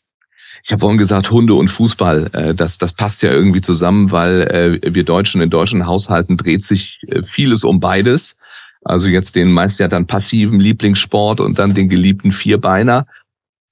Ich 0.64 0.72
habe 0.72 0.80
vorhin 0.80 0.98
gesagt, 0.98 1.30
Hunde 1.30 1.54
und 1.54 1.68
Fußball, 1.68 2.30
äh, 2.32 2.54
das, 2.54 2.78
das 2.78 2.92
passt 2.92 3.22
ja 3.22 3.30
irgendwie 3.30 3.60
zusammen, 3.60 4.10
weil 4.10 4.80
äh, 4.84 4.94
wir 4.94 5.04
Deutschen 5.04 5.40
in 5.40 5.50
deutschen 5.50 5.86
Haushalten 5.86 6.36
dreht 6.36 6.62
sich 6.62 6.98
äh, 7.06 7.22
vieles 7.22 7.64
um 7.64 7.80
beides. 7.80 8.36
Also 8.82 9.08
jetzt 9.08 9.36
den 9.36 9.52
meist 9.52 9.80
ja 9.80 9.88
dann 9.88 10.06
passiven 10.06 10.60
Lieblingssport 10.60 11.40
und 11.40 11.58
dann 11.58 11.74
den 11.74 11.88
geliebten 11.88 12.32
Vierbeiner. 12.32 13.06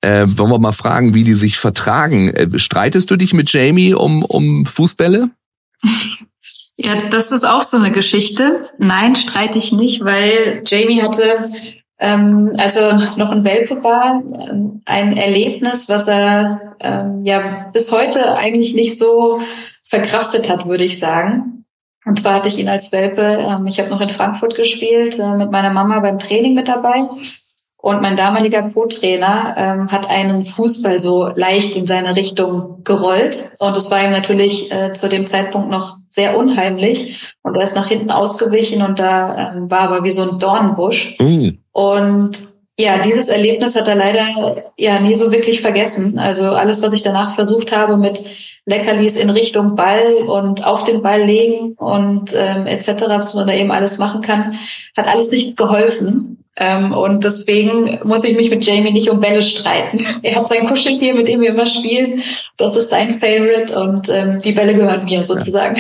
Äh, 0.00 0.26
wollen 0.36 0.50
wir 0.50 0.58
mal 0.58 0.72
fragen, 0.72 1.14
wie 1.14 1.24
die 1.24 1.34
sich 1.34 1.56
vertragen. 1.56 2.28
Äh, 2.28 2.58
streitest 2.58 3.10
du 3.10 3.16
dich 3.16 3.32
mit 3.32 3.52
Jamie 3.52 3.94
um, 3.94 4.24
um 4.24 4.66
Fußbälle? 4.66 5.30
Ja, 6.76 6.96
das 7.10 7.30
ist 7.30 7.44
auch 7.44 7.62
so 7.62 7.76
eine 7.76 7.92
Geschichte. 7.92 8.68
Nein, 8.78 9.14
streite 9.14 9.58
ich 9.58 9.72
nicht, 9.72 10.04
weil 10.04 10.62
Jamie 10.66 11.02
hatte, 11.02 11.22
ähm, 12.00 12.52
als 12.58 12.74
er 12.74 12.94
noch 13.16 13.30
ein 13.30 13.44
Welpe 13.44 13.82
war, 13.84 14.22
ein 14.84 15.16
Erlebnis, 15.16 15.88
was 15.88 16.08
er 16.08 16.76
ähm, 16.80 17.24
ja 17.24 17.70
bis 17.72 17.92
heute 17.92 18.36
eigentlich 18.36 18.74
nicht 18.74 18.98
so 18.98 19.40
verkraftet 19.84 20.48
hat, 20.48 20.66
würde 20.66 20.84
ich 20.84 20.98
sagen. 20.98 21.64
Und 22.04 22.20
zwar 22.20 22.34
hatte 22.34 22.48
ich 22.48 22.58
ihn 22.58 22.68
als 22.68 22.90
Welpe, 22.90 23.22
ähm, 23.22 23.66
ich 23.66 23.78
habe 23.78 23.90
noch 23.90 24.00
in 24.00 24.08
Frankfurt 24.08 24.56
gespielt, 24.56 25.18
äh, 25.18 25.36
mit 25.36 25.52
meiner 25.52 25.70
Mama 25.70 26.00
beim 26.00 26.18
Training 26.18 26.54
mit 26.54 26.66
dabei. 26.66 27.02
Und 27.76 28.02
mein 28.02 28.16
damaliger 28.16 28.68
Co-Trainer 28.70 29.54
ähm, 29.58 29.92
hat 29.92 30.10
einen 30.10 30.44
Fußball 30.44 30.98
so 30.98 31.28
leicht 31.34 31.76
in 31.76 31.86
seine 31.86 32.16
Richtung 32.16 32.82
gerollt. 32.82 33.50
Und 33.58 33.76
es 33.76 33.90
war 33.90 34.02
ihm 34.02 34.10
natürlich 34.10 34.72
äh, 34.72 34.92
zu 34.94 35.08
dem 35.08 35.26
Zeitpunkt 35.26 35.70
noch 35.70 35.98
sehr 36.14 36.36
unheimlich. 36.36 37.34
Und 37.42 37.56
er 37.56 37.62
ist 37.62 37.74
nach 37.74 37.88
hinten 37.88 38.10
ausgewichen 38.10 38.82
und 38.82 38.98
da 38.98 39.52
ähm, 39.54 39.70
war 39.70 39.80
aber 39.80 40.04
wie 40.04 40.12
so 40.12 40.22
ein 40.22 40.38
Dornenbusch. 40.38 41.16
Mhm. 41.18 41.58
Und 41.72 42.48
ja, 42.78 42.98
dieses 42.98 43.28
Erlebnis 43.28 43.76
hat 43.76 43.86
er 43.86 43.94
leider 43.94 44.24
ja 44.76 44.98
nie 44.98 45.14
so 45.14 45.30
wirklich 45.30 45.60
vergessen. 45.60 46.18
Also 46.18 46.46
alles, 46.46 46.82
was 46.82 46.92
ich 46.92 47.02
danach 47.02 47.34
versucht 47.34 47.76
habe 47.76 47.96
mit 47.96 48.20
Leckerlis 48.66 49.16
in 49.16 49.30
Richtung 49.30 49.76
Ball 49.76 50.14
und 50.26 50.66
auf 50.66 50.84
den 50.84 51.02
Ball 51.02 51.22
legen 51.22 51.74
und 51.74 52.32
ähm, 52.34 52.66
etc., 52.66 53.04
was 53.08 53.34
man 53.34 53.46
da 53.46 53.52
eben 53.52 53.70
alles 53.70 53.98
machen 53.98 54.22
kann, 54.22 54.56
hat 54.96 55.08
alles 55.08 55.30
nicht 55.32 55.56
geholfen. 55.56 56.43
Ähm, 56.56 56.92
und 56.92 57.24
deswegen 57.24 57.98
muss 58.04 58.22
ich 58.22 58.36
mich 58.36 58.48
mit 58.50 58.64
Jamie 58.64 58.92
nicht 58.92 59.10
um 59.10 59.20
Bälle 59.20 59.42
streiten. 59.42 59.98
Er 60.22 60.36
hat 60.36 60.48
sein 60.48 60.66
Kuscheltier, 60.66 61.14
mit 61.14 61.28
dem 61.28 61.40
wir 61.40 61.50
immer 61.50 61.66
spielen. 61.66 62.22
Das 62.56 62.76
ist 62.76 62.90
sein 62.90 63.18
Favorite 63.18 63.78
und 63.78 64.08
ähm, 64.08 64.38
die 64.38 64.52
Bälle 64.52 64.74
gehören 64.74 65.04
mir 65.04 65.24
sozusagen. 65.24 65.76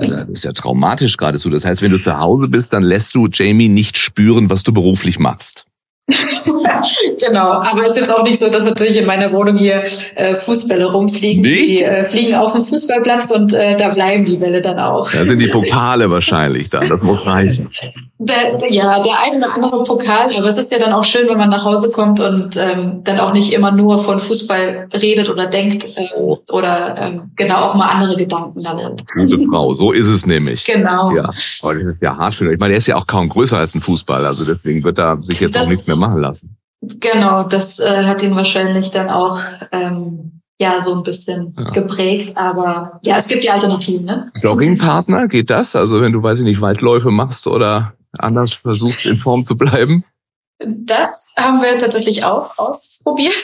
Das 0.00 0.28
ist 0.28 0.44
ja 0.44 0.52
traumatisch 0.52 1.16
geradezu. 1.16 1.50
Das 1.50 1.64
heißt, 1.64 1.82
wenn 1.82 1.90
du 1.90 1.98
zu 1.98 2.18
Hause 2.18 2.48
bist, 2.48 2.72
dann 2.72 2.82
lässt 2.82 3.14
du 3.14 3.26
Jamie 3.26 3.68
nicht 3.68 3.98
spüren, 3.98 4.48
was 4.48 4.62
du 4.62 4.72
beruflich 4.72 5.18
machst. 5.18 5.66
genau, 6.08 7.52
aber 7.52 7.82
es 7.82 7.90
ist 7.90 7.96
jetzt 7.96 8.10
auch 8.10 8.24
nicht 8.24 8.40
so, 8.40 8.50
dass 8.50 8.62
natürlich 8.62 8.98
in 8.98 9.06
meiner 9.06 9.32
Wohnung 9.32 9.56
hier 9.56 9.82
äh, 10.16 10.34
Fußbälle 10.34 10.90
rumfliegen. 10.90 11.42
Nee? 11.42 11.66
Die 11.66 11.82
äh, 11.82 12.02
fliegen 12.04 12.34
auf 12.34 12.52
dem 12.52 12.66
Fußballplatz 12.66 13.30
und 13.30 13.52
äh, 13.52 13.76
da 13.76 13.90
bleiben 13.90 14.24
die 14.24 14.36
Bälle 14.36 14.60
dann 14.60 14.80
auch. 14.80 15.10
Da 15.10 15.24
sind 15.24 15.38
die 15.38 15.46
Pokale 15.46 16.10
wahrscheinlich 16.10 16.70
dann, 16.70 16.88
das 16.88 17.00
muss 17.02 17.24
reichen. 17.24 17.70
Der, 18.18 18.36
ja, 18.70 19.02
der 19.02 19.14
eine 19.22 19.38
oder 19.38 19.54
andere 19.54 19.82
Pokal, 19.82 20.30
aber 20.36 20.46
es 20.46 20.56
ist 20.56 20.70
ja 20.70 20.78
dann 20.78 20.92
auch 20.92 21.02
schön, 21.02 21.28
wenn 21.28 21.38
man 21.38 21.50
nach 21.50 21.64
Hause 21.64 21.90
kommt 21.90 22.20
und 22.20 22.56
ähm, 22.56 23.02
dann 23.02 23.18
auch 23.18 23.32
nicht 23.32 23.52
immer 23.52 23.72
nur 23.72 23.98
von 23.98 24.20
Fußball 24.20 24.88
redet 24.92 25.28
oder 25.28 25.46
denkt 25.46 25.84
äh, 25.98 26.08
oder 26.52 26.94
ähm, 27.00 27.32
genau 27.34 27.56
auch 27.56 27.74
mal 27.74 27.88
andere 27.88 28.16
Gedanken 28.16 28.62
dann 28.62 28.80
hat. 28.80 29.02
Gute 29.12 29.38
Frau, 29.50 29.74
so 29.74 29.90
ist 29.90 30.06
es 30.06 30.24
nämlich. 30.24 30.64
Genau. 30.64 31.10
Ja, 31.16 31.24
aber 31.62 31.74
das 31.74 31.94
ist 31.94 32.02
ja 32.02 32.16
hart 32.16 32.34
für 32.34 32.52
Ich 32.52 32.60
meine, 32.60 32.70
der 32.70 32.78
ist 32.78 32.86
ja 32.86 32.96
auch 32.96 33.08
kaum 33.08 33.28
größer 33.28 33.58
als 33.58 33.74
ein 33.74 33.80
Fußball, 33.80 34.24
also 34.24 34.44
deswegen 34.44 34.84
wird 34.84 34.98
da 34.98 35.18
sich 35.20 35.40
jetzt 35.40 35.56
das, 35.56 35.64
auch 35.64 35.68
nichts 35.68 35.88
mehr 35.88 35.91
machen 35.96 36.18
lassen. 36.18 36.56
Genau, 36.80 37.44
das 37.44 37.78
äh, 37.78 38.04
hat 38.04 38.22
ihn 38.22 38.34
wahrscheinlich 38.34 38.90
dann 38.90 39.08
auch 39.08 39.38
ähm, 39.70 40.40
ja 40.60 40.80
so 40.80 40.94
ein 40.94 41.02
bisschen 41.02 41.54
ja. 41.56 41.64
geprägt. 41.64 42.36
Aber 42.36 43.00
ja, 43.04 43.16
es 43.16 43.28
gibt 43.28 43.44
die 43.44 43.50
Alternativen, 43.50 44.04
ne? 44.04 44.30
Joggingpartner, 44.42 45.28
geht 45.28 45.50
das? 45.50 45.76
Also 45.76 46.00
wenn 46.00 46.12
du, 46.12 46.22
weiß 46.22 46.40
ich 46.40 46.44
nicht, 46.44 46.60
Waldläufe 46.60 47.10
machst 47.10 47.46
oder 47.46 47.92
anders 48.18 48.54
versuchst, 48.54 49.06
in 49.06 49.16
Form 49.16 49.44
zu 49.44 49.56
bleiben? 49.56 50.04
Das 50.58 51.34
haben 51.38 51.60
wir 51.60 51.78
tatsächlich 51.78 52.24
auch 52.24 52.56
ausprobiert. 52.58 53.34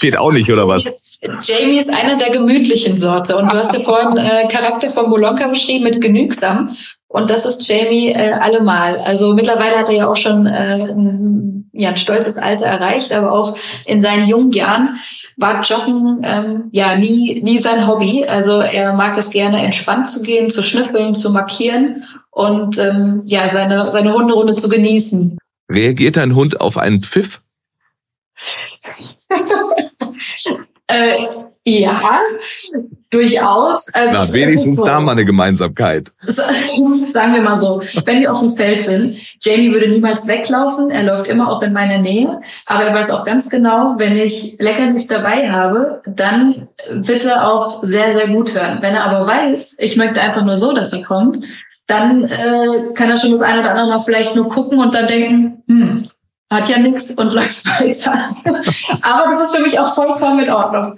Geht 0.00 0.18
auch 0.18 0.32
nicht, 0.32 0.50
oder 0.50 0.66
was? 0.66 1.18
Jamie 1.42 1.78
ist 1.78 1.90
einer 1.90 2.16
der 2.16 2.30
gemütlichen 2.30 2.96
Sorte. 2.96 3.36
Und 3.36 3.50
du 3.50 3.56
hast 3.56 3.72
ja 3.72 3.82
vorhin 3.82 4.16
äh, 4.16 4.48
Charakter 4.48 4.90
von 4.90 5.08
Bolonka 5.08 5.48
beschrieben 5.48 5.84
mit 5.84 6.00
genügsam. 6.00 6.74
Und 7.14 7.30
das 7.30 7.44
ist 7.44 7.68
Jamie 7.68 8.08
äh, 8.08 8.32
allemal. 8.32 8.96
Also 9.04 9.34
mittlerweile 9.34 9.78
hat 9.78 9.88
er 9.88 9.94
ja 9.94 10.08
auch 10.08 10.16
schon 10.16 10.46
äh, 10.46 10.82
ein, 10.82 11.70
ja, 11.72 11.90
ein 11.90 11.96
stolzes 11.96 12.38
Alter 12.38 12.66
erreicht, 12.66 13.12
aber 13.12 13.30
auch 13.30 13.56
in 13.86 14.00
seinen 14.00 14.26
jungen 14.26 14.50
Jahren 14.50 14.98
war 15.36 15.62
Joggen 15.62 16.22
ähm, 16.24 16.70
ja 16.72 16.96
nie, 16.96 17.40
nie 17.40 17.58
sein 17.58 17.86
Hobby. 17.86 18.24
Also 18.26 18.58
er 18.58 18.94
mag 18.94 19.16
es 19.16 19.30
gerne, 19.30 19.64
entspannt 19.64 20.08
zu 20.08 20.22
gehen, 20.22 20.50
zu 20.50 20.64
schnüffeln, 20.64 21.14
zu 21.14 21.30
markieren 21.30 22.02
und 22.32 22.80
ähm, 22.80 23.22
ja, 23.26 23.48
seine, 23.48 23.92
seine 23.92 24.12
Hunderunde 24.12 24.56
zu 24.56 24.68
genießen. 24.68 25.38
Reagiert 25.70 26.18
ein 26.18 26.34
Hund 26.34 26.60
auf 26.60 26.76
einen 26.78 27.00
Pfiff? 27.00 27.42
äh, 30.88 31.28
ja, 31.64 32.20
durchaus. 33.14 33.88
Also, 33.92 34.14
Na, 34.14 34.32
wenigstens 34.32 34.82
da 34.82 35.00
mal 35.00 35.12
eine 35.12 35.24
Gemeinsamkeit. 35.24 36.12
Sagen 36.26 37.34
wir 37.34 37.42
mal 37.42 37.58
so, 37.58 37.82
wenn 38.04 38.20
wir 38.20 38.32
auf 38.32 38.40
dem 38.40 38.56
Feld 38.56 38.86
sind, 38.86 39.16
Jamie 39.40 39.72
würde 39.72 39.88
niemals 39.88 40.26
weglaufen, 40.26 40.90
er 40.90 41.04
läuft 41.04 41.28
immer 41.28 41.50
auch 41.50 41.62
in 41.62 41.72
meiner 41.72 41.98
Nähe, 41.98 42.40
aber 42.66 42.84
er 42.84 42.94
weiß 42.94 43.10
auch 43.10 43.24
ganz 43.24 43.48
genau, 43.48 43.94
wenn 43.98 44.16
ich 44.16 44.56
Leckerlis 44.58 45.06
dabei 45.06 45.50
habe, 45.50 46.02
dann 46.06 46.68
wird 46.90 47.24
er 47.24 47.50
auch 47.50 47.82
sehr, 47.82 48.14
sehr 48.14 48.28
gut 48.28 48.54
hören. 48.54 48.78
Wenn 48.80 48.94
er 48.94 49.04
aber 49.04 49.26
weiß, 49.26 49.76
ich 49.78 49.96
möchte 49.96 50.20
einfach 50.20 50.44
nur 50.44 50.56
so, 50.56 50.72
dass 50.72 50.92
er 50.92 51.02
kommt, 51.02 51.44
dann 51.86 52.24
äh, 52.24 52.94
kann 52.94 53.10
er 53.10 53.18
schon 53.18 53.32
das 53.32 53.42
eine 53.42 53.60
oder 53.60 53.70
andere 53.72 53.88
mal 53.88 54.04
vielleicht 54.04 54.34
nur 54.34 54.48
gucken 54.48 54.78
und 54.78 54.94
dann 54.94 55.06
denken, 55.06 55.62
hm, 55.68 56.04
hat 56.50 56.68
ja 56.68 56.78
nichts 56.78 57.14
und 57.14 57.28
läuft 57.32 57.66
weiter. 57.66 58.30
Aber 59.02 59.30
das 59.30 59.44
ist 59.44 59.56
für 59.56 59.62
mich 59.62 59.78
auch 59.78 59.94
vollkommen 59.94 60.44
in 60.44 60.50
Ordnung. 60.50 60.96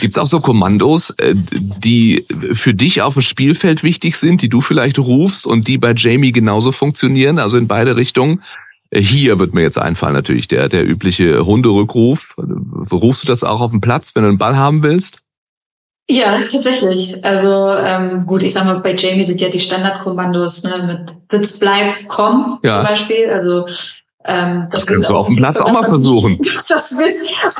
Gibt's 0.00 0.18
auch 0.18 0.26
so 0.26 0.40
Kommandos, 0.40 1.10
äh, 1.18 1.34
die 1.34 2.26
für 2.52 2.74
dich 2.74 3.02
auf 3.02 3.14
dem 3.14 3.22
Spielfeld 3.22 3.84
wichtig 3.84 4.16
sind, 4.16 4.42
die 4.42 4.48
du 4.48 4.60
vielleicht 4.60 4.98
rufst 4.98 5.46
und 5.46 5.68
die 5.68 5.78
bei 5.78 5.94
Jamie 5.94 6.32
genauso 6.32 6.72
funktionieren, 6.72 7.38
also 7.38 7.56
in 7.56 7.68
beide 7.68 7.96
Richtungen? 7.96 8.42
Äh, 8.90 9.00
hier 9.00 9.38
wird 9.38 9.54
mir 9.54 9.62
jetzt 9.62 9.78
einfallen 9.78 10.14
natürlich 10.14 10.48
der, 10.48 10.68
der 10.68 10.88
übliche 10.88 11.46
Hunderückruf. 11.46 12.36
Rufst 12.90 13.22
du 13.22 13.28
das 13.28 13.44
auch 13.44 13.60
auf 13.60 13.70
den 13.70 13.80
Platz, 13.80 14.14
wenn 14.14 14.24
du 14.24 14.30
einen 14.30 14.38
Ball 14.38 14.56
haben 14.56 14.82
willst? 14.82 15.20
Ja, 16.08 16.38
tatsächlich. 16.38 17.24
Also 17.24 17.72
ähm, 17.72 18.26
gut, 18.26 18.42
ich 18.42 18.52
sag 18.52 18.64
mal, 18.64 18.78
bei 18.80 18.94
Jamie 18.94 19.24
sind 19.24 19.40
ja 19.40 19.48
die 19.48 19.58
Standardkommandos 19.58 20.62
ne, 20.62 21.06
mit 21.30 21.42
Sitz, 21.42 21.58
bleib, 21.58 21.94
komm 22.06 22.58
ja. 22.62 22.70
zum 22.70 22.88
Beispiel. 22.88 23.28
Also 23.28 23.66
ähm, 24.26 24.66
das, 24.70 24.84
das 24.84 24.86
kannst 24.86 25.10
du 25.10 25.16
auf 25.16 25.26
dem 25.26 25.36
Platz 25.36 25.60
auch 25.60 25.72
mal 25.72 25.82
versuchen. 25.84 26.38
Das 26.68 26.96
wird 26.96 27.12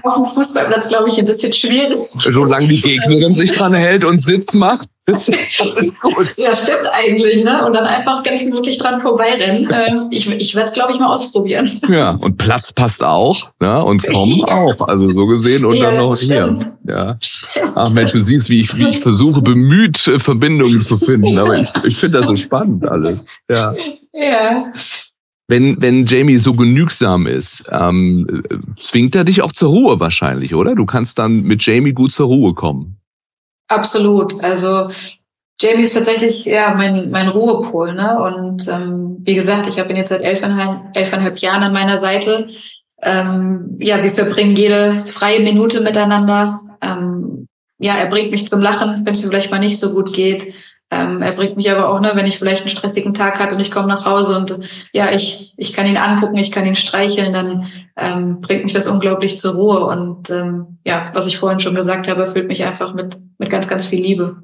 auf 0.03 0.15
dem 0.15 0.25
Fußballplatz, 0.25 0.89
glaube 0.89 1.09
ich, 1.09 1.19
ein 1.19 1.27
bisschen 1.27 1.53
schwierig. 1.53 2.05
Solange 2.31 2.69
die 2.69 2.81
Gegnerin 2.81 3.35
sich 3.35 3.53
dran 3.53 3.75
hält 3.75 4.05
und 4.05 4.19
Sitz 4.19 4.55
macht, 4.55 4.89
das 5.07 5.29
ist 5.29 6.01
gut. 6.01 6.35
Ja, 6.37 6.53
stimmt 6.53 6.89
eigentlich, 6.93 7.45
ne? 7.45 7.65
Und 7.65 7.77
dann 7.77 7.85
einfach 7.85 8.25
ganz 8.25 8.41
gemütlich 8.41 8.77
dran 8.77 9.01
vorbeirennen. 9.01 9.69
Ähm, 9.73 10.09
ich 10.11 10.29
ich 10.29 10.57
werde 10.57 10.69
es, 10.69 10.75
glaube 10.75 10.93
ich, 10.93 10.99
mal 10.99 11.15
ausprobieren. 11.15 11.71
Ja, 11.89 12.11
und 12.11 12.37
Platz 12.37 12.73
passt 12.73 13.05
auch, 13.05 13.51
ne? 13.61 13.85
Und 13.85 14.05
kommen 14.05 14.39
ja. 14.39 14.47
auch. 14.49 14.89
Also 14.89 15.09
so 15.11 15.27
gesehen 15.27 15.65
und 15.65 15.77
ja, 15.77 15.87
dann 15.87 15.99
noch 15.99 16.17
stimmt. 16.17 16.65
hier. 16.85 16.93
Ja. 16.93 17.19
Ach 17.77 17.91
Mensch, 17.91 18.11
du 18.11 18.21
siehst, 18.21 18.49
wie 18.49 18.63
ich, 18.63 18.77
wie 18.77 18.89
ich 18.89 18.99
versuche, 18.99 19.41
bemüht 19.41 20.09
äh, 20.09 20.19
Verbindungen 20.19 20.81
zu 20.81 20.97
finden. 20.97 21.39
Aber 21.39 21.57
ich, 21.57 21.69
ich 21.85 21.97
finde 21.97 22.19
das 22.19 22.27
so 22.27 22.35
spannend 22.35 22.85
alles. 22.89 23.21
Ja. 23.49 23.75
Ja. 24.13 24.73
Wenn, 25.49 25.81
wenn 25.81 26.07
Jamie 26.07 26.39
so 26.39 26.55
genügsam 26.55 27.27
ist, 27.27 27.65
ähm, 27.71 28.43
zwingt 28.79 29.15
er 29.15 29.25
dich 29.25 29.43
auch 29.43 29.53
zur 29.53 29.71
Ruhe 29.71 30.01
wahrscheinlich, 30.01 30.55
oder? 30.55 30.75
Du 30.75 30.87
kannst 30.87 31.21
dann 31.21 31.43
mit 31.43 31.65
Jamie 31.65 31.93
gut 31.93 32.13
zur 32.13 32.27
Ruhe 32.27 32.55
kommen. 32.55 32.97
Absolut. 33.69 34.43
Also 34.43 34.89
Jamie 35.61 35.85
ist 35.85 35.95
tatsächlich 35.95 36.45
ja 36.45 36.75
mein, 36.77 37.11
mein 37.11 37.29
Ruhepol. 37.29 37.95
Ne? 37.95 38.21
Und 38.21 38.69
ähm, 38.69 39.19
wie 39.21 39.35
gesagt, 39.35 39.67
ich 39.69 39.79
habe 39.79 39.91
ihn 39.91 39.97
jetzt 39.97 40.11
seit 40.11 40.23
elfeinhalb, 40.23 40.97
elfeinhalb 40.97 41.39
Jahren 41.39 41.63
an 41.63 41.73
meiner 41.73 41.97
Seite. 41.97 42.49
Ähm, 43.03 43.77
ja, 43.79 44.03
wir 44.03 44.11
verbringen 44.11 44.57
jede 44.57 45.05
freie 45.07 45.41
Minute 45.41 45.81
miteinander. 45.81 46.61
Ähm, 46.83 47.47
ja, 47.79 47.95
er 47.95 48.07
bringt 48.07 48.31
mich 48.31 48.47
zum 48.47 48.61
Lachen, 48.61 49.05
wenn 49.05 49.13
es 49.13 49.23
mir 49.23 49.29
vielleicht 49.29 49.51
mal 49.51 49.59
nicht 49.59 49.79
so 49.79 49.93
gut 49.93 50.13
geht. 50.13 50.55
Ähm, 50.91 51.21
er 51.21 51.33
bringt 51.33 51.57
mich 51.57 51.71
aber 51.71 51.89
auch, 51.89 52.01
ne, 52.01 52.13
wenn 52.15 52.27
ich 52.27 52.39
vielleicht 52.39 52.63
einen 52.63 52.71
stressigen 52.71 53.13
Tag 53.13 53.41
hatte 53.41 53.55
und 53.55 53.61
ich 53.61 53.73
komme 53.73 53.89
nach 53.89 54.07
Hause 54.07 54.39
und 54.39 54.59
ja, 54.93 55.11
ich, 55.11 55.53
ich 55.57 55.73
kann 55.73 55.87
ihn 55.87 55.97
angucken, 55.97 56.37
ich 56.37 56.53
kann 56.53 56.65
ihn 56.65 56.77
streicheln, 56.77 57.33
dann 57.33 57.67
ähm, 57.97 58.41
bringt 58.41 58.65
mich 58.65 58.73
das 58.73 58.87
unglaublich 58.87 59.37
zur 59.39 59.55
Ruhe. 59.55 59.81
Und 59.81 60.31
ähm, 60.31 60.79
ja, 60.87 61.11
was 61.13 61.27
ich 61.27 61.39
vorhin 61.39 61.59
schon 61.59 61.75
gesagt 61.75 62.09
habe, 62.09 62.21
erfüllt 62.21 62.47
mich 62.47 62.65
einfach 62.65 62.95
mit, 62.95 63.19
mit 63.39 63.51
ganz, 63.51 63.67
ganz 63.67 63.85
viel 63.85 64.01
Liebe. 64.01 64.37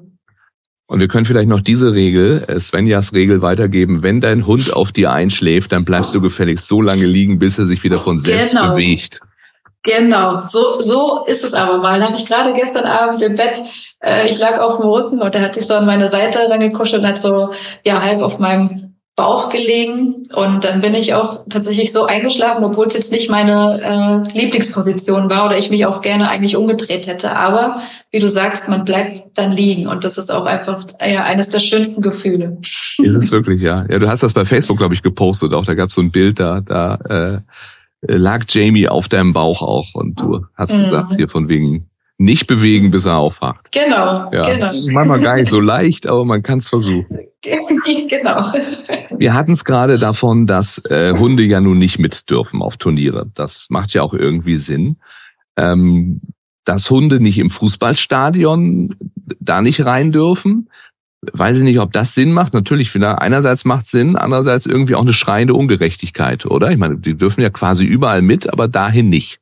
Und 0.85 0.99
wir 0.99 1.07
können 1.07 1.23
vielleicht 1.23 1.47
noch 1.47 1.61
diese 1.61 1.93
Regel, 1.93 2.43
äh, 2.47 2.59
Svenjas 2.59 3.13
Regel 3.13 3.41
weitergeben. 3.41 4.03
Wenn 4.03 4.19
dein 4.19 4.45
Hund 4.45 4.73
auf 4.73 4.91
dir 4.91 5.13
einschläft, 5.13 5.71
dann 5.71 5.85
bleibst 5.85 6.13
du 6.13 6.19
gefälligst 6.19 6.67
so 6.67 6.81
lange 6.81 7.05
liegen, 7.05 7.39
bis 7.39 7.57
er 7.57 7.65
sich 7.65 7.83
wieder 7.85 7.99
von 7.99 8.19
selbst 8.19 8.51
genau. 8.51 8.71
bewegt. 8.71 9.21
Genau, 9.83 10.41
so, 10.47 10.79
so 10.81 11.25
ist 11.25 11.43
es 11.43 11.53
aber 11.53 11.79
mal. 11.79 11.99
Da 11.99 12.05
habe 12.07 12.15
ich 12.15 12.25
gerade 12.25 12.53
gestern 12.53 12.85
Abend 12.85 13.21
im 13.21 13.35
Bett, 13.35 13.51
äh, 14.01 14.29
ich 14.29 14.39
lag 14.39 14.59
auf 14.59 14.79
dem 14.79 14.89
Rücken 14.89 15.21
und 15.21 15.35
er 15.35 15.41
hat 15.41 15.55
sich 15.55 15.65
so 15.65 15.73
an 15.73 15.85
meine 15.85 16.07
Seite 16.07 16.39
rangekuschelt 16.49 17.01
und 17.01 17.07
hat 17.07 17.19
so 17.19 17.49
ja 17.83 18.01
halb 18.01 18.21
auf 18.21 18.39
meinem 18.39 18.93
Bauch 19.15 19.49
gelegen. 19.49 20.23
Und 20.33 20.63
dann 20.63 20.81
bin 20.81 20.95
ich 20.95 21.13
auch 21.13 21.41
tatsächlich 21.49 21.91
so 21.91 22.05
eingeschlafen, 22.05 22.63
obwohl 22.63 22.87
es 22.87 22.93
jetzt 22.93 23.11
nicht 23.11 23.29
meine 23.29 24.25
äh, 24.33 24.39
Lieblingsposition 24.39 25.29
war 25.29 25.45
oder 25.47 25.57
ich 25.57 25.69
mich 25.69 25.85
auch 25.85 26.01
gerne 26.01 26.29
eigentlich 26.29 26.55
umgedreht 26.55 27.05
hätte. 27.05 27.35
Aber 27.35 27.81
wie 28.09 28.19
du 28.19 28.29
sagst, 28.29 28.69
man 28.69 28.85
bleibt 28.85 29.37
dann 29.37 29.51
liegen 29.51 29.87
und 29.87 30.03
das 30.03 30.17
ist 30.17 30.31
auch 30.31 30.45
einfach 30.45 30.83
ja, 31.05 31.23
eines 31.23 31.49
der 31.49 31.59
schönsten 31.59 32.01
Gefühle. 32.01 32.57
Ist 32.61 33.15
es 33.15 33.31
wirklich, 33.31 33.61
ja. 33.61 33.85
Ja, 33.89 33.99
du 33.99 34.07
hast 34.07 34.23
das 34.23 34.33
bei 34.33 34.45
Facebook, 34.45 34.77
glaube 34.77 34.93
ich, 34.93 35.03
gepostet 35.03 35.53
auch. 35.53 35.65
Da 35.65 35.73
gab 35.73 35.89
es 35.89 35.95
so 35.95 36.01
ein 36.01 36.11
Bild 36.11 36.39
da, 36.39 36.61
da 36.61 36.95
äh, 37.09 37.39
lag 38.07 38.45
Jamie 38.47 38.87
auf 38.87 39.07
deinem 39.07 39.33
Bauch 39.33 39.61
auch 39.61 39.93
und 39.93 40.19
du 40.19 40.45
hast 40.55 40.73
mhm. 40.73 40.79
gesagt, 40.79 41.15
hier 41.15 41.27
von 41.27 41.49
wegen 41.49 41.89
nicht 42.17 42.47
bewegen, 42.47 42.91
bis 42.91 43.05
er 43.05 43.17
aufwacht. 43.17 43.71
Genau, 43.71 44.31
ja. 44.31 44.41
genau. 44.43 44.71
Manchmal 44.91 45.19
gar 45.19 45.35
nicht 45.35 45.49
so 45.49 45.59
leicht, 45.59 46.07
aber 46.07 46.25
man 46.25 46.43
kann 46.43 46.59
es 46.59 46.67
versuchen. 46.67 47.19
genau. 48.09 48.45
Wir 49.17 49.33
hatten 49.33 49.51
es 49.51 49.65
gerade 49.65 49.97
davon, 49.97 50.45
dass 50.45 50.83
äh, 50.85 51.15
Hunde 51.17 51.43
ja 51.43 51.59
nun 51.59 51.79
nicht 51.79 51.99
mit 51.99 52.29
dürfen 52.29 52.61
auf 52.61 52.77
Turniere. 52.77 53.29
Das 53.35 53.67
macht 53.69 53.93
ja 53.93 54.03
auch 54.03 54.13
irgendwie 54.13 54.55
Sinn. 54.55 54.97
Ähm, 55.57 56.21
dass 56.65 56.89
Hunde 56.89 57.19
nicht 57.19 57.39
im 57.39 57.49
Fußballstadion 57.49 58.95
da 59.39 59.61
nicht 59.61 59.85
rein 59.85 60.11
dürfen 60.11 60.69
weiß 61.31 61.57
ich 61.57 61.63
nicht, 61.63 61.79
ob 61.79 61.91
das 61.93 62.15
Sinn 62.15 62.33
macht. 62.33 62.53
Natürlich, 62.53 62.93
einerseits 62.95 63.65
macht 63.65 63.87
Sinn, 63.87 64.15
andererseits 64.15 64.65
irgendwie 64.65 64.95
auch 64.95 65.01
eine 65.01 65.13
schreiende 65.13 65.53
Ungerechtigkeit, 65.53 66.45
oder? 66.45 66.71
Ich 66.71 66.77
meine, 66.77 66.97
die 66.97 67.15
dürfen 67.15 67.41
ja 67.41 67.49
quasi 67.49 67.85
überall 67.85 68.21
mit, 68.21 68.51
aber 68.51 68.67
dahin 68.67 69.09
nicht. 69.09 69.39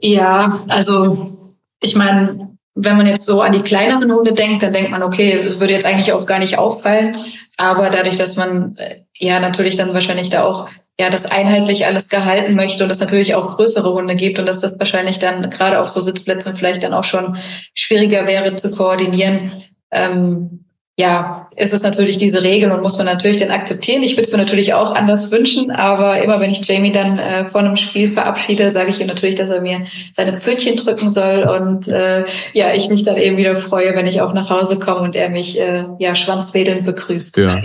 Ja, 0.00 0.58
also 0.68 1.54
ich 1.80 1.96
meine, 1.96 2.56
wenn 2.74 2.96
man 2.96 3.06
jetzt 3.06 3.26
so 3.26 3.40
an 3.40 3.52
die 3.52 3.60
kleineren 3.60 4.10
Hunde 4.12 4.34
denkt, 4.34 4.62
dann 4.62 4.72
denkt 4.72 4.90
man, 4.90 5.02
okay, 5.02 5.40
das 5.44 5.60
würde 5.60 5.72
jetzt 5.72 5.86
eigentlich 5.86 6.12
auch 6.12 6.26
gar 6.26 6.38
nicht 6.38 6.58
auffallen. 6.58 7.16
Aber 7.56 7.90
dadurch, 7.90 8.16
dass 8.16 8.36
man 8.36 8.76
äh, 8.76 9.00
ja 9.16 9.40
natürlich 9.40 9.76
dann 9.76 9.94
wahrscheinlich 9.94 10.30
da 10.30 10.42
auch 10.42 10.68
ja 10.98 11.10
das 11.10 11.26
einheitlich 11.26 11.86
alles 11.86 12.08
gehalten 12.08 12.54
möchte 12.54 12.84
und 12.84 12.90
es 12.90 13.00
natürlich 13.00 13.34
auch 13.34 13.56
größere 13.56 13.92
Hunde 13.92 14.14
gibt 14.14 14.38
und 14.38 14.46
dass 14.46 14.62
das 14.62 14.78
wahrscheinlich 14.78 15.18
dann 15.18 15.48
gerade 15.50 15.80
auf 15.80 15.88
so 15.88 16.00
Sitzplätzen 16.00 16.54
vielleicht 16.54 16.82
dann 16.82 16.94
auch 16.94 17.04
schon 17.04 17.36
schwieriger 17.74 18.26
wäre 18.26 18.54
zu 18.54 18.74
koordinieren, 18.74 19.52
ähm, 19.90 20.64
ja, 20.98 21.48
ist 21.56 21.72
es 21.72 21.80
natürlich 21.80 22.18
diese 22.18 22.42
Regel 22.42 22.70
und 22.70 22.82
muss 22.82 22.98
man 22.98 23.06
natürlich 23.06 23.38
dann 23.38 23.50
akzeptieren. 23.50 24.02
Ich 24.02 24.12
würde 24.12 24.24
es 24.24 24.32
mir 24.32 24.36
natürlich 24.36 24.74
auch 24.74 24.94
anders 24.94 25.30
wünschen, 25.30 25.70
aber 25.70 26.22
immer 26.22 26.38
wenn 26.38 26.50
ich 26.50 26.66
Jamie 26.68 26.92
dann 26.92 27.18
äh, 27.18 27.44
vor 27.44 27.62
einem 27.62 27.76
Spiel 27.76 28.08
verabschiede, 28.08 28.70
sage 28.70 28.90
ich 28.90 29.00
ihm 29.00 29.06
natürlich, 29.06 29.36
dass 29.36 29.48
er 29.48 29.62
mir 29.62 29.86
seine 30.12 30.34
Pfötchen 30.34 30.76
drücken 30.76 31.10
soll 31.10 31.44
und 31.44 31.88
äh, 31.88 32.24
ja, 32.52 32.74
ich 32.74 32.90
mich 32.90 33.04
dann 33.04 33.16
eben 33.16 33.38
wieder 33.38 33.56
freue, 33.56 33.96
wenn 33.96 34.06
ich 34.06 34.20
auch 34.20 34.34
nach 34.34 34.50
Hause 34.50 34.78
komme 34.78 35.00
und 35.00 35.16
er 35.16 35.30
mich 35.30 35.58
äh, 35.58 35.86
ja 35.98 36.14
schwanzwedelnd 36.14 36.84
begrüßt. 36.84 37.38
Ja. 37.38 37.56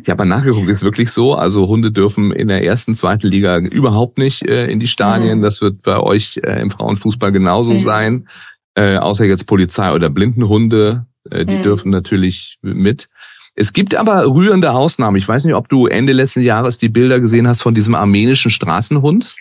Ich 0.00 0.08
habe 0.08 0.24
nachgeguckt, 0.24 0.68
ist 0.68 0.84
wirklich 0.84 1.10
so. 1.10 1.34
Also 1.34 1.66
Hunde 1.66 1.90
dürfen 1.90 2.30
in 2.30 2.46
der 2.46 2.62
ersten, 2.62 2.94
zweiten 2.94 3.26
Liga 3.26 3.58
überhaupt 3.58 4.18
nicht 4.18 4.42
äh, 4.42 4.66
in 4.66 4.78
die 4.78 4.86
Stadien. 4.86 5.38
Mhm. 5.38 5.42
Das 5.42 5.60
wird 5.60 5.82
bei 5.82 5.98
euch 5.98 6.38
äh, 6.44 6.60
im 6.60 6.70
Frauenfußball 6.70 7.32
genauso 7.32 7.72
mhm. 7.72 7.80
sein. 7.80 8.28
Äh, 8.76 8.98
außer 8.98 9.24
jetzt 9.24 9.48
Polizei 9.48 9.92
oder 9.92 10.08
Blindenhunde 10.08 11.07
äh, 11.30 11.44
die 11.44 11.56
mhm. 11.56 11.62
dürfen 11.62 11.90
natürlich 11.90 12.58
mit. 12.62 13.08
Es 13.54 13.72
gibt 13.72 13.96
aber 13.96 14.24
rührende 14.24 14.72
Ausnahmen. 14.72 15.16
Ich 15.16 15.26
weiß 15.26 15.44
nicht, 15.44 15.54
ob 15.54 15.68
du 15.68 15.86
Ende 15.86 16.12
letzten 16.12 16.42
Jahres 16.42 16.78
die 16.78 16.88
Bilder 16.88 17.18
gesehen 17.18 17.48
hast 17.48 17.62
von 17.62 17.74
diesem 17.74 17.94
armenischen 17.94 18.50
Straßenhund. 18.50 19.34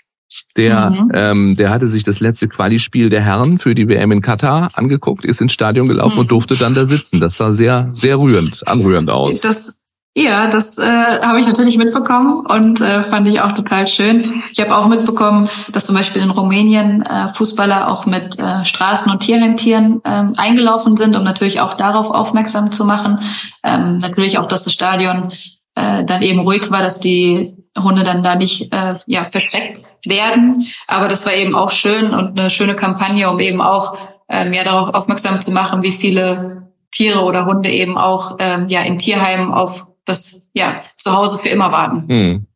Der, 0.58 0.90
mhm. 0.90 1.12
ähm, 1.14 1.56
der 1.56 1.70
hatte 1.70 1.88
sich 1.88 2.04
das 2.04 2.20
letzte 2.20 2.50
Quali-Spiel 2.50 3.10
der 3.10 3.22
Herren 3.22 3.60
für 3.60 3.76
die 3.76 3.88
WM 3.88 4.12
in 4.12 4.22
Katar 4.22 4.72
angeguckt, 4.74 5.24
ist 5.24 5.40
ins 5.40 5.54
Stadion 5.54 5.88
gelaufen 5.88 6.16
mhm. 6.16 6.22
und 6.22 6.32
durfte 6.32 6.56
dann 6.56 6.74
da 6.74 6.86
sitzen. 6.86 7.20
Das 7.22 7.38
sah 7.38 7.54
sehr, 7.54 7.92
sehr 7.94 8.20
rührend, 8.20 8.68
anrührend 8.68 9.10
aus. 9.10 9.40
Das 9.40 9.76
ja, 10.16 10.48
das 10.48 10.78
äh, 10.80 10.82
habe 10.82 11.40
ich 11.40 11.46
natürlich 11.46 11.78
mitbekommen 11.78 12.46
und 12.46 12.82
äh, 12.82 13.04
fand 13.04 13.28
ich 13.28 13.40
auch 13.42 13.52
total 13.52 13.86
schön. 13.86 14.26
Ich 14.52 14.60
habe 14.60 14.76
auch 14.76 14.88
mitbekommen, 14.88 15.48
dass 15.72 15.86
zum 15.86 15.96
Beispiel 15.96 16.24
in 16.24 16.32
Rumänien 16.32 17.04
äh, 17.04 17.34
Fußballer 17.36 17.88
auch 17.88 18.08
mit 18.08 18.40
äh, 18.40 18.64
Straßen- 18.64 19.12
und 19.12 19.20
Tierheimtieren 19.20 20.02
äh, 20.04 20.24
eingelaufen 20.38 20.98
sind, 20.98 21.16
um 21.16 21.24
natürlich 21.24 21.62
auch 21.62 21.76
darauf 21.76 22.10
aufmerksam 22.10 22.72
zu 22.72 22.84
machen. 22.84 23.20
Ähm, 23.64 24.00
natürlich 24.00 24.40
auch, 24.40 24.48
dass 24.48 24.64
das 24.64 24.74
Stadion 24.74 25.32
äh, 25.76 26.04
dann 26.04 26.24
eben 26.24 26.40
ruhig 26.40 26.72
war, 26.72 26.82
dass 26.82 27.00
die 27.00 27.54
Hunde 27.78 28.04
dann 28.04 28.24
da 28.24 28.36
nicht 28.36 28.74
äh, 28.74 28.96
ja, 29.06 29.26
versteckt 29.26 29.82
werden. 30.06 30.68
Aber 30.88 31.08
das 31.08 31.26
war 31.26 31.34
eben 31.34 31.56
auch 31.56 31.70
schön 31.70 32.14
und 32.14 32.40
eine 32.40 32.50
schöne 32.50 32.76
Kampagne, 32.76 33.30
um 33.30 33.40
eben 33.40 33.62
auch 33.62 33.98
ähm, 34.30 34.52
ja 34.54 34.64
darauf 34.64 34.94
aufmerksam 34.94 35.42
zu 35.42 35.52
machen, 35.52 35.84
wie 35.84 35.92
viele 35.92 36.70
Tiere 36.92 37.24
oder 37.24 37.46
Hunde 37.46 37.70
eben 37.70 37.98
auch 37.98 38.38
ähm, 38.40 38.68
ja 38.68 38.82
in 38.82 38.98
Tierheimen 38.98 39.54
auf 39.54 39.87
das 40.08 40.50
ja 40.54 40.82
zu 40.98 41.12
Hause 41.12 41.38
für 41.38 41.50
immer 41.50 41.72
warten. 41.72 42.08
Hm. 42.08 42.48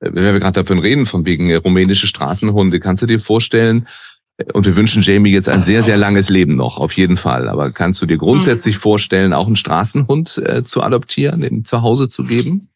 Wenn 0.00 0.14
wir 0.14 0.38
gerade 0.38 0.62
davon 0.62 0.78
reden, 0.78 1.06
von 1.06 1.24
wegen 1.24 1.50
äh, 1.50 1.56
rumänische 1.56 2.06
Straßenhunde, 2.06 2.78
kannst 2.78 3.02
du 3.02 3.06
dir 3.06 3.18
vorstellen, 3.18 3.88
äh, 4.36 4.52
und 4.52 4.66
wir 4.66 4.76
wünschen 4.76 5.02
Jamie 5.02 5.32
jetzt 5.32 5.48
ein 5.48 5.62
sehr, 5.62 5.82
sehr 5.82 5.96
langes 5.96 6.28
Leben 6.28 6.54
noch, 6.54 6.76
auf 6.76 6.92
jeden 6.96 7.16
Fall. 7.16 7.48
Aber 7.48 7.72
kannst 7.72 8.02
du 8.02 8.06
dir 8.06 8.18
grundsätzlich 8.18 8.76
hm. 8.76 8.82
vorstellen, 8.82 9.32
auch 9.32 9.46
einen 9.46 9.56
Straßenhund 9.56 10.38
äh, 10.44 10.62
zu 10.62 10.82
adoptieren, 10.82 11.42
ihm 11.42 11.64
zu 11.64 11.82
Hause 11.82 12.08
zu 12.08 12.22
geben? 12.22 12.68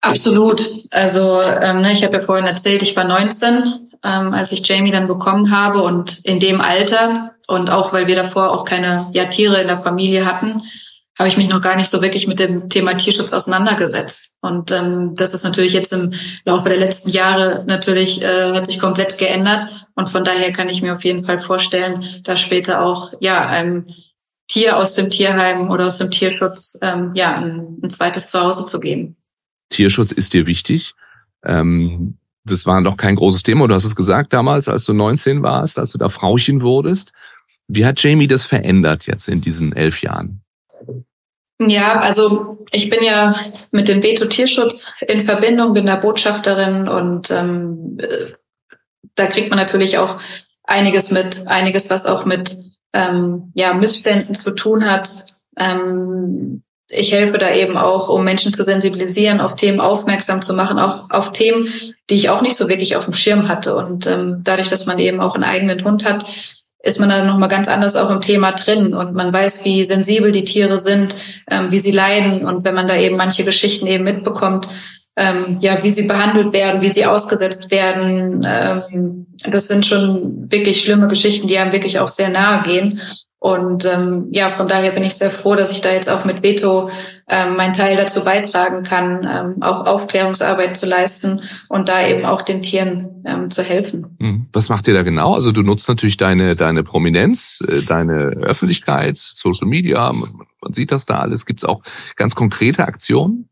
Absolut. 0.00 0.70
Also 0.90 1.40
ähm, 1.42 1.80
ne, 1.80 1.92
ich 1.92 2.04
habe 2.04 2.16
ja 2.16 2.22
vorhin 2.22 2.46
erzählt, 2.46 2.82
ich 2.82 2.94
war 2.94 3.04
19, 3.04 3.90
ähm, 4.04 4.34
als 4.34 4.52
ich 4.52 4.66
Jamie 4.66 4.90
dann 4.90 5.06
bekommen 5.06 5.50
habe 5.50 5.82
und 5.82 6.20
in 6.24 6.40
dem 6.40 6.60
Alter 6.60 7.32
und 7.46 7.70
auch 7.70 7.92
weil 7.92 8.06
wir 8.06 8.14
davor 8.14 8.50
auch 8.52 8.64
keine 8.64 9.06
ja, 9.12 9.26
Tiere 9.26 9.60
in 9.60 9.68
der 9.68 9.80
Familie 9.80 10.26
hatten, 10.26 10.62
habe 11.18 11.28
ich 11.28 11.36
mich 11.36 11.48
noch 11.48 11.60
gar 11.60 11.76
nicht 11.76 11.88
so 11.88 12.02
wirklich 12.02 12.26
mit 12.26 12.40
dem 12.40 12.68
Thema 12.68 12.94
Tierschutz 12.94 13.32
auseinandergesetzt. 13.32 14.36
Und 14.40 14.72
ähm, 14.72 15.14
das 15.16 15.32
ist 15.32 15.44
natürlich 15.44 15.72
jetzt 15.72 15.92
im 15.92 16.12
Laufe 16.44 16.68
der 16.68 16.78
letzten 16.78 17.10
Jahre 17.10 17.64
natürlich 17.66 18.22
äh, 18.22 18.52
hat 18.52 18.66
sich 18.66 18.78
komplett 18.78 19.18
geändert. 19.18 19.68
Und 19.94 20.08
von 20.08 20.24
daher 20.24 20.52
kann 20.52 20.68
ich 20.68 20.82
mir 20.82 20.92
auf 20.92 21.04
jeden 21.04 21.24
Fall 21.24 21.38
vorstellen, 21.38 22.04
da 22.24 22.36
später 22.36 22.82
auch 22.82 23.12
ja 23.20 23.46
einem 23.46 23.86
Tier 24.48 24.76
aus 24.76 24.94
dem 24.94 25.08
Tierheim 25.08 25.70
oder 25.70 25.86
aus 25.86 25.98
dem 25.98 26.10
Tierschutz 26.10 26.76
ähm, 26.82 27.12
ja 27.14 27.36
ein, 27.36 27.78
ein 27.82 27.90
zweites 27.90 28.30
Zuhause 28.30 28.66
zu 28.66 28.80
geben. 28.80 29.16
Tierschutz 29.70 30.12
ist 30.12 30.34
dir 30.34 30.46
wichtig. 30.46 30.94
Ähm, 31.44 32.18
das 32.44 32.66
war 32.66 32.80
noch 32.80 32.96
kein 32.96 33.14
großes 33.14 33.42
Thema. 33.42 33.68
Du 33.68 33.74
hast 33.74 33.84
es 33.84 33.96
gesagt 33.96 34.32
damals, 34.32 34.68
als 34.68 34.84
du 34.84 34.92
19 34.92 35.42
warst, 35.42 35.78
als 35.78 35.92
du 35.92 35.98
da 35.98 36.08
Frauchen 36.08 36.60
wurdest. 36.60 37.12
Wie 37.68 37.86
hat 37.86 38.02
Jamie 38.02 38.26
das 38.26 38.44
verändert 38.44 39.06
jetzt 39.06 39.28
in 39.28 39.40
diesen 39.40 39.72
elf 39.72 40.02
Jahren? 40.02 40.43
Ja, 41.60 42.00
also 42.00 42.64
ich 42.72 42.90
bin 42.90 43.02
ja 43.02 43.34
mit 43.70 43.88
dem 43.88 44.02
Veto 44.02 44.26
Tierschutz 44.26 44.94
in 45.06 45.22
Verbindung, 45.22 45.72
bin 45.72 45.86
da 45.86 45.96
Botschafterin 45.96 46.88
und 46.88 47.30
ähm, 47.30 47.98
äh, 48.00 48.32
da 49.14 49.26
kriegt 49.26 49.50
man 49.50 49.58
natürlich 49.58 49.98
auch 49.98 50.18
einiges 50.64 51.10
mit, 51.10 51.46
einiges, 51.46 51.90
was 51.90 52.06
auch 52.06 52.24
mit 52.24 52.56
ähm, 52.92 53.52
ja, 53.54 53.72
Missständen 53.74 54.34
zu 54.34 54.50
tun 54.52 54.84
hat. 54.84 55.26
Ähm, 55.56 56.62
ich 56.90 57.12
helfe 57.12 57.38
da 57.38 57.52
eben 57.54 57.76
auch, 57.76 58.08
um 58.08 58.24
Menschen 58.24 58.52
zu 58.52 58.62
sensibilisieren, 58.64 59.40
auf 59.40 59.56
Themen 59.56 59.80
aufmerksam 59.80 60.42
zu 60.42 60.52
machen, 60.52 60.78
auch 60.78 61.10
auf 61.10 61.32
Themen, 61.32 61.68
die 62.10 62.14
ich 62.14 62.30
auch 62.30 62.42
nicht 62.42 62.56
so 62.56 62.68
wirklich 62.68 62.96
auf 62.96 63.04
dem 63.04 63.14
Schirm 63.14 63.48
hatte. 63.48 63.74
Und 63.76 64.06
ähm, 64.06 64.40
dadurch, 64.44 64.68
dass 64.68 64.86
man 64.86 64.98
eben 64.98 65.20
auch 65.20 65.34
einen 65.34 65.44
eigenen 65.44 65.82
Hund 65.82 66.04
hat, 66.04 66.24
ist 66.84 67.00
man 67.00 67.08
dann 67.08 67.26
nochmal 67.26 67.48
ganz 67.48 67.66
anders 67.66 67.96
auch 67.96 68.10
im 68.10 68.20
Thema 68.20 68.52
drin 68.52 68.92
und 68.94 69.14
man 69.14 69.32
weiß, 69.32 69.64
wie 69.64 69.84
sensibel 69.84 70.32
die 70.32 70.44
Tiere 70.44 70.78
sind, 70.78 71.16
ähm, 71.50 71.70
wie 71.70 71.78
sie 71.78 71.90
leiden 71.90 72.46
und 72.46 72.64
wenn 72.64 72.74
man 72.74 72.86
da 72.86 72.96
eben 72.96 73.16
manche 73.16 73.42
Geschichten 73.42 73.86
eben 73.86 74.04
mitbekommt, 74.04 74.68
ähm, 75.16 75.58
ja, 75.60 75.82
wie 75.82 75.90
sie 75.90 76.02
behandelt 76.02 76.52
werden, 76.52 76.82
wie 76.82 76.90
sie 76.90 77.06
ausgesetzt 77.06 77.70
werden, 77.70 78.46
ähm, 78.46 79.26
das 79.48 79.68
sind 79.68 79.86
schon 79.86 80.50
wirklich 80.50 80.82
schlimme 80.82 81.08
Geschichten, 81.08 81.46
die 81.46 81.56
einem 81.56 81.72
wirklich 81.72 82.00
auch 82.00 82.08
sehr 82.08 82.28
nahe 82.28 82.62
gehen. 82.62 83.00
Und 83.44 83.84
ähm, 83.84 84.28
ja, 84.30 84.48
von 84.56 84.68
daher 84.68 84.92
bin 84.92 85.02
ich 85.02 85.16
sehr 85.16 85.28
froh, 85.28 85.54
dass 85.54 85.70
ich 85.70 85.82
da 85.82 85.92
jetzt 85.92 86.08
auch 86.08 86.24
mit 86.24 86.42
Veto 86.42 86.90
ähm, 87.28 87.56
meinen 87.58 87.74
Teil 87.74 87.94
dazu 87.94 88.24
beitragen 88.24 88.84
kann, 88.84 89.28
ähm, 89.30 89.62
auch 89.62 89.84
Aufklärungsarbeit 89.84 90.78
zu 90.78 90.86
leisten 90.86 91.42
und 91.68 91.90
da 91.90 92.08
eben 92.08 92.24
auch 92.24 92.40
den 92.40 92.62
Tieren 92.62 93.22
ähm, 93.26 93.50
zu 93.50 93.62
helfen. 93.62 94.16
Hm. 94.18 94.46
Was 94.54 94.70
macht 94.70 94.88
ihr 94.88 94.94
da 94.94 95.02
genau? 95.02 95.34
Also 95.34 95.52
du 95.52 95.60
nutzt 95.60 95.86
natürlich 95.90 96.16
deine 96.16 96.56
deine 96.56 96.84
Prominenz, 96.84 97.62
äh, 97.68 97.82
deine 97.82 98.30
Öffentlichkeit, 98.30 99.18
Social 99.18 99.68
Media, 99.68 100.10
man 100.10 100.46
sieht 100.72 100.90
das 100.90 101.04
da 101.04 101.18
alles. 101.18 101.44
Gibt 101.44 101.60
es 101.60 101.68
auch 101.68 101.82
ganz 102.16 102.34
konkrete 102.34 102.86
Aktionen? 102.86 103.50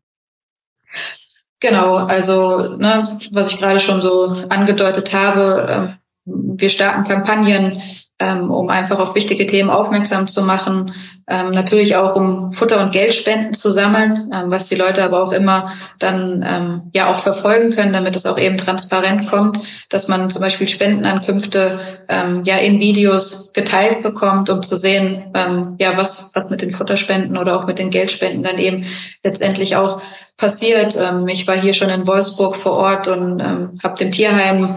Genau, 1.59 1.97
also 1.97 2.77
ne, 2.77 3.19
was 3.31 3.51
ich 3.51 3.59
gerade 3.59 3.79
schon 3.79 4.01
so 4.01 4.35
angedeutet 4.49 5.13
habe, 5.13 5.95
äh, 5.95 6.03
wir 6.25 6.69
starten 6.69 7.03
Kampagnen 7.03 7.79
ähm, 8.19 8.51
um 8.51 8.69
einfach 8.69 8.99
auf 8.99 9.15
wichtige 9.15 9.47
Themen 9.47 9.69
aufmerksam 9.69 10.27
zu 10.27 10.43
machen. 10.43 10.93
Ähm, 11.25 11.51
natürlich 11.51 11.95
auch, 11.95 12.15
um 12.15 12.51
Futter- 12.51 12.81
und 12.81 12.91
Geldspenden 12.91 13.53
zu 13.53 13.71
sammeln, 13.71 14.29
ähm, 14.33 14.51
was 14.51 14.65
die 14.65 14.75
Leute 14.75 15.03
aber 15.03 15.23
auch 15.23 15.31
immer 15.31 15.71
dann 15.97 16.45
ähm, 16.47 16.81
ja 16.93 17.09
auch 17.09 17.19
verfolgen 17.19 17.71
können, 17.71 17.93
damit 17.93 18.15
es 18.15 18.25
auch 18.25 18.37
eben 18.37 18.57
transparent 18.57 19.29
kommt, 19.29 19.57
dass 19.89 20.09
man 20.09 20.29
zum 20.29 20.41
Beispiel 20.41 20.67
Spendenankünfte 20.67 21.79
ähm, 22.09 22.43
ja 22.43 22.57
in 22.57 22.79
Videos 22.81 23.51
geteilt 23.53 24.03
bekommt, 24.03 24.49
um 24.49 24.61
zu 24.63 24.75
sehen, 24.75 25.31
ähm, 25.33 25.75
ja 25.79 25.95
was 25.95 26.31
was 26.33 26.49
mit 26.49 26.61
den 26.61 26.71
Futterspenden 26.71 27.37
oder 27.37 27.57
auch 27.57 27.67
mit 27.67 27.79
den 27.79 27.89
Geldspenden 27.89 28.43
dann 28.43 28.57
eben 28.57 28.85
letztendlich 29.23 29.77
auch 29.77 30.01
passiert. 30.35 30.97
Ähm, 30.97 31.27
ich 31.29 31.47
war 31.47 31.55
hier 31.55 31.73
schon 31.73 31.89
in 31.89 32.05
Wolfsburg 32.05 32.57
vor 32.57 32.73
Ort 32.73 33.07
und 33.07 33.39
ähm, 33.39 33.79
habe 33.81 33.97
dem 33.97 34.11
Tierheim 34.11 34.75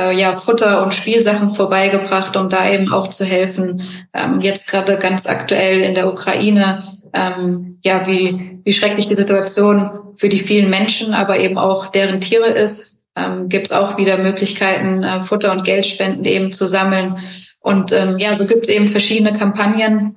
äh, 0.00 0.12
ja, 0.12 0.32
Futter 0.32 0.82
und 0.82 0.94
Spielsachen 0.94 1.54
vorbeigebracht, 1.54 2.36
um 2.36 2.48
da 2.48 2.70
eben 2.70 2.92
auch 2.92 3.08
zu 3.08 3.24
helfen. 3.24 3.82
Ähm, 4.14 4.40
jetzt 4.40 4.70
gerade 4.70 4.96
ganz 4.98 5.26
aktuell 5.26 5.80
in 5.80 5.94
der 5.94 6.08
Ukraine, 6.08 6.82
ähm, 7.12 7.78
ja, 7.84 8.06
wie, 8.06 8.60
wie 8.64 8.72
schrecklich 8.72 9.08
die 9.08 9.16
Situation 9.16 9.90
für 10.14 10.28
die 10.28 10.38
vielen 10.38 10.70
Menschen, 10.70 11.14
aber 11.14 11.38
eben 11.38 11.58
auch 11.58 11.86
deren 11.86 12.20
Tiere 12.20 12.48
ist, 12.48 12.98
ähm, 13.16 13.48
gibt 13.48 13.68
es 13.68 13.72
auch 13.72 13.98
wieder 13.98 14.18
Möglichkeiten, 14.18 15.02
äh, 15.02 15.20
Futter 15.20 15.52
und 15.52 15.64
Geldspenden 15.64 16.24
eben 16.24 16.52
zu 16.52 16.66
sammeln. 16.66 17.16
Und 17.60 17.92
ähm, 17.92 18.18
ja, 18.18 18.34
so 18.34 18.46
gibt 18.46 18.62
es 18.62 18.68
eben 18.68 18.88
verschiedene 18.88 19.32
Kampagnen, 19.32 20.16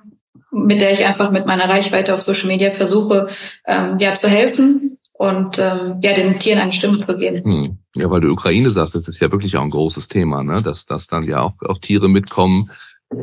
mit 0.51 0.81
der 0.81 0.91
ich 0.91 1.05
einfach 1.05 1.31
mit 1.31 1.45
meiner 1.45 1.69
Reichweite 1.69 2.13
auf 2.13 2.21
Social 2.21 2.47
Media 2.47 2.71
versuche, 2.71 3.27
ähm, 3.65 3.97
ja, 3.99 4.13
zu 4.13 4.27
helfen 4.27 4.97
und 5.21 5.59
ähm, 5.59 5.99
ja, 6.01 6.15
den 6.15 6.39
Tieren 6.39 6.57
eine 6.57 6.71
Stimme 6.71 6.97
zu 6.97 7.15
geben. 7.15 7.43
Hm. 7.43 7.77
Ja, 7.93 8.09
weil 8.09 8.21
du 8.21 8.31
Ukraine 8.31 8.71
sagst, 8.71 8.95
das 8.95 9.07
ist 9.07 9.21
ja 9.21 9.31
wirklich 9.31 9.55
auch 9.55 9.61
ein 9.61 9.69
großes 9.69 10.07
Thema, 10.07 10.43
ne? 10.43 10.63
dass, 10.63 10.87
dass 10.87 11.05
dann 11.05 11.27
ja 11.27 11.41
auch, 11.41 11.53
auch 11.61 11.77
Tiere 11.77 12.09
mitkommen. 12.09 12.71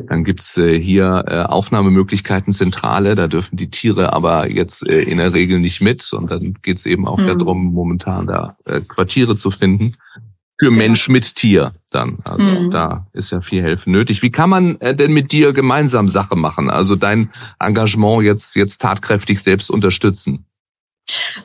Dann 0.07 0.23
gibt's 0.23 0.57
äh, 0.57 0.79
hier 0.79 1.25
äh, 1.27 1.41
Aufnahmemöglichkeiten 1.41 2.53
Zentrale, 2.53 3.15
da 3.15 3.27
dürfen 3.27 3.57
die 3.57 3.69
Tiere 3.69 4.13
aber 4.13 4.49
jetzt 4.49 4.87
äh, 4.87 5.01
in 5.01 5.17
der 5.17 5.33
Regel 5.33 5.59
nicht 5.59 5.81
mit. 5.81 6.13
Und 6.13 6.31
dann 6.31 6.53
geht's 6.61 6.85
eben 6.85 7.05
auch 7.05 7.17
hm. 7.17 7.27
darum, 7.27 7.73
momentan 7.73 8.27
da 8.27 8.55
äh, 8.63 8.79
Quartiere 8.79 9.35
zu 9.35 9.51
finden. 9.51 9.91
Für 10.57 10.71
Mensch 10.71 11.09
mit 11.09 11.35
Tier 11.35 11.73
dann. 11.89 12.19
Also 12.23 12.45
hm. 12.45 12.71
da 12.71 13.07
ist 13.13 13.31
ja 13.31 13.41
viel 13.41 13.61
Helfen 13.61 13.91
nötig. 13.91 14.21
Wie 14.21 14.29
kann 14.29 14.49
man 14.49 14.79
äh, 14.79 14.95
denn 14.95 15.11
mit 15.11 15.33
dir 15.33 15.51
gemeinsam 15.51 16.07
Sache 16.07 16.37
machen? 16.37 16.69
Also 16.69 16.95
dein 16.95 17.29
Engagement 17.59 18.23
jetzt, 18.23 18.55
jetzt 18.55 18.81
tatkräftig 18.81 19.41
selbst 19.41 19.69
unterstützen? 19.69 20.45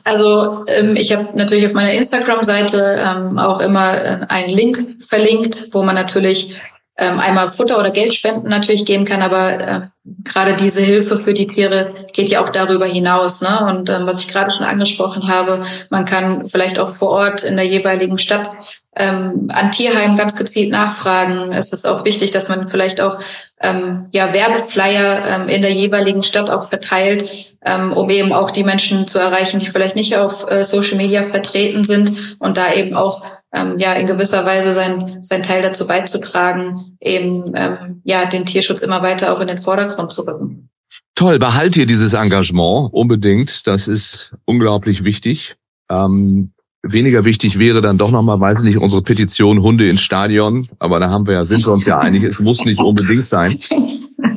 Also 0.03 0.65
ähm, 0.67 0.95
ich 0.95 1.13
habe 1.13 1.29
natürlich 1.35 1.65
auf 1.65 1.73
meiner 1.73 1.93
Instagram-Seite 1.93 2.99
ähm, 3.03 3.37
auch 3.39 3.59
immer 3.59 3.93
äh, 3.93 4.25
einen 4.29 4.49
Link 4.49 5.05
verlinkt, 5.07 5.69
wo 5.73 5.83
man 5.83 5.95
natürlich 5.95 6.59
ähm, 6.97 7.19
einmal 7.19 7.49
Futter 7.49 7.77
oder 7.77 7.91
Geldspenden 7.91 8.49
natürlich 8.49 8.85
geben 8.85 9.05
kann, 9.05 9.21
aber 9.21 9.59
äh, 9.59 9.81
gerade 10.23 10.55
diese 10.55 10.81
Hilfe 10.81 11.19
für 11.19 11.33
die 11.33 11.47
Tiere 11.47 11.93
geht 12.13 12.29
ja 12.29 12.41
auch 12.41 12.49
darüber 12.49 12.85
hinaus. 12.85 13.41
Ne? 13.41 13.65
Und 13.67 13.89
ähm, 13.89 14.05
was 14.05 14.21
ich 14.21 14.29
gerade 14.29 14.51
schon 14.55 14.65
angesprochen 14.65 15.27
habe, 15.27 15.61
man 15.89 16.05
kann 16.05 16.47
vielleicht 16.47 16.79
auch 16.79 16.95
vor 16.95 17.09
Ort 17.09 17.43
in 17.43 17.57
der 17.57 17.65
jeweiligen 17.65 18.17
Stadt 18.17 18.47
ähm, 18.95 19.49
an 19.53 19.71
Tierheimen 19.71 20.17
ganz 20.17 20.35
gezielt 20.35 20.71
nachfragen. 20.71 21.51
Es 21.51 21.73
ist 21.73 21.85
auch 21.85 22.05
wichtig, 22.05 22.31
dass 22.31 22.47
man 22.47 22.69
vielleicht 22.69 23.01
auch 23.01 23.19
ähm, 23.61 24.07
ja, 24.11 24.33
Werbeflyer 24.33 25.23
ähm, 25.27 25.49
in 25.49 25.61
der 25.61 25.73
jeweiligen 25.73 26.23
Stadt 26.23 26.49
auch 26.49 26.69
verteilt, 26.69 27.55
ähm, 27.65 27.91
um 27.93 28.09
eben 28.09 28.31
auch 28.31 28.51
die 28.51 28.63
Menschen 28.63 29.07
zu 29.07 29.19
erreichen, 29.19 29.59
die 29.59 29.65
vielleicht 29.65 29.95
nicht 29.95 30.15
auf 30.17 30.49
äh, 30.49 30.63
Social 30.63 30.97
Media 30.97 31.23
vertreten 31.23 31.83
sind 31.83 32.37
und 32.39 32.57
da 32.57 32.73
eben 32.73 32.95
auch 32.95 33.23
ähm, 33.53 33.79
ja 33.79 33.93
in 33.93 34.07
gewisser 34.07 34.45
Weise 34.45 34.71
sein, 34.71 35.19
sein 35.21 35.43
Teil 35.43 35.61
dazu 35.61 35.87
beizutragen, 35.87 36.97
eben 36.99 37.51
ähm, 37.55 38.01
ja 38.03 38.25
den 38.25 38.45
Tierschutz 38.45 38.81
immer 38.81 39.01
weiter 39.01 39.33
auch 39.33 39.41
in 39.41 39.47
den 39.47 39.57
Vordergrund 39.57 40.11
zu 40.11 40.23
rücken. 40.23 40.69
Toll, 41.15 41.39
behalt 41.39 41.77
ihr 41.77 41.85
dieses 41.85 42.13
Engagement 42.13 42.93
unbedingt. 42.93 43.67
Das 43.67 43.87
ist 43.87 44.33
unglaublich 44.43 45.05
wichtig. 45.05 45.55
Ähm, 45.89 46.51
Weniger 46.87 47.25
wichtig 47.25 47.57
wäre 47.57 47.81
dann 47.81 47.97
doch 47.97 48.11
nochmal, 48.11 48.39
weiß 48.39 48.61
nicht, 48.61 48.77
unsere 48.77 49.01
Petition 49.01 49.63
Hunde 49.63 49.87
ins 49.87 50.01
Stadion. 50.01 50.67
Aber 50.77 50.99
da 50.99 51.09
haben 51.09 51.25
wir 51.25 51.33
ja, 51.33 51.43
sind 51.43 51.65
wir 51.65 51.73
uns 51.73 51.87
ja 51.87 51.97
einig, 51.97 52.21
es 52.21 52.39
muss 52.39 52.63
nicht 52.63 52.79
unbedingt 52.79 53.25
sein. 53.25 53.57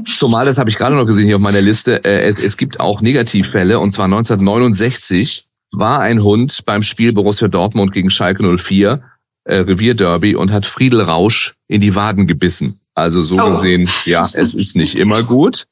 Zumal, 0.07 0.47
das 0.47 0.57
habe 0.57 0.71
ich 0.71 0.79
gerade 0.79 0.97
noch 0.97 1.05
gesehen 1.05 1.27
hier 1.27 1.37
auf 1.37 1.43
meiner 1.43 1.61
Liste, 1.61 2.05
äh, 2.07 2.23
es, 2.23 2.41
es 2.41 2.57
gibt 2.57 2.81
auch 2.81 3.03
Negativfälle. 3.03 3.79
Und 3.79 3.91
zwar 3.91 4.07
1969 4.07 5.45
war 5.73 6.01
ein 6.01 6.23
Hund 6.23 6.65
beim 6.65 6.83
Spiel 6.83 7.13
Borussia 7.13 7.49
Dortmund 7.49 7.93
gegen 7.93 8.09
Schalke 8.09 8.57
04, 8.57 9.03
äh, 9.45 9.57
Revierderby, 9.57 10.35
und 10.35 10.51
hat 10.51 10.65
Friedel 10.65 11.03
Rausch 11.03 11.55
in 11.67 11.83
die 11.83 11.95
Waden 11.95 12.27
gebissen. 12.27 12.81
Also 12.95 13.21
so 13.21 13.39
oh. 13.39 13.51
gesehen, 13.51 13.91
ja, 14.07 14.31
es 14.33 14.55
ist 14.55 14.75
nicht 14.75 14.95
immer 14.95 15.23
gut. 15.23 15.67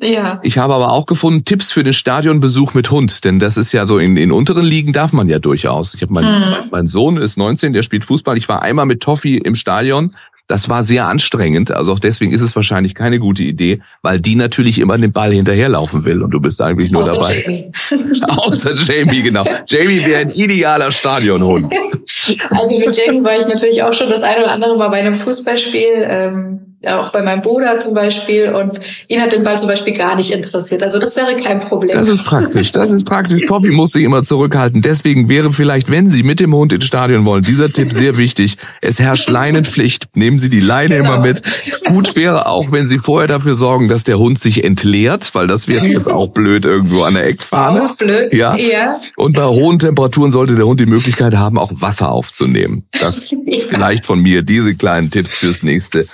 Ja. 0.00 0.40
Ich 0.42 0.58
habe 0.58 0.74
aber 0.74 0.92
auch 0.92 1.06
gefunden 1.06 1.44
Tipps 1.44 1.72
für 1.72 1.84
den 1.84 1.92
Stadionbesuch 1.92 2.74
mit 2.74 2.90
Hund, 2.90 3.24
denn 3.24 3.38
das 3.38 3.56
ist 3.56 3.72
ja 3.72 3.86
so 3.86 3.98
in, 3.98 4.16
in 4.16 4.32
unteren 4.32 4.64
Ligen 4.64 4.92
darf 4.92 5.12
man 5.12 5.28
ja 5.28 5.38
durchaus. 5.38 5.94
Ich 5.94 6.02
habe 6.02 6.12
mein, 6.12 6.26
hm. 6.26 6.54
mein 6.70 6.86
Sohn 6.86 7.16
ist 7.16 7.36
19, 7.36 7.72
der 7.72 7.82
spielt 7.82 8.04
Fußball. 8.04 8.36
Ich 8.36 8.48
war 8.48 8.62
einmal 8.62 8.86
mit 8.86 9.02
Toffi 9.02 9.38
im 9.38 9.54
Stadion. 9.54 10.14
Das 10.46 10.68
war 10.68 10.84
sehr 10.84 11.06
anstrengend. 11.06 11.70
Also 11.70 11.92
auch 11.92 11.98
deswegen 11.98 12.32
ist 12.32 12.42
es 12.42 12.54
wahrscheinlich 12.54 12.94
keine 12.94 13.18
gute 13.18 13.42
Idee, 13.42 13.80
weil 14.02 14.20
die 14.20 14.36
natürlich 14.36 14.78
immer 14.78 14.98
den 14.98 15.12
Ball 15.12 15.32
hinterherlaufen 15.32 16.04
will 16.04 16.22
und 16.22 16.32
du 16.32 16.40
bist 16.40 16.60
eigentlich 16.60 16.90
nur 16.90 17.02
Außer 17.02 17.14
dabei. 17.14 17.70
Jamie. 17.88 18.20
Außer 18.28 18.74
Jamie, 18.74 19.22
genau. 19.22 19.44
Jamie 19.66 20.04
wäre 20.04 20.20
ein 20.20 20.30
idealer 20.30 20.92
Stadionhund. 20.92 21.72
Also 22.50 22.78
mit 22.78 22.96
Jamie 22.96 23.24
war 23.24 23.38
ich 23.38 23.46
natürlich 23.46 23.82
auch 23.82 23.92
schon 23.92 24.08
das 24.08 24.22
eine 24.22 24.44
oder 24.44 24.52
andere 24.52 24.76
Mal 24.76 24.88
bei 24.88 24.98
einem 24.98 25.14
Fußballspiel. 25.14 26.06
Ähm 26.08 26.74
auch 26.86 27.10
bei 27.10 27.22
meinem 27.22 27.42
Bruder 27.42 27.80
zum 27.80 27.94
Beispiel 27.94 28.52
und 28.52 28.78
ihn 29.08 29.20
hat 29.20 29.32
den 29.32 29.42
Ball 29.42 29.58
zum 29.58 29.68
Beispiel 29.68 29.96
gar 29.96 30.16
nicht 30.16 30.30
interessiert. 30.30 30.82
Also 30.82 30.98
das 30.98 31.16
wäre 31.16 31.34
kein 31.36 31.60
Problem. 31.60 31.92
Das 31.92 32.08
ist 32.08 32.24
praktisch, 32.24 32.72
das 32.72 32.90
ist 32.90 33.04
praktisch. 33.04 33.44
Poppy 33.48 33.70
muss 33.70 33.92
sich 33.92 34.04
immer 34.04 34.22
zurückhalten. 34.22 34.82
Deswegen 34.82 35.28
wäre 35.28 35.52
vielleicht, 35.52 35.90
wenn 35.90 36.10
Sie 36.10 36.22
mit 36.22 36.40
dem 36.40 36.54
Hund 36.54 36.72
ins 36.72 36.84
Stadion 36.84 37.24
wollen, 37.24 37.42
dieser 37.42 37.68
Tipp 37.68 37.92
sehr 37.92 38.16
wichtig. 38.16 38.56
Es 38.80 38.98
herrscht 38.98 39.30
Leinenpflicht. 39.30 40.08
Nehmen 40.14 40.38
Sie 40.38 40.50
die 40.50 40.60
Leine 40.60 40.98
genau. 40.98 41.14
immer 41.14 41.22
mit. 41.22 41.42
Gut 41.86 42.16
wäre 42.16 42.46
auch, 42.46 42.72
wenn 42.72 42.86
Sie 42.86 42.98
vorher 42.98 43.28
dafür 43.28 43.54
sorgen, 43.54 43.88
dass 43.88 44.04
der 44.04 44.18
Hund 44.18 44.38
sich 44.38 44.64
entleert, 44.64 45.34
weil 45.34 45.46
das 45.46 45.68
wäre 45.68 45.86
jetzt 45.86 46.10
auch 46.10 46.28
blöd 46.28 46.64
irgendwo 46.64 47.02
an 47.02 47.14
der 47.14 47.26
Eckfahne. 47.26 47.82
Auch 47.82 47.96
blöd, 47.96 48.32
ja. 48.34 48.56
ja. 48.56 49.00
Und 49.16 49.36
bei 49.36 49.44
hohen 49.44 49.78
Temperaturen 49.78 50.30
sollte 50.30 50.54
der 50.54 50.66
Hund 50.66 50.80
die 50.80 50.86
Möglichkeit 50.86 51.34
haben, 51.34 51.58
auch 51.58 51.70
Wasser 51.74 52.10
aufzunehmen. 52.14 52.86
Das 52.92 53.34
vielleicht 53.68 54.04
von 54.04 54.20
mir 54.20 54.42
diese 54.42 54.74
kleinen 54.74 55.10
Tipps 55.10 55.34
fürs 55.36 55.62
nächste 55.62 56.06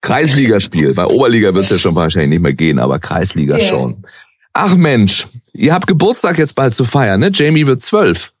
Kreisligaspiel. 0.00 0.94
Bei 0.94 1.06
Oberliga 1.06 1.54
wird 1.54 1.64
es 1.64 1.70
ja 1.70 1.78
schon 1.78 1.94
wahrscheinlich 1.94 2.30
nicht 2.30 2.42
mehr 2.42 2.54
gehen, 2.54 2.78
aber 2.78 2.98
Kreisliga 2.98 3.56
yeah. 3.56 3.68
schon. 3.68 4.04
Ach 4.52 4.74
Mensch, 4.74 5.26
ihr 5.52 5.74
habt 5.74 5.86
Geburtstag 5.86 6.38
jetzt 6.38 6.54
bald 6.54 6.74
zu 6.74 6.84
feiern, 6.84 7.20
ne? 7.20 7.30
Jamie 7.32 7.66
wird 7.66 7.82
zwölf. 7.82 8.32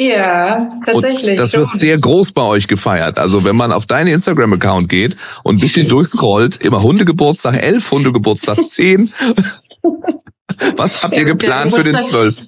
Ja, 0.00 0.70
tatsächlich. 0.86 1.32
Und 1.32 1.40
das 1.40 1.52
wird 1.52 1.72
sehr 1.72 1.98
groß 1.98 2.32
bei 2.32 2.42
euch 2.42 2.68
gefeiert. 2.68 3.18
Also 3.18 3.44
wenn 3.44 3.56
man 3.56 3.70
auf 3.70 3.84
deinen 3.84 4.06
Instagram-Account 4.06 4.88
geht 4.88 5.18
und 5.42 5.56
ein 5.56 5.60
bisschen 5.60 5.88
durchscrollt, 5.88 6.56
immer 6.56 6.82
Hundegeburtstag 6.82 7.62
11, 7.62 7.90
Hundegeburtstag 7.90 8.64
10. 8.64 9.12
Was 10.76 11.02
habt 11.02 11.18
ihr 11.18 11.24
geplant 11.24 11.74
für 11.74 11.82
den 11.82 11.96
12.? 11.96 12.46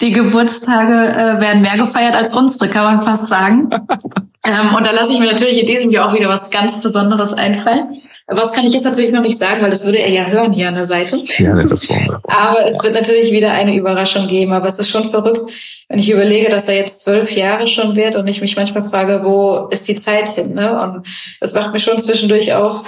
Die 0.00 0.10
Geburtstage 0.10 0.92
äh, 0.92 1.40
werden 1.40 1.62
mehr 1.62 1.76
gefeiert 1.76 2.14
als 2.14 2.34
unsere, 2.34 2.68
kann 2.68 2.96
man 2.96 3.04
fast 3.04 3.28
sagen. 3.28 3.70
ähm, 4.46 4.74
und 4.76 4.84
da 4.84 4.90
lasse 4.90 5.12
ich 5.12 5.20
mir 5.20 5.30
natürlich 5.30 5.60
in 5.60 5.66
diesem 5.66 5.90
Jahr 5.92 6.08
auch 6.08 6.14
wieder 6.14 6.28
was 6.28 6.50
ganz 6.50 6.80
Besonderes 6.80 7.32
einfallen. 7.32 7.96
Was 8.26 8.52
kann 8.52 8.66
ich 8.66 8.72
jetzt 8.72 8.84
natürlich 8.84 9.12
noch 9.12 9.22
nicht 9.22 9.38
sagen, 9.38 9.62
weil 9.62 9.70
das 9.70 9.84
würde 9.84 9.98
er 9.98 10.10
ja 10.10 10.24
hören 10.24 10.52
hier 10.52 10.68
an 10.68 10.74
der 10.74 10.86
Seite. 10.86 11.22
Ja, 11.38 11.54
das 11.62 11.88
wollen. 11.88 12.10
Aber 12.24 12.66
es 12.66 12.82
wird 12.82 12.94
natürlich 12.94 13.30
wieder 13.30 13.52
eine 13.52 13.76
Überraschung 13.76 14.26
geben. 14.26 14.52
Aber 14.52 14.68
es 14.68 14.80
ist 14.80 14.88
schon 14.88 15.10
verrückt, 15.10 15.50
wenn 15.88 16.00
ich 16.00 16.10
überlege, 16.10 16.50
dass 16.50 16.68
er 16.68 16.76
jetzt 16.76 17.04
zwölf 17.04 17.30
Jahre 17.30 17.68
schon 17.68 17.94
wird 17.94 18.16
und 18.16 18.28
ich 18.28 18.40
mich 18.40 18.56
manchmal 18.56 18.84
frage, 18.84 19.20
wo 19.22 19.68
ist 19.70 19.86
die 19.86 19.96
Zeit 19.96 20.28
hin? 20.30 20.54
Ne? 20.54 20.80
Und 20.82 21.06
das 21.40 21.52
macht 21.52 21.72
mir 21.72 21.78
schon 21.78 21.98
zwischendurch 21.98 22.52
auch 22.52 22.82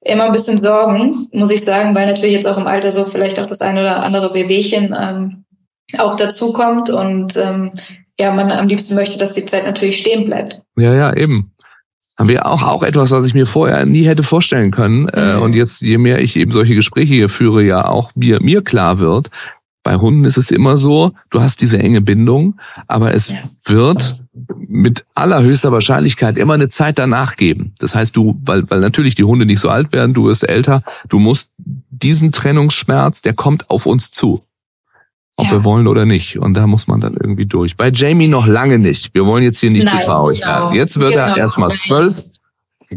immer 0.00 0.24
ein 0.24 0.32
bisschen 0.32 0.62
Sorgen, 0.62 1.28
muss 1.32 1.50
ich 1.50 1.62
sagen, 1.62 1.94
weil 1.94 2.06
natürlich 2.06 2.34
jetzt 2.34 2.46
auch 2.46 2.56
im 2.56 2.66
Alter 2.66 2.92
so 2.92 3.04
vielleicht 3.04 3.38
auch 3.38 3.46
das 3.46 3.60
eine 3.60 3.80
oder 3.80 4.02
andere 4.04 4.32
Wehwehchen 4.32 4.96
ähm, 4.98 5.44
auch 5.96 6.16
dazu 6.16 6.52
kommt 6.52 6.90
und 6.90 7.36
ähm, 7.36 7.72
ja, 8.18 8.32
man 8.32 8.50
am 8.50 8.68
liebsten 8.68 8.94
möchte, 8.94 9.18
dass 9.18 9.32
die 9.32 9.44
Zeit 9.44 9.64
natürlich 9.64 9.98
stehen 9.98 10.24
bleibt. 10.24 10.60
Ja, 10.76 10.94
ja, 10.94 11.14
eben. 11.14 11.52
Haben 12.18 12.28
wir 12.28 12.46
auch, 12.46 12.64
auch 12.64 12.82
etwas, 12.82 13.12
was 13.12 13.24
ich 13.26 13.34
mir 13.34 13.46
vorher 13.46 13.86
nie 13.86 14.02
hätte 14.02 14.24
vorstellen 14.24 14.72
können. 14.72 15.08
Äh, 15.08 15.36
mhm. 15.36 15.42
und 15.42 15.52
jetzt, 15.54 15.82
je 15.82 15.98
mehr 15.98 16.18
ich 16.20 16.36
eben 16.36 16.50
solche 16.50 16.74
Gespräche 16.74 17.14
hier 17.14 17.28
führe, 17.28 17.62
ja 17.62 17.88
auch 17.88 18.10
mir, 18.16 18.42
mir 18.42 18.62
klar 18.62 18.98
wird, 18.98 19.30
bei 19.84 19.96
Hunden 19.96 20.24
ist 20.24 20.36
es 20.36 20.50
immer 20.50 20.76
so, 20.76 21.12
du 21.30 21.40
hast 21.40 21.62
diese 21.62 21.78
enge 21.78 22.00
Bindung, 22.00 22.60
aber 22.88 23.14
es 23.14 23.28
ja. 23.28 23.36
wird 23.66 24.20
mit 24.58 25.04
allerhöchster 25.14 25.72
Wahrscheinlichkeit 25.72 26.36
immer 26.36 26.54
eine 26.54 26.68
Zeit 26.68 26.98
danach 26.98 27.36
geben. 27.36 27.74
Das 27.78 27.94
heißt, 27.94 28.14
du, 28.16 28.38
weil, 28.44 28.68
weil 28.68 28.80
natürlich 28.80 29.14
die 29.14 29.24
Hunde 29.24 29.46
nicht 29.46 29.60
so 29.60 29.70
alt 29.70 29.92
werden, 29.92 30.12
du 30.12 30.26
wirst 30.26 30.46
älter, 30.46 30.82
du 31.08 31.18
musst 31.18 31.50
diesen 31.56 32.32
Trennungsschmerz, 32.32 33.22
der 33.22 33.32
kommt 33.32 33.70
auf 33.70 33.86
uns 33.86 34.10
zu 34.10 34.42
ob 35.38 35.46
ja. 35.46 35.52
wir 35.52 35.64
wollen 35.64 35.86
oder 35.86 36.04
nicht. 36.04 36.38
Und 36.38 36.54
da 36.54 36.66
muss 36.66 36.88
man 36.88 37.00
dann 37.00 37.14
irgendwie 37.14 37.46
durch. 37.46 37.76
Bei 37.76 37.90
Jamie 37.90 38.26
noch 38.26 38.46
lange 38.46 38.80
nicht. 38.80 39.14
Wir 39.14 39.24
wollen 39.24 39.44
jetzt 39.44 39.60
hier 39.60 39.70
nicht 39.70 39.84
Nein, 39.84 40.00
zu 40.00 40.06
traurig 40.06 40.40
genau. 40.40 40.52
werden. 40.52 40.74
Jetzt 40.74 40.98
wird 40.98 41.12
genau. 41.12 41.26
er 41.26 41.36
erstmal 41.36 41.70
zwölf, 41.70 42.24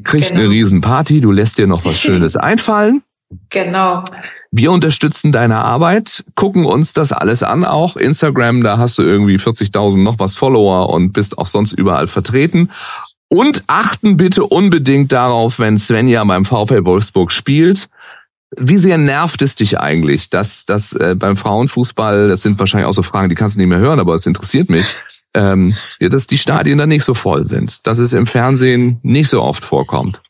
kriegt 0.04 0.30
genau. 0.30 0.42
eine 0.42 0.50
Riesenparty, 0.50 1.22
du 1.22 1.32
lässt 1.32 1.60
dir 1.60 1.68
noch 1.68 1.86
was 1.86 2.00
Schönes 2.02 2.36
einfallen. 2.36 3.04
Genau. 3.52 4.04
Wir 4.50 4.72
unterstützen 4.72 5.32
deine 5.32 5.60
Arbeit, 5.60 6.26
gucken 6.34 6.66
uns 6.66 6.94
das 6.94 7.12
alles 7.12 7.44
an, 7.44 7.64
auch 7.64 7.96
Instagram, 7.96 8.64
da 8.64 8.80
hast 8.80 8.98
du 8.98 9.04
irgendwie 9.04 9.36
40.000 9.36 10.02
noch 10.02 10.18
was 10.18 10.36
Follower 10.36 10.90
und 10.90 11.14
bist 11.14 11.38
auch 11.38 11.46
sonst 11.46 11.74
überall 11.74 12.08
vertreten. 12.08 12.72
Und 13.30 13.64
achten 13.68 14.18
bitte 14.18 14.46
unbedingt 14.46 15.12
darauf, 15.12 15.60
wenn 15.60 15.78
Svenja 15.78 16.24
beim 16.24 16.44
VfL 16.44 16.84
Wolfsburg 16.86 17.32
spielt, 17.32 17.88
wie 18.58 18.78
sehr 18.78 18.98
nervt 18.98 19.42
es 19.42 19.56
dich 19.56 19.80
eigentlich, 19.80 20.30
dass, 20.30 20.66
dass 20.66 20.94
äh, 20.94 21.16
beim 21.18 21.38
Frauenfußball, 21.38 22.28
das 22.28 22.42
sind 22.42 22.60
wahrscheinlich 22.60 22.88
auch 22.88 22.94
so 22.94 23.04
Fragen, 23.04 23.30
die 23.30 23.36
kannst 23.36 23.56
du 23.56 23.60
nicht 23.60 23.70
mehr 23.70 23.80
hören, 23.80 24.00
aber 24.00 24.14
es 24.14 24.26
interessiert 24.26 24.70
mich, 24.70 24.96
ähm, 25.34 25.76
ja, 26.00 26.10
dass 26.10 26.28
die 26.28 26.38
Stadien 26.38 26.78
dann 26.78 26.90
nicht 26.90 27.06
so 27.06 27.14
voll 27.14 27.46
sind, 27.46 27.88
dass 27.88 28.00
es 28.00 28.14
im 28.14 28.26
Fernsehen 28.26 29.00
nicht 29.04 29.30
so 29.30 29.42
oft 29.42 29.64
vorkommt? 29.64 30.22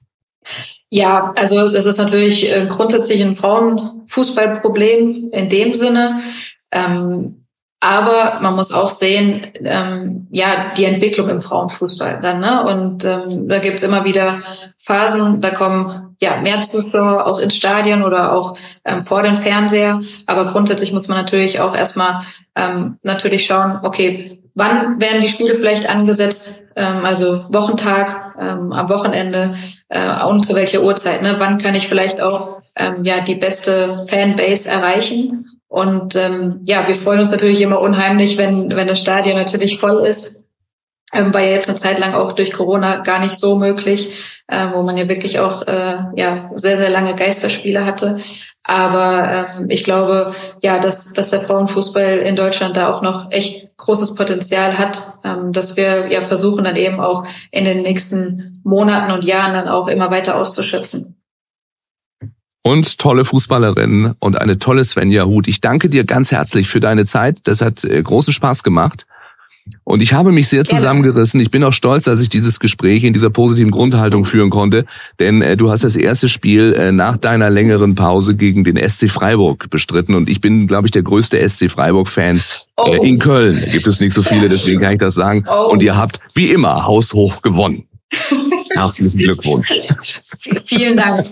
Ja, 0.90 1.34
also 1.38 1.72
das 1.72 1.86
ist 1.86 1.98
natürlich 1.98 2.52
äh, 2.52 2.66
grundsätzlich 2.68 3.24
ein 3.24 3.34
Frauenfußballproblem 3.34 5.30
in 5.32 5.50
dem 5.50 5.80
Sinne. 5.80 6.20
Ähm, 6.72 7.41
aber 7.84 8.38
man 8.42 8.56
muss 8.56 8.72
auch 8.72 8.90
sehen, 8.90 9.42
ähm, 9.64 10.28
ja, 10.30 10.72
die 10.78 10.86
Entwicklung 10.86 11.30
im 11.30 11.42
Frauenfußball 11.42 12.20
dann, 12.22 12.40
ne? 12.40 12.64
Und 12.64 13.04
ähm, 13.06 13.50
da 13.50 13.58
gibt's 13.58 13.82
immer 13.82 14.06
wieder 14.06 14.38
Phasen, 14.78 15.42
da 15.42 15.50
kommen 15.50 16.16
ja 16.22 16.40
mehr 16.40 16.62
Zuschauer 16.62 17.26
auch 17.26 17.40
ins 17.40 17.56
Stadion 17.56 18.04
oder 18.04 18.34
auch 18.34 18.56
ähm, 18.86 19.04
vor 19.04 19.24
den 19.24 19.36
Fernseher. 19.36 20.00
Aber 20.28 20.46
grundsätzlich 20.46 20.94
muss 20.94 21.08
man 21.08 21.18
natürlich 21.18 21.60
auch 21.60 21.76
erstmal 21.76 22.22
ähm, 22.56 23.00
natürlich 23.02 23.48
schauen, 23.48 23.80
okay, 23.82 24.40
wann 24.54 25.02
werden 25.02 25.22
die 25.22 25.28
Spiele 25.28 25.56
vielleicht 25.56 25.90
angesetzt, 25.90 26.64
ähm, 26.76 27.04
also 27.04 27.46
Wochentag, 27.50 28.36
ähm, 28.40 28.74
am 28.74 28.90
Wochenende 28.90 29.56
äh, 29.90 30.24
und 30.24 30.46
zu 30.46 30.54
welcher 30.54 30.84
Uhrzeit, 30.84 31.24
ne? 31.24 31.38
Wann 31.40 31.58
kann 31.58 31.74
ich 31.74 31.88
vielleicht 31.88 32.22
auch 32.22 32.60
ähm, 32.76 33.04
ja 33.04 33.22
die 33.22 33.36
beste 33.36 34.06
Fanbase 34.08 34.70
erreichen? 34.70 35.48
Und 35.72 36.18
ähm, 36.18 36.60
ja, 36.66 36.86
wir 36.86 36.96
freuen 36.96 37.22
uns 37.22 37.32
natürlich 37.32 37.62
immer 37.62 37.80
unheimlich, 37.80 38.38
wenn, 38.38 38.76
wenn 38.76 38.88
das 38.88 39.00
Stadion 39.00 39.38
natürlich 39.38 39.80
voll 39.80 40.06
ist. 40.06 40.44
Ähm, 41.14 41.34
war 41.34 41.40
ja 41.40 41.52
jetzt 41.52 41.70
eine 41.70 41.80
Zeit 41.80 41.98
lang 41.98 42.14
auch 42.14 42.34
durch 42.34 42.52
Corona 42.52 42.98
gar 42.98 43.20
nicht 43.20 43.40
so 43.40 43.56
möglich, 43.56 44.42
äh, 44.48 44.66
wo 44.74 44.82
man 44.82 44.98
ja 44.98 45.08
wirklich 45.08 45.40
auch 45.40 45.66
äh, 45.66 45.96
ja 46.18 46.50
sehr, 46.56 46.78
sehr 46.78 46.90
lange 46.90 47.16
Geisterspiele 47.16 47.86
hatte. 47.86 48.18
Aber 48.66 49.46
ähm, 49.60 49.70
ich 49.70 49.86
glaube, 49.86 50.36
ja, 50.62 50.78
dass, 50.78 51.14
dass 51.14 51.30
der 51.30 51.48
Frauenfußball 51.48 52.18
in 52.18 52.36
Deutschland 52.36 52.76
da 52.76 52.94
auch 52.94 53.02
noch 53.02 53.32
echt 53.32 53.78
großes 53.78 54.16
Potenzial 54.16 54.78
hat, 54.78 55.20
ähm, 55.24 55.54
dass 55.54 55.78
wir 55.78 56.08
ja 56.10 56.20
versuchen 56.20 56.66
dann 56.66 56.76
eben 56.76 57.00
auch 57.00 57.24
in 57.50 57.64
den 57.64 57.82
nächsten 57.82 58.60
Monaten 58.66 59.14
und 59.14 59.24
Jahren 59.24 59.54
dann 59.54 59.70
auch 59.70 59.88
immer 59.88 60.12
weiter 60.12 60.36
auszuschöpfen 60.36 61.21
und 62.64 62.98
tolle 62.98 63.26
Fußballerin 63.26 64.14
und 64.20 64.38
eine 64.38 64.60
tolle 64.60 64.84
Svenja 64.84 65.26
Huth. 65.26 65.48
Ich 65.48 65.62
danke 65.62 65.90
dir 65.90 66.04
ganz 66.04 66.32
herzlich 66.32 66.68
für 66.68 66.80
deine 66.80 67.06
Zeit. 67.06 67.40
Das 67.44 67.62
hat 67.62 67.84
äh, 67.84 68.02
großen 68.02 68.34
Spaß 68.34 68.64
gemacht. 68.64 69.06
Und 69.84 70.02
ich 70.02 70.14
habe 70.14 70.32
mich 70.32 70.48
sehr 70.48 70.66
zusammengerissen. 70.66 71.40
Ich 71.40 71.52
bin 71.52 71.64
auch 71.64 71.74
stolz, 71.74 72.06
dass 72.06 72.22
ich 72.22 72.30
dieses 72.30 72.60
Gespräch 72.60 73.04
in 73.04 73.14
dieser 73.14 73.30
positiven 73.30 73.72
Grundhaltung 73.72 74.26
führen 74.26 74.50
konnte. 74.50 74.86
Denn 75.20 75.42
äh, 75.42 75.58
du 75.58 75.70
hast 75.70 75.84
das 75.84 75.96
erste 75.96 76.30
Spiel 76.30 76.74
äh, 76.74 76.92
nach 76.92 77.18
deiner 77.18 77.50
längeren 77.50 77.96
Pause 77.96 78.36
gegen 78.36 78.64
den 78.64 78.78
SC 78.78 79.10
Freiburg 79.10 79.70
bestritten. 79.70 80.16
Und 80.16 80.30
ich 80.30 80.42
bin, 80.42 80.68
glaube 80.68 80.88
ich, 80.88 80.92
der 80.92 81.04
größte 81.04 81.38
SC 81.48 81.70
Freiburg-Fan 81.70 82.38
äh, 82.38 82.42
oh. 82.78 83.04
in 83.04 83.20
Köln. 83.20 83.62
Da 83.64 83.72
gibt 83.72 83.88
es 83.88 84.00
nicht 84.00 84.14
so 84.14 84.24
viele, 84.24 84.50
deswegen 84.50 84.82
kann 84.82 84.94
ich 84.94 85.00
das 85.00 85.16
sagen. 85.16 85.46
Oh. 85.48 85.72
Und 85.72 85.84
ihr 85.84 85.96
habt 85.96 86.20
wie 86.34 86.50
immer 86.52 86.86
haushoch 86.86 87.42
gewonnen. 87.42 87.86
Herzlichen 88.74 89.18
Glückwunsch. 89.18 89.68
Vielen 90.66 90.98
Dank. 90.98 91.26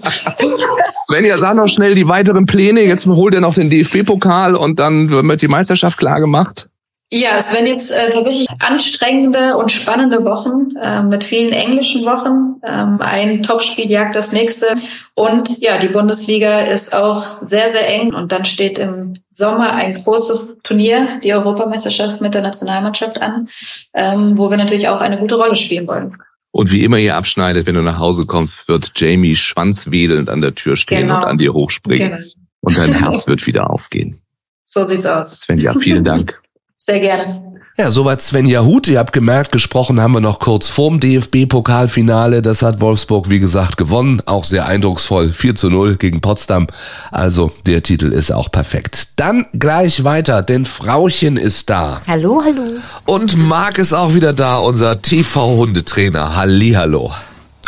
Svenja, 1.06 1.38
sag 1.38 1.56
noch 1.56 1.68
schnell 1.68 1.96
die 1.96 2.08
weiteren 2.08 2.46
Pläne. 2.46 2.82
Jetzt 2.82 3.06
holt 3.06 3.34
er 3.34 3.42
noch 3.42 3.54
den 3.54 3.70
DFB-Pokal 3.70 4.56
und 4.56 4.80
dann 4.80 5.10
wird 5.10 5.42
die 5.42 5.48
Meisterschaft 5.48 5.98
klar 5.98 6.20
gemacht. 6.20 6.68
Ja, 7.12 7.40
es 7.40 7.52
werden 7.52 7.66
jetzt 7.66 7.90
äh, 7.90 8.12
tatsächlich 8.12 8.48
anstrengende 8.60 9.58
und 9.58 9.72
spannende 9.72 10.24
Wochen 10.26 10.76
äh, 10.80 11.02
mit 11.02 11.24
vielen 11.24 11.52
englischen 11.52 12.06
Wochen. 12.06 12.62
Ähm, 12.64 13.00
ein 13.00 13.42
Topspiel 13.42 13.90
jagt 13.90 14.16
das 14.16 14.32
nächste. 14.32 14.68
Und 15.16 15.60
ja, 15.60 15.80
die 15.80 15.88
Bundesliga 15.88 16.60
ist 16.60 16.94
auch 16.94 17.42
sehr, 17.42 17.72
sehr 17.72 17.90
eng. 17.90 18.14
Und 18.14 18.32
dann 18.32 18.46
steht 18.46 18.78
im 18.78 19.16
Sommer 19.28 19.74
ein 19.74 19.96
großes 19.96 20.44
Turnier, 20.64 21.08
die 21.24 21.34
Europameisterschaft 21.34 22.22
mit 22.22 22.36
der 22.36 22.44
Nationalmannschaft 22.44 23.20
an, 23.20 23.48
ähm, 23.96 24.38
wo 24.38 24.52
wir 24.52 24.58
natürlich 24.58 24.88
auch 24.88 25.02
eine 25.02 25.18
gute 25.18 25.36
Rolle 25.36 25.56
spielen 25.56 25.88
wollen. 25.88 26.16
Und 26.52 26.72
wie 26.72 26.84
immer 26.84 26.98
ihr 26.98 27.16
abschneidet, 27.16 27.68
wenn 27.68 27.76
du 27.76 27.82
nach 27.82 28.00
Hause 28.00 28.26
kommst, 28.26 28.68
wird 28.68 28.92
Jamie 28.96 29.36
schwanzwedelnd 29.36 30.30
an 30.30 30.42
der 30.42 30.56
Tür 30.56 30.76
stehen 30.76 31.02
genau. 31.02 31.20
und 31.20 31.26
an 31.26 31.38
dir 31.38 31.54
hochspringen. 31.54 32.12
Genau. 32.12 32.32
Und 32.62 32.78
dein 32.78 32.94
Herz 33.00 33.28
wird 33.28 33.46
wieder 33.46 33.70
aufgehen. 33.70 34.22
So 34.66 34.88
sieht's 34.88 35.06
aus. 35.06 35.42
Svenja, 35.42 35.74
vielen 35.74 36.04
Dank. 36.04 36.42
Sehr 36.78 37.00
gerne. 37.00 37.59
Ja, 37.80 37.92
soweit 37.92 38.20
Svenja 38.20 38.66
Huth. 38.66 38.90
Ihr 38.90 39.00
habt 39.00 39.14
gemerkt, 39.14 39.54
gesprochen 39.54 40.02
haben 40.02 40.12
wir 40.12 40.20
noch 40.20 40.40
kurz 40.40 40.68
vorm 40.68 41.00
DFB-Pokalfinale. 41.00 42.42
Das 42.42 42.62
hat 42.62 42.82
Wolfsburg, 42.82 43.30
wie 43.30 43.40
gesagt, 43.40 43.78
gewonnen. 43.78 44.22
Auch 44.26 44.44
sehr 44.44 44.66
eindrucksvoll. 44.66 45.32
4 45.32 45.56
zu 45.56 45.70
0 45.70 45.96
gegen 45.96 46.20
Potsdam. 46.20 46.68
Also, 47.10 47.54
der 47.66 47.82
Titel 47.82 48.08
ist 48.08 48.34
auch 48.34 48.52
perfekt. 48.52 49.12
Dann 49.16 49.46
gleich 49.54 50.04
weiter, 50.04 50.42
denn 50.42 50.66
Frauchen 50.66 51.38
ist 51.38 51.70
da. 51.70 52.02
Hallo, 52.06 52.42
hallo. 52.46 52.82
Und 53.06 53.38
Marc 53.38 53.78
ist 53.78 53.94
auch 53.94 54.14
wieder 54.14 54.34
da, 54.34 54.58
unser 54.58 55.02
TV-Hundetrainer. 55.02 56.36
Hallihallo. 56.36 57.14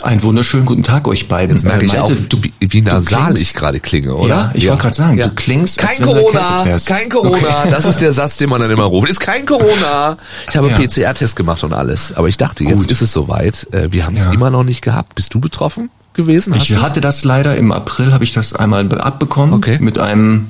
Einen 0.03 0.23
wunderschönen 0.23 0.65
guten 0.65 0.81
Tag 0.81 1.07
euch 1.07 1.27
beiden. 1.27 1.55
Jetzt 1.55 1.63
merke 1.63 1.85
ich 1.85 1.93
Malte, 1.93 2.13
auch, 2.13 2.27
du, 2.27 2.37
wie 2.59 2.81
nasal 2.81 3.37
ich 3.37 3.53
gerade 3.53 3.79
klinge, 3.79 4.15
oder? 4.15 4.27
Ja, 4.27 4.51
ich 4.55 4.63
ja. 4.63 4.71
wollte 4.71 4.83
gerade 4.83 4.95
sagen, 4.95 5.17
ja. 5.17 5.27
du 5.27 5.35
klingst 5.35 5.77
Kein 5.77 6.01
Corona, 6.01 6.77
kein 6.85 7.09
Corona. 7.09 7.37
Okay. 7.37 7.69
Das 7.69 7.85
ist 7.85 8.01
der 8.01 8.11
Satz, 8.11 8.37
den 8.37 8.49
man 8.49 8.61
dann 8.61 8.71
immer 8.71 8.85
ruft. 8.85 9.09
Ist 9.09 9.19
kein 9.19 9.45
Corona. 9.45 10.17
Ich 10.49 10.57
habe 10.57 10.69
ja. 10.69 10.77
PCR-Test 10.77 11.35
gemacht 11.35 11.63
und 11.63 11.73
alles. 11.73 12.13
Aber 12.15 12.27
ich 12.27 12.37
dachte, 12.37 12.63
jetzt 12.63 12.81
Gut. 12.81 12.91
ist 12.91 13.01
es 13.01 13.11
soweit. 13.11 13.67
Äh, 13.71 13.91
wir 13.91 14.05
haben 14.05 14.15
es 14.15 14.25
immer 14.25 14.49
noch 14.49 14.63
nicht 14.63 14.81
gehabt. 14.81 15.15
Bist 15.15 15.33
du 15.33 15.39
betroffen 15.39 15.89
gewesen? 16.13 16.53
ich 16.55 16.75
hatte 16.75 16.99
das 16.99 17.23
leider 17.23 17.55
im 17.55 17.71
April, 17.71 18.11
habe 18.11 18.23
ich 18.23 18.33
das 18.33 18.53
einmal 18.53 18.91
abbekommen. 18.99 19.53
Okay. 19.53 19.77
Mit 19.79 19.99
einem 19.99 20.47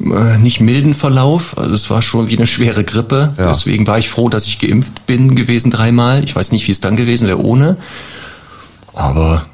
äh, 0.00 0.38
nicht 0.38 0.60
milden 0.60 0.92
Verlauf. 0.92 1.56
Also 1.56 1.72
es 1.72 1.88
war 1.88 2.02
schon 2.02 2.28
wie 2.28 2.36
eine 2.36 2.46
schwere 2.46 2.84
Grippe. 2.84 3.32
Ja. 3.38 3.48
Deswegen 3.48 3.86
war 3.86 3.98
ich 3.98 4.10
froh, 4.10 4.28
dass 4.28 4.46
ich 4.46 4.58
geimpft 4.58 5.06
bin 5.06 5.34
gewesen 5.34 5.70
dreimal. 5.70 6.22
Ich 6.24 6.36
weiß 6.36 6.52
nicht, 6.52 6.66
wie 6.66 6.72
es 6.72 6.80
dann 6.80 6.96
gewesen 6.96 7.26
wäre 7.26 7.42
ohne. 7.42 7.76
Aber 8.94 9.44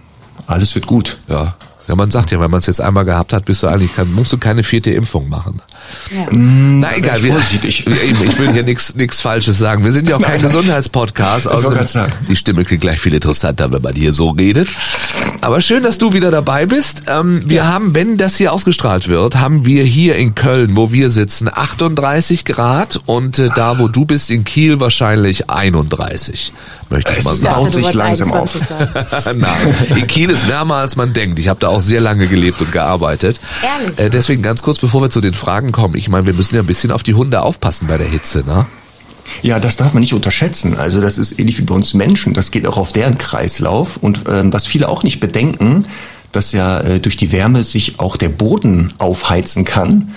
alles 0.46 0.74
wird 0.74 0.86
gut. 0.86 1.18
Ja. 1.28 1.54
Ja, 1.90 1.96
man 1.96 2.08
sagt 2.08 2.30
ja, 2.30 2.38
wenn 2.40 2.52
man 2.52 2.60
es 2.60 2.66
jetzt 2.66 2.80
einmal 2.80 3.04
gehabt 3.04 3.32
hat, 3.32 3.46
bist 3.46 3.64
du 3.64 3.66
eigentlich 3.66 3.92
kein, 3.92 4.12
musst 4.12 4.32
du 4.32 4.38
keine 4.38 4.62
vierte 4.62 4.92
Impfung 4.92 5.28
machen. 5.28 5.60
Ja. 6.14 6.28
Na 6.30 6.96
egal, 6.96 7.20
wir, 7.24 7.36
ich, 7.64 7.84
ich 7.84 8.38
will 8.38 8.52
hier 8.52 8.62
nichts 8.62 8.94
nichts 8.94 9.20
Falsches 9.20 9.58
sagen. 9.58 9.84
Wir 9.84 9.90
sind 9.90 10.08
ja 10.08 10.14
auch 10.14 10.22
kein 10.22 10.40
Gesundheitspodcast. 10.40 11.48
Also 11.48 11.74
die 12.28 12.36
Stimme 12.36 12.64
klingt 12.64 12.82
gleich 12.82 13.00
viel 13.00 13.12
interessanter, 13.12 13.72
wenn 13.72 13.82
man 13.82 13.96
hier 13.96 14.12
so 14.12 14.30
redet. 14.30 14.68
Aber 15.40 15.60
schön, 15.60 15.82
dass 15.82 15.98
du 15.98 16.12
wieder 16.12 16.30
dabei 16.30 16.66
bist. 16.66 17.04
Ähm, 17.08 17.42
wir 17.46 17.56
ja. 17.56 17.66
haben, 17.66 17.92
wenn 17.92 18.16
das 18.16 18.36
hier 18.36 18.52
ausgestrahlt 18.52 19.08
wird, 19.08 19.40
haben 19.40 19.64
wir 19.64 19.82
hier 19.82 20.14
in 20.14 20.36
Köln, 20.36 20.76
wo 20.76 20.92
wir 20.92 21.10
sitzen, 21.10 21.48
38 21.52 22.44
Grad 22.44 23.00
und 23.04 23.40
äh, 23.40 23.48
da, 23.56 23.80
wo 23.80 23.88
du 23.88 24.04
bist, 24.04 24.30
in 24.30 24.44
Kiel 24.44 24.78
wahrscheinlich 24.78 25.50
31. 25.50 26.52
Möchte 26.90 27.12
ich 27.16 27.24
mal 27.24 27.34
sagen. 27.36 27.66
Es 27.66 27.74
sich 27.74 27.94
langsam 27.94 28.32
auf. 28.32 28.58
Nein, 29.34 29.74
in 29.90 30.06
Kiel 30.08 30.28
ist 30.28 30.48
wärmer, 30.48 30.76
als 30.76 30.96
man 30.96 31.12
denkt. 31.12 31.38
Ich 31.38 31.46
habe 31.48 31.60
da 31.60 31.68
auch 31.68 31.80
sehr 31.80 32.00
lange 32.00 32.26
gelebt 32.26 32.60
und 32.60 32.72
gearbeitet. 32.72 33.40
Ehrlich? 33.62 33.98
Äh, 33.98 34.10
deswegen 34.10 34.42
ganz 34.42 34.62
kurz, 34.62 34.80
bevor 34.80 35.00
wir 35.00 35.08
zu 35.08 35.20
den 35.20 35.34
Fragen 35.34 35.70
kommen. 35.70 35.94
Ich 35.94 36.08
meine, 36.08 36.26
wir 36.26 36.34
müssen 36.34 36.56
ja 36.56 36.62
ein 36.62 36.66
bisschen 36.66 36.90
auf 36.90 37.04
die 37.04 37.14
Hunde 37.14 37.42
aufpassen 37.42 37.86
bei 37.86 37.96
der 37.96 38.08
Hitze, 38.08 38.42
ne? 38.44 38.66
Ja, 39.42 39.60
das 39.60 39.76
darf 39.76 39.94
man 39.94 40.00
nicht 40.00 40.14
unterschätzen. 40.14 40.76
Also 40.76 41.00
das 41.00 41.16
ist 41.16 41.38
ähnlich 41.38 41.58
wie 41.58 41.62
bei 41.62 41.74
uns 41.74 41.94
Menschen. 41.94 42.34
Das 42.34 42.50
geht 42.50 42.66
auch 42.66 42.76
auf 42.76 42.90
deren 42.90 43.16
Kreislauf. 43.16 43.96
Und 43.96 44.24
ähm, 44.28 44.52
was 44.52 44.66
viele 44.66 44.88
auch 44.88 45.04
nicht 45.04 45.20
bedenken, 45.20 45.86
dass 46.32 46.50
ja 46.50 46.80
äh, 46.80 46.98
durch 46.98 47.16
die 47.16 47.30
Wärme 47.30 47.62
sich 47.62 48.00
auch 48.00 48.16
der 48.16 48.28
Boden 48.28 48.92
aufheizen 48.98 49.64
kann. 49.64 50.12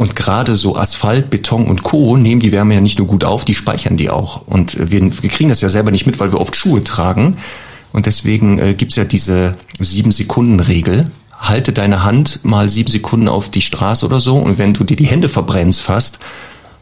Und 0.00 0.16
gerade 0.16 0.56
so 0.56 0.76
Asphalt, 0.76 1.28
Beton 1.28 1.66
und 1.66 1.82
Co. 1.82 2.16
nehmen 2.16 2.40
die 2.40 2.52
Wärme 2.52 2.72
ja 2.72 2.80
nicht 2.80 2.96
nur 2.96 3.06
gut 3.06 3.22
auf, 3.22 3.44
die 3.44 3.54
speichern 3.54 3.98
die 3.98 4.08
auch. 4.08 4.46
Und 4.46 4.90
wir, 4.90 5.02
wir 5.02 5.28
kriegen 5.28 5.50
das 5.50 5.60
ja 5.60 5.68
selber 5.68 5.90
nicht 5.90 6.06
mit, 6.06 6.18
weil 6.18 6.32
wir 6.32 6.40
oft 6.40 6.56
Schuhe 6.56 6.82
tragen. 6.82 7.36
Und 7.92 8.06
deswegen 8.06 8.58
äh, 8.58 8.72
gibt's 8.72 8.96
ja 8.96 9.04
diese 9.04 9.58
Sieben-Sekunden-Regel. 9.78 11.10
Halte 11.38 11.74
deine 11.74 12.02
Hand 12.02 12.40
mal 12.44 12.70
sieben 12.70 12.90
Sekunden 12.90 13.28
auf 13.28 13.50
die 13.50 13.60
Straße 13.60 14.06
oder 14.06 14.20
so 14.20 14.38
und 14.38 14.56
wenn 14.56 14.72
du 14.72 14.84
dir 14.84 14.96
die 14.96 15.04
Hände 15.04 15.28
verbrennst 15.28 15.82
fast, 15.82 16.18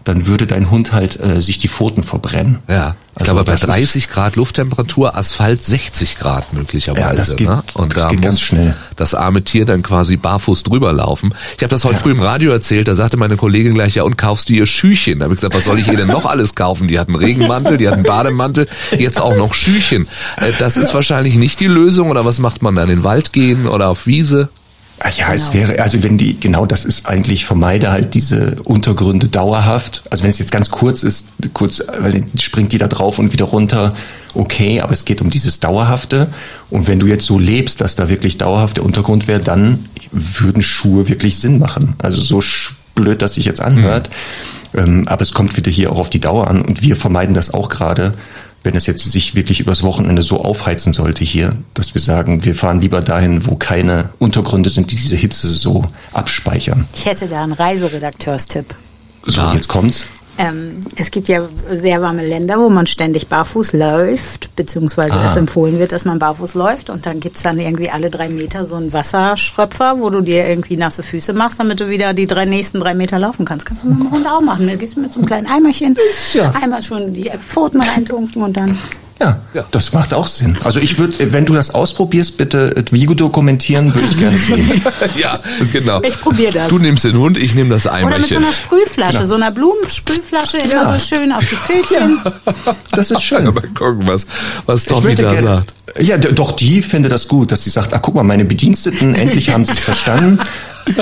dann 0.09 0.27
würde 0.27 0.47
dein 0.47 0.71
Hund 0.71 0.93
halt 0.93 1.21
äh, 1.21 1.41
sich 1.41 1.59
die 1.59 1.69
Pfoten 1.69 2.03
verbrennen. 2.03 2.59
Ja, 2.67 2.97
ich 3.15 3.23
also 3.23 3.33
glaube 3.33 3.51
bei 3.51 3.57
30 3.57 4.09
Grad 4.09 4.37
Lufttemperatur, 4.37 5.17
Asphalt 5.17 5.63
60 5.63 6.19
Grad 6.19 6.53
möglicherweise. 6.53 7.03
Ja, 7.03 7.13
das 7.13 7.37
geht, 7.37 7.49
ne? 7.49 7.63
Und 7.75 7.95
das 7.95 8.05
da 8.05 8.09
geht 8.09 8.23
ganz 8.23 8.41
schnell. 8.41 8.75
Das 8.97 9.15
arme 9.15 9.43
Tier 9.43 9.67
dann 9.67 9.83
quasi 9.83 10.17
barfuß 10.17 10.63
drüber 10.63 10.93
laufen. 10.93 11.35
Ich 11.57 11.63
habe 11.63 11.71
das 11.71 11.85
heute 11.85 11.97
ja. 11.97 12.01
früh 12.01 12.13
im 12.13 12.21
Radio 12.21 12.51
erzählt, 12.51 12.89
da 12.89 12.95
sagte 12.95 13.17
meine 13.17 13.37
Kollegin 13.37 13.75
gleich, 13.75 13.97
ja 13.97 14.05
und 14.05 14.17
kaufst 14.17 14.49
du 14.49 14.55
ihr 14.55 14.67
Schüchen? 14.67 15.19
Da 15.19 15.25
habe 15.25 15.35
ich 15.35 15.41
gesagt, 15.41 15.55
was 15.55 15.65
soll 15.65 15.79
ich 15.79 15.89
ihr 15.89 15.97
denn 15.97 16.09
noch 16.09 16.25
alles 16.25 16.55
kaufen? 16.55 16.89
Die 16.89 16.99
hat 16.99 17.09
einen 17.09 17.17
Regenmantel, 17.17 17.77
die 17.77 17.89
hat 17.89 17.95
einen 17.95 18.05
Bademantel, 18.05 18.67
jetzt 18.97 19.21
auch 19.21 19.37
noch 19.37 19.53
Schüchen. 19.53 20.09
Äh, 20.37 20.53
das 20.59 20.77
ist 20.77 20.95
wahrscheinlich 20.95 21.35
nicht 21.35 21.61
die 21.61 21.67
Lösung 21.67 22.11
oder 22.11 22.25
was 22.25 22.39
macht 22.39 22.63
man 22.63 22.77
dann? 22.77 22.89
In 22.89 22.99
den 23.01 23.05
Wald 23.05 23.33
gehen 23.33 23.67
oder 23.67 23.89
auf 23.89 24.07
Wiese? 24.07 24.49
Ah 25.01 25.11
ja, 25.11 25.27
genau. 25.27 25.37
es 25.37 25.53
wäre, 25.53 25.81
also 25.81 26.03
wenn 26.03 26.19
die, 26.19 26.39
genau 26.41 26.67
das 26.67 26.85
ist 26.85 27.07
eigentlich, 27.07 27.47
vermeide 27.47 27.91
halt 27.91 28.15
diese 28.15 28.57
Untergründe 28.65 29.29
dauerhaft. 29.29 30.03
Also 30.11 30.25
wenn 30.25 30.31
es 30.31 30.39
jetzt 30.39 30.51
ganz 30.51 30.71
kurz 30.71 31.03
ist, 31.03 31.33
kurz, 31.55 31.83
springt 32.39 32.73
die 32.73 32.79
da 32.79 32.89
drauf 32.89 33.19
und 33.19 33.33
wieder 33.33 33.45
runter, 33.45 33.95
okay, 34.35 34.81
aber 34.81 34.93
es 34.93 35.05
geht 35.05 35.21
um 35.21 35.31
dieses 35.31 35.61
Dauerhafte. 35.61 36.29
Und 36.71 36.89
wenn 36.89 36.99
du 36.99 37.07
jetzt 37.07 37.27
so 37.27 37.39
lebst, 37.39 37.81
dass 37.81 37.95
da 37.95 38.09
wirklich 38.09 38.39
dauerhaft 38.39 38.77
der 38.77 38.85
Untergrund 38.85 39.29
wäre, 39.29 39.41
dann 39.41 39.85
würden 40.11 40.63
Schuhe 40.63 41.09
wirklich 41.09 41.39
Sinn 41.39 41.59
machen. 41.59 41.95
Also 41.99 42.21
so 42.21 42.43
blöd, 42.95 43.23
dass 43.23 43.35
sich 43.35 43.45
jetzt 43.45 43.61
anhört. 43.61 44.11
Mhm. 44.73 45.09
aber 45.09 45.23
es 45.23 45.33
kommt 45.33 45.57
wieder 45.57 45.71
hier 45.71 45.91
auch 45.91 45.99
auf 45.99 46.11
die 46.11 46.21
Dauer 46.21 46.47
an 46.47 46.61
und 46.61 46.83
wir 46.83 46.95
vermeiden 46.95 47.33
das 47.33 47.55
auch 47.55 47.71
gerade 47.71 48.13
wenn 48.65 48.77
es 48.77 48.87
jetzt 48.87 49.05
sich 49.11 49.35
wirklich 49.35 49.61
übers 49.61 49.83
Wochenende 49.83 50.23
so 50.23 50.45
aufheizen 50.45 50.93
sollte 50.93 51.25
hier, 51.25 51.55
dass 51.75 51.95
wir 51.95 52.01
sagen, 52.01 52.45
wir 52.45 52.55
fahren 52.55 52.81
lieber 52.81 53.01
dahin, 53.01 53.47
wo 53.47 53.57
keine 53.57 54.11
Untergründe 54.19 54.71
sind, 54.71 54.91
die 54.91 54.97
diese 54.97 55.17
Hitze 55.17 55.49
so 55.49 55.85
abspeichern. 56.13 56.87
Ich 56.95 57.07
hätte 57.07 57.29
da 57.29 57.43
einen 57.43 57.53
Reiseredakteurstipp. 57.53 58.75
So, 59.27 59.43
jetzt 59.53 59.69
kommt's. 59.69 60.07
Ähm, 60.39 60.81
es 60.97 61.11
gibt 61.11 61.29
ja 61.29 61.43
sehr 61.69 62.01
warme 62.01 62.25
Länder, 62.25 62.61
wo 62.61 62.69
man 62.69 62.87
ständig 62.87 63.27
barfuß 63.27 63.73
läuft, 63.73 64.55
beziehungsweise 64.55 65.15
ah. 65.15 65.27
es 65.27 65.37
empfohlen 65.37 65.81
wird, 65.81 65.91
dass 65.91 66.05
man 66.05 66.21
barfuß 66.21 66.55
läuft. 66.55 66.91
Und 66.91 67.07
dann 67.07 67.19
gibt's 67.19 67.43
dann 67.43 67.59
irgendwie 67.59 67.91
alle 67.91 68.09
drei 68.09 68.29
Meter 68.29 68.65
so 68.65 68.77
einen 68.77 68.93
Wasserschröpfer, 68.93 69.97
wo 69.99 70.11
du 70.11 70.21
dir 70.21 70.49
irgendwie 70.49 70.77
nasse 70.77 71.03
Füße 71.03 71.33
machst, 71.33 71.59
damit 71.59 71.81
du 71.81 71.89
wieder 71.89 72.15
die 72.15 72.29
drei 72.29 72.45
nächsten 72.45 72.79
drei 72.79 72.95
Meter 72.95 73.19
laufen 73.19 73.45
kannst. 73.45 73.67
Kannst 73.67 73.83
du 73.83 73.89
mit 73.89 73.99
dem 73.99 74.11
Hund 74.13 74.27
auch 74.29 74.41
machen. 74.41 74.69
Dann 74.69 74.79
gehst 74.79 74.97
du 74.97 75.01
mit 75.01 75.13
so 75.13 75.19
einem 75.19 75.27
kleinen 75.27 75.49
Eimerchen, 75.49 75.97
ja. 76.35 76.53
einmal 76.53 76.83
schon 76.83 77.13
die 77.13 77.29
Pfoten 77.31 77.81
reintunken 77.81 78.41
und 78.43 78.57
dann 78.57 78.79
ja, 79.21 79.41
ja, 79.53 79.65
das 79.71 79.93
macht 79.93 80.15
auch 80.15 80.27
Sinn. 80.27 80.57
Also 80.63 80.79
ich 80.79 80.99
würde, 80.99 81.33
wenn 81.33 81.45
du 81.45 81.53
das 81.53 81.75
ausprobierst, 81.75 82.37
bitte 82.37 82.85
Video 82.91 83.15
dokumentieren, 83.15 83.95
würde 83.95 84.07
ich 84.07 84.17
gerne 84.17 84.39
sehen. 84.39 84.81
ja, 85.19 85.41
genau. 85.73 86.01
Ich 86.03 86.21
probiere 86.21 86.53
das. 86.53 86.69
Du 86.69 86.79
nimmst 86.79 87.05
den 87.05 87.19
Hund, 87.19 87.37
ich 87.37 87.55
nehme 87.55 87.71
das 87.71 87.87
Eimerchen. 87.87 88.07
Oder 88.07 88.19
mit 88.19 88.29
so 88.29 88.37
einer 88.37 88.53
Sprühflasche, 88.53 89.19
genau. 89.19 89.29
so 89.29 89.35
einer 89.35 89.51
Blumensprühflasche, 89.51 90.59
immer 90.59 90.73
ja. 90.73 90.97
so 90.97 91.17
schön 91.17 91.33
auf 91.33 91.45
die 91.47 91.57
Pfötchen. 91.57 92.21
Ja. 92.25 92.77
Das 92.93 93.11
ist 93.11 93.23
schön. 93.23 93.45
Mal 93.55 93.63
gucken, 93.75 94.07
was, 94.07 94.27
was 94.67 94.85
Tommy 94.85 95.15
da 95.15 95.33
gerne, 95.33 95.47
sagt. 95.47 95.75
Ja, 95.99 96.17
doch, 96.17 96.53
die 96.53 96.83
finde 96.83 97.09
das 97.09 97.27
gut, 97.27 97.51
dass 97.51 97.65
sie 97.65 97.71
sagt, 97.71 97.95
ach 97.95 98.03
guck 98.03 98.15
mal, 98.15 98.23
meine 98.23 98.45
Bediensteten, 98.45 99.15
endlich 99.15 99.51
haben 99.51 99.65
sie 99.65 99.73
es 99.73 99.79
verstanden. 99.79 100.39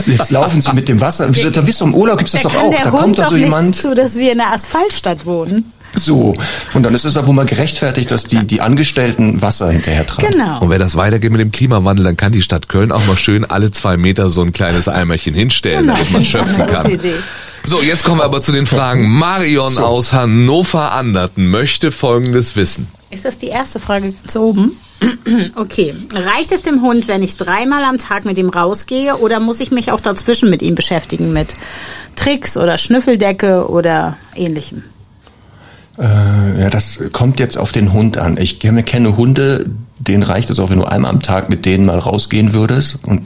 Jetzt 0.07 0.31
laufen 0.31 0.61
sie 0.61 0.73
mit 0.73 0.89
dem 0.89 1.01
Wasser. 1.01 1.29
Da 1.29 1.67
wisst 1.67 1.83
ihr, 1.83 1.87
im 1.87 1.95
Urlaub 1.95 2.19
gibt 2.19 2.29
es 2.29 2.41
das 2.41 2.43
doch 2.43 2.55
auch. 2.55 2.75
Da 2.83 2.91
kommt 2.91 3.19
da 3.19 3.29
so 3.29 3.37
jemand. 3.37 3.77
Zu, 3.77 3.95
dass 3.95 4.17
wir 4.17 4.33
in 4.33 4.39
der 4.39 4.53
Asphaltstadt 4.53 5.27
wohnen. 5.27 5.73
So. 6.07 6.35
Und 6.73 6.85
dann 6.85 6.95
ist 6.95 7.05
es 7.05 7.15
da 7.15 7.27
wohl 7.27 7.35
mal 7.35 7.47
gerechtfertigt, 7.47 8.13
dass 8.13 8.23
die, 8.23 8.47
die 8.47 8.61
Angestellten 8.61 9.43
Wasser 9.43 9.73
hinterher 9.73 10.07
tragen. 10.07 10.31
Genau. 10.31 10.61
Und 10.61 10.71
wenn 10.71 10.79
das 10.79 10.95
weitergeht 10.95 11.33
mit 11.33 11.41
dem 11.41 11.51
Klimawandel, 11.51 12.05
dann 12.05 12.17
kann 12.17 12.31
die 12.31 12.43
Stadt 12.43 12.69
Köln 12.69 12.93
auch 12.93 13.05
mal 13.07 13.17
schön 13.17 13.45
alle 13.45 13.73
zwei 13.73 13.97
Meter 13.97 14.31
so 14.31 14.43
ein 14.43 14.53
kleines 14.53 14.87
Eimerchen 14.87 15.35
hinstellen, 15.35 15.81
genau. 15.81 15.95
damit 15.95 16.13
man 16.13 16.25
schöpfen 16.25 16.65
kann. 16.71 17.01
So, 17.65 17.83
jetzt 17.83 18.05
kommen 18.05 18.21
wir 18.21 18.25
aber 18.25 18.41
zu 18.41 18.53
den 18.53 18.67
Fragen. 18.67 19.09
Marion 19.09 19.73
so. 19.73 19.81
aus 19.81 20.13
Hannover-Anderten 20.13 21.51
möchte 21.51 21.91
Folgendes 21.91 22.55
wissen. 22.55 22.87
Ist 23.11 23.25
das 23.25 23.39
die 23.39 23.49
erste 23.49 23.81
Frage 23.81 24.13
ganz 24.13 24.37
oben? 24.37 24.73
Okay. 25.57 25.93
Reicht 26.13 26.53
es 26.53 26.63
dem 26.63 26.81
Hund, 26.81 27.09
wenn 27.09 27.23
ich 27.23 27.37
dreimal 27.37 27.83
am 27.83 27.99
Tag 27.99 28.25
mit 28.25 28.39
ihm 28.39 28.49
rausgehe 28.49 29.17
oder 29.17 29.41
muss 29.41 29.61
ich 29.61 29.71
mich 29.71 29.93
auch 29.93 30.01
dazwischen 30.01 30.49
mit 30.49 30.63
ihm 30.63 30.75
beschäftigen 30.75 31.33
mit 31.33 31.53
Tricks 32.15 32.57
oder 32.57 32.79
Schnüffeldecke 32.79 33.69
oder 33.69 34.17
ähnlichem? 34.35 34.85
Äh, 35.99 36.61
ja, 36.61 36.71
das 36.71 37.01
kommt 37.13 37.41
jetzt 37.41 37.57
auf 37.57 37.73
den 37.73 37.93
Hund 37.93 38.19
an. 38.19 38.37
Ich 38.37 38.59
kenne 38.59 39.17
Hunde, 39.17 39.67
denen 39.99 40.23
reicht 40.23 40.51
es 40.51 40.59
auch, 40.59 40.71
wenn 40.71 40.79
du 40.79 40.85
einmal 40.85 41.11
am 41.11 41.23
Tag 41.23 41.49
mit 41.49 41.65
denen 41.65 41.87
mal 41.87 41.99
rausgehen 41.99 42.53
würdest. 42.53 42.99
Und 43.05 43.23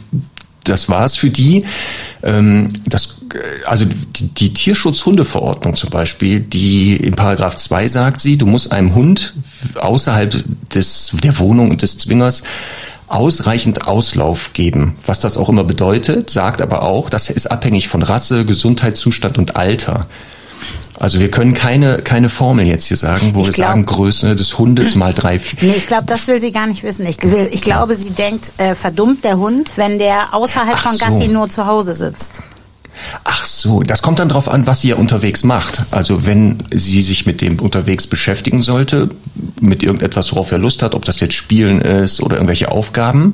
das 0.65 0.89
war's 0.89 1.17
für 1.17 1.31
die. 1.31 1.65
Ähm, 2.23 2.69
das, 2.87 3.21
also 3.67 3.85
die, 3.85 4.29
die 4.29 4.53
Tierschutzhundeverordnung 4.53 5.77
zum 5.77 5.91
Beispiel, 5.91 6.41
die 6.41 6.97
in 6.97 7.15
Paragraph 7.15 7.57
2 7.57 7.89
sagt 7.89 8.21
sie, 8.21 8.37
du 8.37 8.47
musst 8.47 8.73
einem 8.73 8.95
Hund 8.95 9.35
außerhalb 9.81 10.45
des, 10.73 11.11
der 11.23 11.39
Wohnung 11.39 11.71
und 11.71 11.83
des 11.83 11.99
Zwingers 11.99 12.43
ausreichend 13.09 13.89
Auslauf 13.89 14.53
geben, 14.53 14.97
was 15.05 15.19
das 15.19 15.37
auch 15.37 15.49
immer 15.49 15.65
bedeutet, 15.65 16.31
sagt 16.31 16.63
aber 16.63 16.85
auch, 16.85 17.11
das 17.11 17.29
ist 17.29 17.51
abhängig 17.51 17.89
von 17.89 18.03
Rasse, 18.03 18.45
Gesundheitszustand 18.45 19.37
und 19.37 19.57
Alter. 19.57 20.07
Also 20.99 21.19
wir 21.19 21.31
können 21.31 21.55
keine, 21.55 21.99
keine 21.99 22.29
Formel 22.29 22.67
jetzt 22.67 22.85
hier 22.85 22.97
sagen, 22.97 23.31
wo 23.35 23.41
ich 23.41 23.47
wir 23.47 23.53
glaub, 23.55 23.69
sagen, 23.69 23.87
Größe 23.87 24.37
des 24.37 24.59
Hundes 24.59 24.95
mal 24.95 25.15
drei, 25.15 25.39
vier. 25.39 25.71
Nee, 25.71 25.75
ich 25.77 25.87
glaube, 25.87 26.05
das 26.07 26.29
will 26.29 26.41
sie 26.41 26.53
gar 26.53 26.67
nicht 26.67 26.83
wissen. 26.83 27.07
Ich, 27.07 27.23
will, 27.23 27.49
ich 27.51 27.63
glaube, 27.63 27.95
sie 27.95 28.11
denkt, 28.11 28.53
äh, 28.59 28.75
verdummt 28.75 29.25
der 29.25 29.39
Hund, 29.39 29.71
wenn 29.77 29.99
der 29.99 30.35
außerhalb 30.35 30.75
Ach 30.77 30.83
von 30.83 30.99
Gassi 30.99 31.27
so. 31.27 31.33
nur 31.33 31.49
zu 31.49 31.65
Hause 31.65 31.95
sitzt. 31.95 32.43
Ach 33.25 33.47
so, 33.47 33.83
das 33.83 34.03
kommt 34.03 34.19
dann 34.19 34.29
drauf 34.29 34.49
an, 34.49 34.67
was 34.67 34.83
sie 34.83 34.89
ja 34.89 34.97
unterwegs 34.97 35.43
macht. 35.43 35.85
Also 35.91 36.27
wenn 36.27 36.59
sie 36.71 37.01
sich 37.03 37.25
mit 37.25 37.41
dem 37.41 37.59
unterwegs 37.61 38.07
beschäftigen 38.07 38.61
sollte, 38.61 39.09
mit 39.61 39.83
irgendetwas, 39.83 40.33
worauf 40.33 40.53
er 40.53 40.59
Lust 40.59 40.83
hat, 40.83 40.95
ob 40.95 41.07
das 41.07 41.21
jetzt 41.21 41.35
Spielen 41.35 41.81
ist 41.81 42.21
oder 42.21 42.37
irgendwelche 42.37 42.71
Aufgaben, 42.71 43.33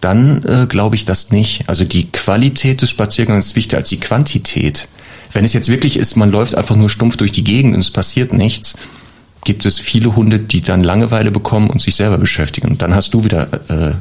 dann 0.00 0.42
äh, 0.44 0.66
glaube 0.66 0.96
ich 0.96 1.04
das 1.04 1.30
nicht. 1.30 1.68
Also 1.68 1.84
die 1.84 2.10
Qualität 2.10 2.82
des 2.82 2.90
Spaziergangs 2.90 3.46
ist 3.46 3.56
wichtiger 3.56 3.78
als 3.78 3.88
die 3.88 4.00
Quantität. 4.00 4.88
Wenn 5.34 5.44
es 5.44 5.52
jetzt 5.52 5.68
wirklich 5.68 5.98
ist, 5.98 6.16
man 6.16 6.30
läuft 6.30 6.54
einfach 6.54 6.76
nur 6.76 6.88
stumpf 6.88 7.16
durch 7.16 7.32
die 7.32 7.44
Gegend 7.44 7.74
und 7.74 7.80
es 7.80 7.90
passiert 7.90 8.32
nichts, 8.32 8.76
gibt 9.44 9.66
es 9.66 9.78
viele 9.78 10.16
Hunde, 10.16 10.38
die 10.38 10.62
dann 10.62 10.82
Langeweile 10.82 11.30
bekommen 11.30 11.68
und 11.68 11.82
sich 11.82 11.96
selber 11.96 12.18
beschäftigen. 12.18 12.68
Und 12.68 12.82
dann 12.82 12.94
hast 12.94 13.12
du 13.12 13.24
wieder 13.24 13.48
äh, 13.68 13.94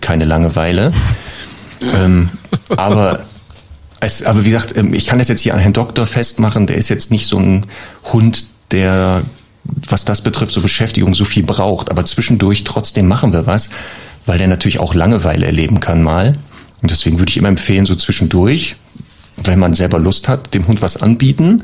keine 0.00 0.24
Langeweile. 0.24 0.92
ähm, 1.94 2.30
aber 2.70 3.24
es, 4.00 4.22
aber 4.22 4.44
wie 4.44 4.50
gesagt, 4.50 4.76
ähm, 4.76 4.94
ich 4.94 5.06
kann 5.06 5.18
das 5.18 5.28
jetzt 5.28 5.40
hier 5.40 5.52
an 5.52 5.60
Herrn 5.60 5.72
Doktor 5.72 6.06
festmachen. 6.06 6.66
Der 6.66 6.76
ist 6.76 6.88
jetzt 6.88 7.10
nicht 7.10 7.26
so 7.26 7.38
ein 7.38 7.66
Hund, 8.12 8.44
der, 8.70 9.24
was 9.64 10.04
das 10.04 10.22
betrifft, 10.22 10.52
so 10.52 10.60
Beschäftigung 10.60 11.12
so 11.14 11.24
viel 11.24 11.42
braucht. 11.42 11.90
Aber 11.90 12.04
zwischendurch 12.04 12.62
trotzdem 12.62 13.08
machen 13.08 13.32
wir 13.32 13.46
was, 13.46 13.70
weil 14.26 14.38
der 14.38 14.46
natürlich 14.46 14.78
auch 14.78 14.94
Langeweile 14.94 15.44
erleben 15.44 15.80
kann 15.80 16.04
mal. 16.04 16.34
Und 16.80 16.92
deswegen 16.92 17.18
würde 17.18 17.30
ich 17.30 17.36
immer 17.36 17.48
empfehlen, 17.48 17.84
so 17.84 17.96
zwischendurch 17.96 18.76
wenn 19.44 19.58
man 19.58 19.74
selber 19.74 19.98
Lust 19.98 20.28
hat, 20.28 20.54
dem 20.54 20.66
Hund 20.66 20.82
was 20.82 20.96
anbieten. 21.00 21.62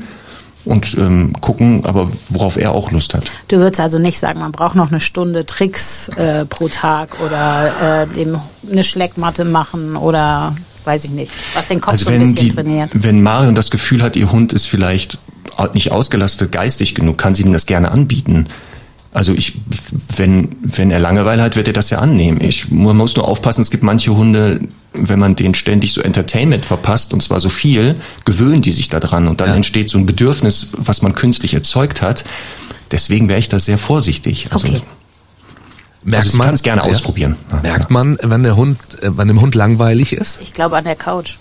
und 0.65 0.95
ähm, 0.97 1.33
gucken, 1.41 1.85
aber 1.85 2.07
worauf 2.29 2.57
er 2.57 2.73
auch 2.73 2.91
Lust 2.91 3.13
hat. 3.13 3.25
Du 3.49 3.57
würdest 3.57 3.79
also 3.79 3.99
nicht 3.99 4.17
sagen, 4.17 4.39
man 4.39 4.51
braucht 4.51 4.75
noch 4.75 4.89
eine 4.89 4.99
Stunde 4.99 5.45
Tricks 5.45 6.09
äh, 6.09 6.45
pro 6.45 6.67
Tag 6.67 7.17
oder 7.23 8.01
äh, 8.01 8.07
dem 8.07 8.39
eine 8.71 8.83
Schleckmatte 8.83 9.45
machen 9.45 9.95
oder 9.95 10.55
weiß 10.83 11.05
ich 11.05 11.11
nicht, 11.11 11.31
was 11.53 11.67
den 11.67 11.81
Kopf 11.81 11.93
also 11.93 12.05
so 12.05 12.11
ein 12.11 12.19
bisschen 12.19 12.35
die, 12.35 12.49
trainiert. 12.49 12.89
Wenn 12.93 13.21
Marion 13.21 13.53
das 13.53 13.69
Gefühl 13.69 14.01
hat, 14.01 14.15
ihr 14.15 14.31
Hund 14.31 14.53
ist 14.53 14.65
vielleicht 14.65 15.19
nicht 15.73 15.91
ausgelastet 15.91 16.51
geistig 16.51 16.95
genug, 16.95 17.17
kann 17.17 17.35
sie 17.35 17.43
ihm 17.43 17.53
das 17.53 17.65
gerne 17.65 17.91
anbieten. 17.91 18.47
Also 19.15 19.33
ich, 19.33 19.53
wenn, 20.17 20.49
wenn 20.61 20.91
er 20.91 20.99
Langeweile 20.99 21.41
hat, 21.41 21.55
wird 21.55 21.67
er 21.67 21.73
das 21.73 21.89
ja 21.89 21.99
annehmen. 21.99 22.41
Ich, 22.41 22.69
man 22.69 22.97
muss 22.97 23.15
nur 23.15 23.25
aufpassen, 23.25 23.61
es 23.61 23.71
gibt 23.71 23.81
manche 23.81 24.13
Hunde, 24.13 24.59
wenn 24.91 25.19
man 25.19 25.37
denen 25.37 25.55
ständig 25.55 25.93
so 25.93 26.01
Entertainment 26.01 26.65
verpasst, 26.65 27.13
und 27.13 27.23
zwar 27.23 27.39
so 27.39 27.47
viel, 27.47 27.95
gewöhnen 28.25 28.61
die 28.61 28.71
sich 28.71 28.89
daran 28.89 29.29
und 29.29 29.39
dann 29.39 29.47
ja. 29.47 29.55
entsteht 29.55 29.89
so 29.89 29.97
ein 29.97 30.05
Bedürfnis, 30.05 30.73
was 30.75 31.01
man 31.01 31.15
künstlich 31.15 31.53
erzeugt 31.53 32.01
hat. 32.01 32.25
Deswegen 32.91 33.29
wäre 33.29 33.39
ich 33.39 33.47
da 33.47 33.57
sehr 33.57 33.77
vorsichtig. 33.77 34.47
Also, 34.51 34.67
okay. 34.67 34.81
Merkt 36.03 36.25
also 36.25 36.37
man 36.37 36.53
es 36.53 36.61
gerne 36.61 36.81
ja. 36.81 36.89
ausprobieren. 36.89 37.37
Merkt 37.63 37.89
man, 37.91 38.17
wenn 38.21 38.43
der 38.43 38.57
Hund, 38.57 38.77
äh, 39.01 39.17
wenn 39.17 39.29
dem 39.29 39.39
Hund 39.39 39.55
langweilig 39.55 40.11
ist? 40.11 40.39
Ich 40.41 40.53
glaube 40.53 40.75
an 40.75 40.83
der 40.83 40.97
Couch. 40.97 41.37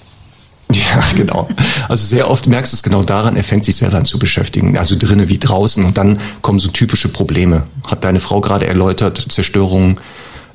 Ja, 0.94 1.02
genau. 1.16 1.48
Also 1.88 2.06
sehr 2.06 2.30
oft 2.30 2.46
merkst 2.46 2.72
du 2.72 2.76
es 2.76 2.82
genau 2.82 3.02
daran, 3.02 3.36
er 3.36 3.44
fängt 3.44 3.64
sich 3.64 3.76
selber 3.76 3.98
an 3.98 4.04
zu 4.04 4.18
beschäftigen. 4.18 4.76
Also 4.76 4.96
drinnen 4.98 5.28
wie 5.28 5.38
draußen 5.38 5.84
und 5.84 5.96
dann 5.96 6.18
kommen 6.42 6.58
so 6.58 6.68
typische 6.68 7.08
Probleme. 7.08 7.62
Hat 7.86 8.04
deine 8.04 8.20
Frau 8.20 8.40
gerade 8.40 8.66
erläutert, 8.66 9.24
Zerstörung. 9.28 10.00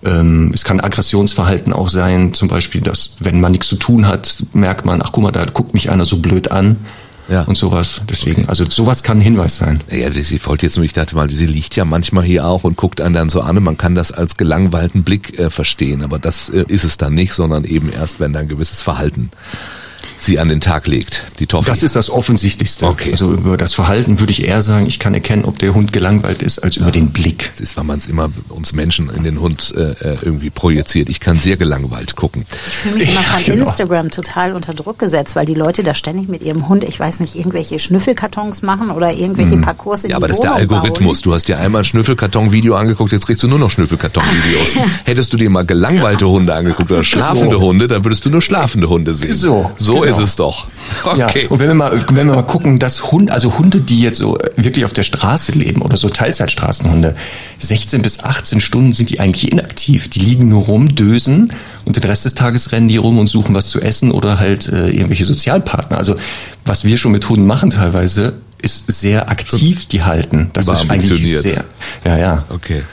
Ähm, 0.04 0.52
es 0.54 0.64
kann 0.64 0.80
Aggressionsverhalten 0.80 1.74
auch 1.74 1.90
sein, 1.90 2.34
zum 2.34 2.48
Beispiel, 2.48 2.82
dass 2.82 3.18
wenn 3.20 3.42
man 3.42 3.52
nichts 3.52 3.68
zu 3.68 3.76
tun 3.76 4.08
hat, 4.08 4.44
merkt 4.54 4.86
man, 4.86 5.02
ach 5.02 5.12
guck 5.12 5.24
mal, 5.24 5.32
da 5.32 5.46
guckt 5.46 5.74
mich 5.74 5.90
einer 5.90 6.06
so 6.06 6.18
blöd 6.18 6.52
an 6.52 6.78
ja. 7.30 7.44
und 7.44 7.58
sowas. 7.58 8.02
Deswegen, 8.10 8.44
okay. 8.44 8.50
also 8.50 8.66
sowas 8.70 9.04
kann 9.04 9.18
ein 9.18 9.22
Hinweis 9.22 9.58
sein. 9.58 9.82
Ja, 9.92 10.12
sie 10.12 10.46
wollte 10.46 10.66
jetzt 10.66 10.78
nur, 10.78 10.86
ich 10.86 10.94
dachte 10.94 11.16
mal, 11.16 11.30
sie 11.30 11.46
liegt 11.46 11.76
ja 11.76 11.86
manchmal 11.86 12.24
hier 12.24 12.46
auch 12.46 12.64
und 12.64 12.78
guckt 12.78 13.02
einen 13.02 13.14
dann 13.14 13.30
so 13.30 13.42
an 13.42 13.58
und 13.58 13.64
man 13.64 13.78
kann 13.78 13.94
das 13.94 14.12
als 14.12 14.38
gelangweilten 14.38 15.04
Blick 15.04 15.38
äh, 15.38 15.50
verstehen, 15.50 16.02
aber 16.02 16.18
das 16.18 16.50
äh, 16.50 16.64
ist 16.68 16.86
es 16.86 16.98
dann 16.98 17.14
nicht, 17.14 17.34
sondern 17.34 17.66
eben 17.66 17.92
erst, 17.92 18.20
wenn 18.20 18.34
da 18.34 18.40
ein 18.40 18.48
gewisses 18.48 18.82
Verhalten 18.82 19.32
sie 20.20 20.40
an 20.40 20.50
den 20.50 20.62
Tag 20.62 20.88
legt, 20.88 21.24
die 21.40 21.48
Toffee. 21.48 21.70
Das 21.70 21.84
ist 21.84 21.96
das 21.96 22.10
Offensichtlichste. 22.10 22.86
Okay. 22.86 23.12
Also 23.12 23.32
über 23.32 23.58
das 23.58 23.74
Verhalten 23.74 24.20
würde 24.20 24.32
ich 24.32 24.46
eher 24.46 24.62
sagen, 24.62 24.86
ich 24.86 25.00
kann 25.00 25.14
erkennen, 25.14 25.46
ob 25.46 25.60
der 25.60 25.74
Hund 25.74 25.94
gelangweilt 25.94 26.44
ist, 26.44 26.60
als 26.60 26.76
ja. 26.76 26.84
über 26.84 26.92
den 26.92 27.12
Blick. 27.12 27.50
Das 27.52 27.62
ist, 27.62 27.78
weil 27.78 27.86
man 27.86 28.00
es 28.00 28.06
immer 28.06 28.30
uns 28.50 28.74
Menschen 28.74 29.10
in 29.10 29.24
den 29.24 29.40
Hund 29.40 29.74
äh, 29.76 29.92
äh, 29.92 30.18
irgendwie 30.22 30.50
projiziert. 30.50 31.10
Ich 31.10 31.20
kann 31.20 31.40
sehr 31.40 31.58
gelangweilt 31.58 32.16
gucken. 32.16 32.46
Ich 32.68 32.74
fühle 32.74 32.96
mich 32.96 33.12
immer 33.12 33.24
von 33.24 33.44
genau. 33.44 33.66
Instagram 33.66 34.12
total 34.12 34.54
unter 34.54 34.74
Druck 34.74 35.00
gesetzt, 35.00 35.36
weil 35.36 35.46
die 35.46 35.54
Leute 35.54 35.84
da 35.84 35.94
ständig 35.94 36.28
mit 36.28 36.42
ihrem 36.42 36.68
Hund, 36.68 36.84
ich 36.84 37.00
weiß 37.00 37.22
nicht, 37.22 37.36
irgendwelche 37.36 37.80
Schnüffelkartons 37.80 38.62
machen 38.62 38.92
oder 38.92 39.14
irgendwelche 39.14 39.58
mhm. 39.58 39.62
Parcours 39.62 40.04
in 40.04 40.12
Ja, 40.12 40.18
aber 40.18 40.28
das 40.28 40.38
ist 40.38 40.44
der 40.44 40.56
Algorithmus. 40.56 41.22
Bauen. 41.22 41.32
Du 41.32 41.34
hast 41.34 41.48
dir 41.48 41.58
einmal 41.58 41.82
ein 41.82 41.86
Schnüffelkarton-Video 41.86 42.76
angeguckt, 42.76 43.12
jetzt 43.12 43.26
kriegst 43.26 43.42
du 43.44 43.48
nur 43.48 43.60
noch 43.60 43.72
Schnüffelkarton-Videos. 43.72 44.76
Hättest 45.06 45.34
du 45.34 45.38
dir 45.38 45.50
mal 45.50 45.66
gelangweilte 45.66 46.28
Hunde 46.28 46.54
angeguckt 46.54 46.92
oder 46.92 47.04
schlafende 47.04 47.58
so. 47.58 47.62
Hunde, 47.62 47.88
dann 47.88 48.04
würdest 48.04 48.26
du 48.26 48.30
nur 48.30 48.42
schlafende 48.42 48.90
Hunde 48.90 49.14
sehen. 49.14 49.34
So, 49.34 49.72
so 49.78 49.94
genau. 50.02 50.09
Ist 50.10 50.20
es 50.20 50.36
doch. 50.36 50.68
Okay. 51.04 51.44
Ja, 51.44 51.50
und 51.50 51.60
wenn 51.60 51.68
wir 51.68 51.74
mal, 51.76 52.06
wenn 52.10 52.28
wir 52.28 52.36
mal 52.36 52.44
gucken, 52.44 52.80
dass 52.80 53.12
Hunde, 53.12 53.34
also 53.34 53.58
Hunde, 53.58 53.82
die 53.82 54.02
jetzt 54.02 54.18
so 54.18 54.38
wirklich 54.56 54.86
auf 54.86 54.94
der 54.94 55.04
Straße 55.04 55.54
leben 55.54 55.82
oder 55.82 55.98
so 55.98 56.10
Teilzeitstraßenhunde, 56.10 57.16
16 57.60 58.02
bis 58.02 58.20
18 58.20 58.60
Stunden 58.60 58.94
sind 58.94 59.10
die 59.10 59.20
eigentlich 59.20 59.52
inaktiv. 59.52 60.10
Die 60.10 60.20
liegen 60.20 60.50
nur 60.50 60.64
rum, 60.66 60.96
dösen 60.96 61.54
und 61.86 61.96
den 61.96 62.04
Rest 62.04 62.26
des 62.26 62.34
Tages 62.34 62.72
rennen 62.72 62.88
die 62.88 62.98
rum 62.98 63.20
und 63.20 63.28
suchen 63.28 63.56
was 63.56 63.68
zu 63.68 63.82
essen 63.82 64.12
oder 64.12 64.40
halt 64.40 64.68
äh, 64.70 64.90
irgendwelche 64.90 65.26
Sozialpartner. 65.26 65.98
Also 65.98 66.16
was 66.66 66.84
wir 66.84 66.98
schon 66.98 67.12
mit 67.12 67.28
Hunden 67.28 67.46
machen 67.46 67.70
teilweise, 67.70 68.34
ist 68.62 68.92
sehr 68.92 69.30
aktiv 69.30 69.88
die 69.88 70.04
halten. 70.04 70.50
Das 70.54 70.68
ist 70.68 70.90
eigentlich 70.90 71.40
sehr. 71.40 71.64
Ja, 72.04 72.18
ja. 72.18 72.46
Okay. 72.50 72.84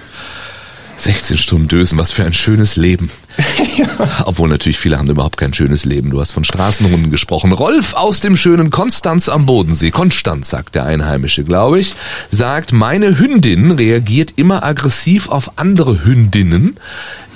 16 0.99 1.39
Stunden 1.39 1.69
dösen, 1.69 1.99
was 1.99 2.11
für 2.11 2.25
ein 2.25 2.33
schönes 2.33 2.77
Leben. 2.77 3.11
ja. 3.77 3.87
Obwohl 4.25 4.49
natürlich 4.49 4.79
viele 4.79 4.99
haben 4.99 5.09
überhaupt 5.11 5.37
kein 5.37 5.53
schönes 5.53 5.85
Leben. 5.85 6.11
Du 6.11 6.21
hast 6.21 6.33
von 6.33 6.45
Straßenhunden 6.45 7.11
gesprochen. 7.11 7.53
Rolf 7.53 7.95
aus 7.95 8.21
dem 8.21 8.37
schönen 8.37 8.71
Konstanz 8.71 9.29
am 9.29 9.47
Bodensee, 9.47 9.91
Konstanz 9.91 10.51
sagt 10.51 10.75
der 10.75 10.87
Einheimische, 10.87 11.45
glaube 11.45 11.81
ich, 11.81 11.95
sagt, 12.31 12.73
meine 12.73 13.19
Hündin 13.19 13.73
reagiert 13.73 14.35
immer 14.37 14.65
aggressiv 14.65 15.29
auf 15.29 15.59
andere 15.59 16.05
Hündinnen. 16.05 16.77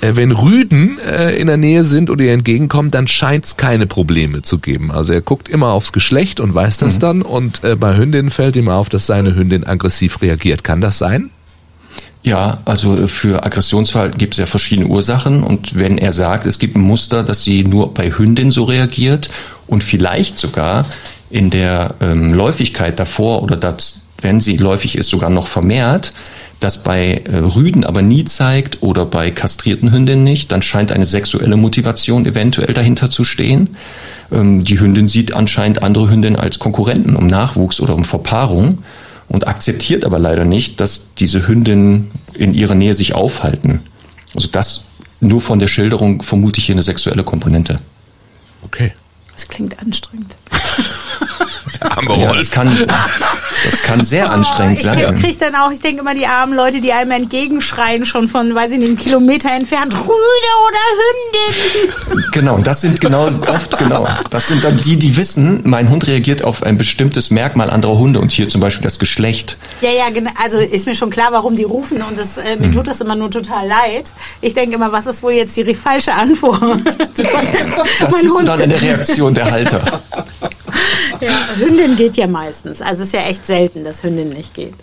Äh, 0.01 0.15
wenn 0.15 0.31
Rüden 0.31 0.99
äh, 0.99 1.35
in 1.35 1.47
der 1.47 1.57
Nähe 1.57 1.83
sind 1.83 2.09
oder 2.09 2.23
ihr 2.23 2.33
entgegenkommen, 2.33 2.89
dann 2.89 3.07
scheint 3.07 3.45
es 3.45 3.57
keine 3.57 3.85
Probleme 3.85 4.41
zu 4.41 4.57
geben. 4.57 4.91
Also 4.91 5.13
er 5.13 5.21
guckt 5.21 5.49
immer 5.49 5.69
aufs 5.69 5.93
Geschlecht 5.93 6.39
und 6.39 6.53
weiß 6.53 6.77
das 6.77 6.95
mhm. 6.95 6.99
dann 6.99 7.21
und 7.21 7.63
äh, 7.63 7.75
bei 7.75 7.95
Hündinnen 7.95 8.31
fällt 8.31 8.55
ihm 8.55 8.69
auf, 8.69 8.89
dass 8.89 9.05
seine 9.05 9.35
Hündin 9.35 9.65
aggressiv 9.65 10.21
reagiert. 10.21 10.63
Kann 10.63 10.81
das 10.81 10.97
sein? 10.97 11.29
Ja, 12.23 12.59
also 12.65 13.07
für 13.07 13.43
Aggressionsverhalten 13.43 14.17
gibt 14.17 14.35
es 14.35 14.39
ja 14.39 14.45
verschiedene 14.45 14.87
Ursachen 14.87 15.41
und 15.41 15.75
wenn 15.75 15.97
er 15.97 16.11
sagt, 16.11 16.45
es 16.45 16.59
gibt 16.59 16.75
ein 16.75 16.81
Muster, 16.81 17.23
dass 17.23 17.43
sie 17.43 17.63
nur 17.63 17.93
bei 17.93 18.11
Hündin 18.11 18.51
so 18.51 18.65
reagiert 18.65 19.29
und 19.65 19.83
vielleicht 19.83 20.37
sogar 20.37 20.85
in 21.31 21.49
der 21.49 21.95
ähm, 21.99 22.33
Läufigkeit 22.33 22.99
davor 22.99 23.41
oder 23.41 23.55
das, 23.55 24.01
wenn 24.21 24.39
sie 24.39 24.57
läufig 24.57 24.97
ist, 24.97 25.09
sogar 25.09 25.31
noch 25.31 25.47
vermehrt, 25.47 26.13
das 26.59 26.83
bei 26.83 27.23
äh, 27.25 27.37
Rüden 27.37 27.83
aber 27.85 28.03
nie 28.03 28.23
zeigt 28.23 28.83
oder 28.83 29.05
bei 29.05 29.31
kastrierten 29.31 29.91
Hündinnen 29.91 30.23
nicht, 30.23 30.51
dann 30.51 30.61
scheint 30.61 30.91
eine 30.91 31.05
sexuelle 31.05 31.57
Motivation 31.57 32.27
eventuell 32.27 32.73
dahinter 32.73 33.09
zu 33.09 33.23
stehen. 33.23 33.75
Ähm, 34.31 34.63
die 34.63 34.79
Hündin 34.79 35.07
sieht 35.07 35.33
anscheinend 35.33 35.81
andere 35.81 36.11
Hündinnen 36.11 36.39
als 36.39 36.59
Konkurrenten 36.59 37.15
um 37.15 37.25
Nachwuchs 37.25 37.81
oder 37.81 37.95
um 37.95 38.05
Verpaarung 38.05 38.83
und 39.31 39.47
akzeptiert 39.47 40.03
aber 40.03 40.19
leider 40.19 40.45
nicht, 40.45 40.79
dass 40.81 41.13
diese 41.15 41.47
Hündinnen 41.47 42.11
in 42.33 42.53
ihrer 42.53 42.75
Nähe 42.75 42.93
sich 42.93 43.15
aufhalten. 43.15 43.81
Also 44.35 44.47
das 44.47 44.85
nur 45.21 45.39
von 45.39 45.59
der 45.59 45.67
Schilderung 45.67 46.21
vermute 46.21 46.59
ich 46.59 46.65
hier 46.65 46.75
eine 46.75 46.83
sexuelle 46.83 47.23
Komponente. 47.23 47.79
Okay. 48.63 48.91
Das 49.33 49.47
klingt 49.47 49.79
anstrengend. 49.79 50.35
Arme 51.81 52.19
ja, 52.19 52.33
das, 52.33 52.51
kann, 52.51 52.77
das 53.63 53.81
kann 53.81 54.05
sehr 54.05 54.27
oh, 54.27 54.29
anstrengend 54.29 54.79
sein. 54.79 55.15
Ich 55.15 55.21
kriege 55.21 55.37
dann 55.37 55.55
auch, 55.55 55.71
ich 55.71 55.81
denke 55.81 56.01
immer, 56.01 56.13
die 56.13 56.27
armen 56.27 56.53
Leute, 56.53 56.79
die 56.79 56.93
einem 56.93 57.11
entgegenschreien, 57.11 58.05
schon 58.05 58.27
von, 58.27 58.53
weiß 58.53 58.73
ich 58.73 58.77
nicht, 58.79 58.87
einen 58.89 58.97
Kilometer 58.97 59.49
entfernt, 59.51 59.95
Rüde 59.95 60.07
oder 60.07 60.79
Hündin. 60.99 62.31
Genau, 62.33 62.55
und 62.55 62.67
das 62.67 62.81
sind 62.81 63.01
genau, 63.01 63.29
oft 63.47 63.77
genau, 63.79 64.07
das 64.29 64.47
sind 64.47 64.63
dann 64.63 64.77
die, 64.77 64.95
die 64.95 65.17
wissen, 65.17 65.61
mein 65.63 65.89
Hund 65.89 66.07
reagiert 66.07 66.43
auf 66.43 66.61
ein 66.61 66.77
bestimmtes 66.77 67.31
Merkmal 67.31 67.71
anderer 67.71 67.97
Hunde 67.97 68.19
und 68.19 68.31
hier 68.31 68.47
zum 68.47 68.61
Beispiel 68.61 68.83
das 68.83 68.99
Geschlecht. 68.99 69.57
Ja, 69.81 69.91
ja, 69.91 70.09
genau, 70.11 70.31
also 70.43 70.59
ist 70.59 70.85
mir 70.85 70.95
schon 70.95 71.09
klar, 71.09 71.29
warum 71.31 71.55
die 71.55 71.63
rufen 71.63 72.01
und 72.03 72.17
das, 72.17 72.37
äh, 72.37 72.57
mir 72.57 72.65
hm. 72.65 72.71
tut 72.73 72.87
das 72.87 73.01
immer 73.01 73.15
nur 73.15 73.31
total 73.31 73.67
leid. 73.67 74.13
Ich 74.41 74.53
denke 74.53 74.75
immer, 74.75 74.91
was 74.91 75.07
ist 75.07 75.23
wohl 75.23 75.33
jetzt 75.33 75.57
die 75.57 75.73
falsche 75.73 76.13
Antwort? 76.13 76.61
das 77.15 78.11
mein 78.11 78.21
siehst 78.21 78.33
Hund. 78.33 78.41
du 78.41 78.45
dann 78.45 78.59
in 78.59 78.69
der 78.69 78.81
Reaktion 78.81 79.33
der 79.33 79.49
Halter. 79.49 79.81
Ja, 81.19 81.31
Hündin 81.57 81.95
geht 81.95 82.17
ja 82.17 82.27
meistens. 82.27 82.81
Also 82.81 83.03
es 83.03 83.07
ist 83.07 83.13
ja 83.13 83.21
echt 83.29 83.45
selten, 83.45 83.83
dass 83.83 84.03
Hündin 84.03 84.29
nicht 84.29 84.53
geht. 84.53 84.73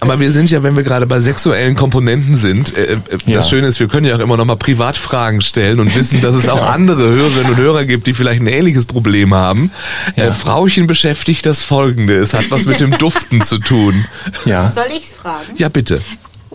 Aber 0.00 0.20
wir 0.20 0.30
sind 0.30 0.50
ja, 0.50 0.62
wenn 0.62 0.76
wir 0.76 0.82
gerade 0.82 1.06
bei 1.06 1.18
sexuellen 1.18 1.76
Komponenten 1.76 2.34
sind, 2.34 2.76
äh, 2.76 2.94
äh, 2.94 2.98
das 3.10 3.26
ja. 3.26 3.42
Schöne 3.42 3.68
ist, 3.68 3.80
wir 3.80 3.88
können 3.88 4.04
ja 4.06 4.16
auch 4.16 4.20
immer 4.20 4.36
noch 4.36 4.44
mal 4.44 4.56
Privatfragen 4.56 5.40
stellen 5.40 5.80
und 5.80 5.96
wissen, 5.96 6.20
dass 6.20 6.34
es 6.34 6.48
auch 6.48 6.62
andere 6.66 7.02
Hörerinnen 7.08 7.52
und 7.52 7.56
Hörer 7.56 7.84
gibt, 7.86 8.06
die 8.06 8.12
vielleicht 8.12 8.42
ein 8.42 8.46
ähnliches 8.46 8.84
Problem 8.84 9.32
haben. 9.32 9.70
Ja. 10.16 10.26
Äh, 10.26 10.32
Frauchen 10.32 10.86
beschäftigt 10.86 11.46
das 11.46 11.62
Folgende. 11.62 12.18
Es 12.18 12.34
hat 12.34 12.50
was 12.50 12.66
mit 12.66 12.80
dem 12.80 12.90
Duften 12.98 13.40
zu 13.40 13.58
tun. 13.58 14.04
Ja. 14.44 14.70
Soll 14.70 14.88
ich's 14.94 15.12
fragen? 15.12 15.46
Ja, 15.56 15.70
bitte. 15.70 16.00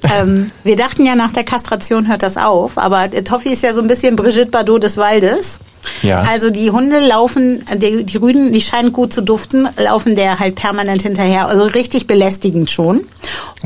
Ähm, 0.03 0.51
wir 0.63 0.75
dachten 0.75 1.05
ja, 1.05 1.15
nach 1.15 1.31
der 1.31 1.43
Kastration 1.43 2.07
hört 2.07 2.23
das 2.23 2.37
auf, 2.37 2.77
aber 2.77 3.09
Toffi 3.09 3.49
ist 3.49 3.63
ja 3.63 3.73
so 3.73 3.81
ein 3.81 3.87
bisschen 3.87 4.15
Brigitte 4.15 4.51
Bardot 4.51 4.83
des 4.83 4.97
Waldes. 4.97 5.59
Ja. 6.01 6.21
Also 6.29 6.49
die 6.49 6.71
Hunde 6.71 6.99
laufen, 6.99 7.63
die, 7.77 8.03
die 8.03 8.17
Rüden, 8.17 8.53
die 8.53 8.61
scheinen 8.61 8.93
gut 8.93 9.13
zu 9.13 9.21
duften, 9.21 9.67
laufen 9.77 10.15
der 10.15 10.39
halt 10.39 10.55
permanent 10.55 11.01
hinterher, 11.01 11.47
also 11.47 11.63
richtig 11.63 12.07
belästigend 12.07 12.69
schon. 12.69 13.01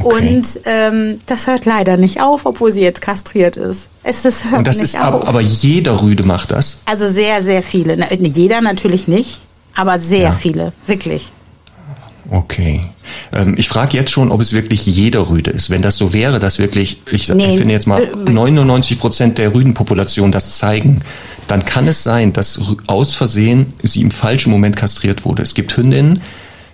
Okay. 0.01 0.36
Und 0.36 0.47
ähm, 0.65 1.19
das 1.25 1.47
hört 1.47 1.65
leider 1.65 1.97
nicht 1.97 2.21
auf, 2.21 2.45
obwohl 2.45 2.71
sie 2.71 2.81
jetzt 2.81 3.01
kastriert 3.01 3.57
ist. 3.57 3.89
Es 4.03 4.25
ist, 4.25 4.45
hört 4.45 4.59
Und 4.59 4.67
das 4.67 4.77
nicht 4.77 4.95
ist 4.95 5.01
auf. 5.01 5.27
aber 5.27 5.41
jeder 5.41 6.01
Rüde 6.01 6.23
macht 6.23 6.51
das? 6.51 6.81
Also 6.86 7.07
sehr, 7.07 7.41
sehr 7.41 7.63
viele. 7.63 7.97
Jeder 8.19 8.61
natürlich 8.61 9.07
nicht, 9.07 9.41
aber 9.75 9.99
sehr 9.99 10.19
ja. 10.19 10.31
viele, 10.31 10.73
wirklich. 10.88 11.31
Okay. 12.34 12.81
Ähm, 13.31 13.53
ich 13.59 13.69
frage 13.69 13.95
jetzt 13.95 14.09
schon, 14.09 14.31
ob 14.31 14.41
es 14.41 14.53
wirklich 14.53 14.88
jeder 14.88 15.29
Rüde 15.29 15.51
ist. 15.51 15.69
Wenn 15.69 15.84
das 15.84 15.97
so 15.97 16.13
wäre, 16.13 16.39
dass 16.39 16.57
wirklich, 16.57 16.97
ich, 17.11 17.29
nee. 17.29 17.51
ich 17.51 17.57
finde 17.59 17.75
jetzt 17.75 17.86
mal 17.86 18.07
99 18.15 18.99
Prozent 18.99 19.38
der 19.38 19.53
Rüdenpopulation 19.53 20.31
das 20.31 20.57
zeigen, 20.57 21.01
dann 21.45 21.63
kann 21.63 21.88
es 21.88 22.01
sein, 22.01 22.34
dass 22.34 22.59
aus 22.88 23.13
Versehen 23.13 23.73
sie 23.84 24.01
im 24.01 24.09
falschen 24.09 24.49
Moment 24.49 24.75
kastriert 24.75 25.25
wurde. 25.25 25.43
Es 25.43 25.53
gibt 25.53 25.77
Hündinnen, 25.77 26.21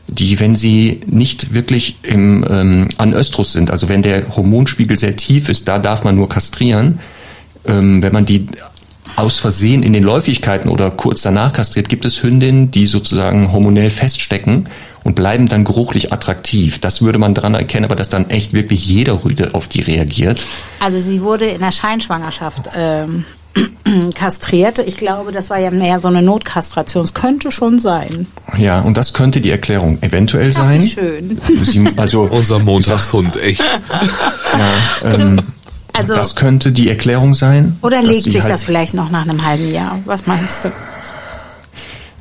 die, 0.07 0.39
wenn 0.39 0.55
sie 0.55 1.01
nicht 1.07 1.53
wirklich 1.53 1.97
im 2.03 2.45
ähm, 2.49 2.87
an 2.95 3.11
Östrus 3.11 3.51
sind, 3.51 3.69
also 3.69 3.89
wenn 3.89 4.01
der 4.01 4.37
Hormonspiegel 4.37 4.95
sehr 4.95 5.17
tief 5.17 5.49
ist, 5.49 5.67
da 5.67 5.77
darf 5.77 6.05
man 6.05 6.15
nur 6.15 6.29
kastrieren. 6.29 6.99
Ähm, 7.65 8.01
wenn 8.01 8.13
man 8.13 8.25
die 8.25 8.47
aus 9.17 9.39
Versehen 9.39 9.83
in 9.83 9.91
den 9.91 10.03
Läufigkeiten 10.03 10.69
oder 10.69 10.89
kurz 10.89 11.21
danach 11.21 11.51
kastriert, 11.51 11.89
gibt 11.89 12.05
es 12.05 12.23
Hündinnen, 12.23 12.71
die 12.71 12.85
sozusagen 12.85 13.51
hormonell 13.51 13.89
feststecken 13.89 14.69
und 15.03 15.15
bleiben 15.15 15.47
dann 15.47 15.63
geruchlich 15.63 16.11
attraktiv. 16.13 16.79
Das 16.79 17.01
würde 17.01 17.17
man 17.19 17.33
daran 17.33 17.55
erkennen, 17.55 17.85
aber 17.85 17.95
dass 17.95 18.09
dann 18.09 18.29
echt 18.29 18.53
wirklich 18.53 18.85
jeder 18.87 19.23
Rüde 19.23 19.53
auf 19.53 19.67
die 19.67 19.81
reagiert. 19.81 20.45
Also 20.79 20.99
sie 20.99 21.21
wurde 21.21 21.45
in 21.45 21.59
der 21.59 21.71
Scheinschwangerschaft 21.71 22.69
ähm, 22.75 23.25
kastriert. 24.15 24.79
Ich 24.79 24.97
glaube, 24.97 25.31
das 25.31 25.49
war 25.49 25.57
ja 25.59 25.71
mehr 25.71 25.99
so 25.99 26.07
eine 26.07 26.21
Notkastration. 26.21 27.05
Es 27.05 27.13
könnte 27.13 27.51
schon 27.51 27.79
sein. 27.79 28.27
Ja, 28.57 28.81
und 28.81 28.95
das 28.97 29.13
könnte 29.13 29.41
die 29.41 29.49
Erklärung 29.51 29.97
eventuell 30.01 30.51
Ach, 30.55 30.57
sein. 30.57 30.81
wie 30.83 30.87
schön. 30.87 31.39
Sie, 31.41 31.89
also, 31.97 32.21
Unser 32.31 32.59
Montagshund, 32.59 33.37
echt. 33.37 33.63
ja, 33.63 35.13
ähm, 35.13 35.41
Also, 35.93 36.13
das 36.13 36.35
könnte 36.35 36.71
die 36.71 36.89
Erklärung 36.89 37.33
sein. 37.33 37.77
oder 37.81 38.01
legt 38.03 38.23
sich 38.23 38.39
halt- 38.41 38.51
das 38.51 38.63
vielleicht 38.63 38.93
noch 38.93 39.09
nach 39.09 39.23
einem 39.23 39.43
halben 39.45 39.71
Jahr? 39.71 39.97
Was 40.05 40.27
meinst 40.27 40.65
du? 40.65 40.71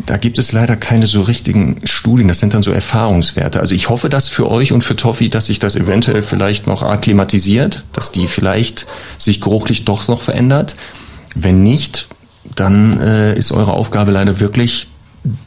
Da 0.09 0.17
gibt 0.17 0.39
es 0.39 0.53
leider 0.53 0.75
keine 0.75 1.07
so 1.07 1.21
richtigen 1.21 1.83
Studien. 1.85 2.29
Das 2.29 2.41
sind 2.41 2.55
dann 2.55 2.63
so 2.63 2.73
Erfahrungswerte. 2.73 3.61
Also 3.61 3.75
ich 3.75 3.91
hoffe, 3.91 4.09
dass 4.09 4.31
für 4.31 4.51
euch 4.51 4.73
und 4.73 4.83
für 4.83 4.97
Toffi, 4.97 5.29
dass 5.29 5.47
sich 5.47 5.59
das 5.59 5.77
eventuell 5.77 6.23
vielleicht 6.23 6.67
noch 6.67 6.83
akklimatisiert, 6.83 7.83
dass 7.93 8.11
die 8.11 8.27
vielleicht 8.27 8.87
sich 9.19 9.43
geruchlich 9.43 9.85
doch 9.85 10.09
noch 10.09 10.23
verändert. 10.23 10.77
Wenn 11.35 11.63
nicht, 11.63 12.09
dann 12.57 12.99
äh, 13.03 13.37
ist 13.37 13.53
eure 13.53 13.75
Aufgabe 13.75 14.11
leider 14.11 14.41
wirklich, 14.41 14.89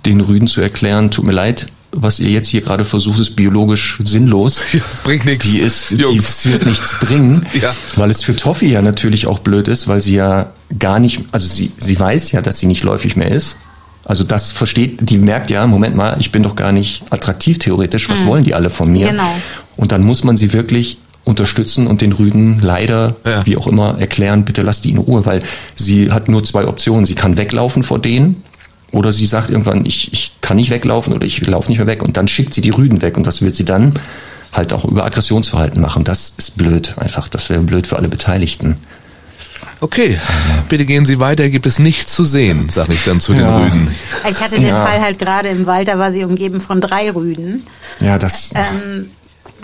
den 0.05 0.21
Rüden 0.21 0.47
zu 0.47 0.61
erklären, 0.61 1.09
tut 1.09 1.25
mir 1.25 1.31
leid, 1.31 1.65
was 1.91 2.19
ihr 2.19 2.29
jetzt 2.29 2.47
hier 2.49 2.61
gerade 2.61 2.83
versucht, 2.83 3.19
ist 3.19 3.35
biologisch 3.35 3.97
sinnlos. 4.03 4.61
Ja, 4.73 4.81
bringt 5.03 5.25
nichts. 5.25 5.49
Die 5.49 5.57
ist, 5.57 5.89
die 5.89 5.95
Jungs. 5.95 6.45
wird 6.51 6.67
nichts 6.67 6.93
bringen, 6.99 7.47
Ja. 7.59 7.73
weil 7.95 8.11
es 8.11 8.21
für 8.21 8.35
Toffi 8.35 8.67
ja 8.71 8.83
natürlich 8.83 9.25
auch 9.25 9.39
blöd 9.39 9.67
ist, 9.67 9.87
weil 9.87 10.01
sie 10.01 10.17
ja 10.17 10.51
gar 10.77 10.99
nicht, 10.99 11.21
also 11.31 11.47
sie, 11.47 11.71
sie 11.79 11.99
weiß 11.99 12.31
ja, 12.31 12.43
dass 12.43 12.59
sie 12.59 12.67
nicht 12.67 12.83
läufig 12.83 13.15
mehr 13.15 13.31
ist. 13.31 13.57
Also 14.05 14.23
das 14.23 14.51
versteht, 14.51 15.09
die 15.09 15.17
merkt 15.17 15.51
ja, 15.51 15.65
Moment 15.67 15.95
mal, 15.95 16.17
ich 16.19 16.31
bin 16.31 16.43
doch 16.43 16.55
gar 16.55 16.71
nicht 16.71 17.03
attraktiv 17.11 17.59
theoretisch, 17.59 18.09
was 18.09 18.25
wollen 18.25 18.43
die 18.43 18.53
alle 18.55 18.69
von 18.69 18.91
mir? 18.91 19.09
Genau. 19.09 19.29
Und 19.77 19.91
dann 19.91 20.03
muss 20.03 20.23
man 20.23 20.37
sie 20.37 20.53
wirklich 20.53 20.97
unterstützen 21.23 21.85
und 21.87 22.01
den 22.01 22.13
Rüden 22.13 22.59
leider, 22.61 23.15
Ja. 23.25 23.45
wie 23.45 23.55
auch 23.57 23.67
immer, 23.67 23.99
erklären, 23.99 24.43
bitte 24.43 24.63
lass 24.63 24.81
die 24.81 24.89
in 24.89 24.97
Ruhe, 24.97 25.25
weil 25.25 25.43
sie 25.75 26.11
hat 26.11 26.27
nur 26.29 26.43
zwei 26.43 26.65
Optionen. 26.67 27.05
Sie 27.05 27.13
kann 27.15 27.37
weglaufen 27.37 27.83
vor 27.83 27.99
denen 27.99 28.43
oder 28.91 29.11
sie 29.11 29.25
sagt 29.27 29.51
irgendwann, 29.51 29.85
ich, 29.85 30.11
ich 30.13 30.31
kann 30.41 30.57
nicht 30.57 30.71
weglaufen 30.71 31.13
oder 31.13 31.25
ich 31.25 31.45
laufe 31.45 31.69
nicht 31.69 31.77
mehr 31.77 31.87
weg 31.87 32.01
und 32.01 32.17
dann 32.17 32.27
schickt 32.27 32.53
sie 32.55 32.61
die 32.61 32.71
Rüden 32.71 33.01
weg 33.03 33.17
und 33.17 33.27
das 33.27 33.41
wird 33.43 33.53
sie 33.55 33.65
dann 33.65 33.93
halt 34.51 34.73
auch 34.73 34.83
über 34.83 35.05
Aggressionsverhalten 35.05 35.79
machen. 35.81 36.03
Das 36.03 36.33
ist 36.37 36.57
blöd 36.57 36.95
einfach. 36.97 37.29
Das 37.29 37.49
wäre 37.49 37.61
blöd 37.61 37.85
für 37.87 37.97
alle 37.97 38.09
Beteiligten. 38.09 38.75
Okay, 39.81 40.19
bitte 40.69 40.85
gehen 40.85 41.05
Sie 41.07 41.19
weiter, 41.19 41.49
gibt 41.49 41.65
es 41.65 41.79
nichts 41.79 42.13
zu 42.13 42.23
sehen, 42.23 42.69
sag 42.69 42.89
ich 42.89 43.03
dann 43.03 43.19
zu 43.19 43.33
den 43.33 43.41
Ja. 43.41 43.57
Rüden. 43.57 43.87
Ich 44.29 44.39
hatte 44.39 44.55
den 44.55 44.67
Ja. 44.67 44.85
Fall 44.85 45.01
halt 45.01 45.17
gerade 45.17 45.49
im 45.49 45.65
Wald, 45.65 45.87
da 45.87 45.97
war 45.97 46.11
sie 46.11 46.23
umgeben 46.23 46.61
von 46.61 46.79
drei 46.81 47.09
Rüden. 47.11 47.65
Ja, 47.99 48.19
das. 48.19 48.51
Ähm, 48.53 49.07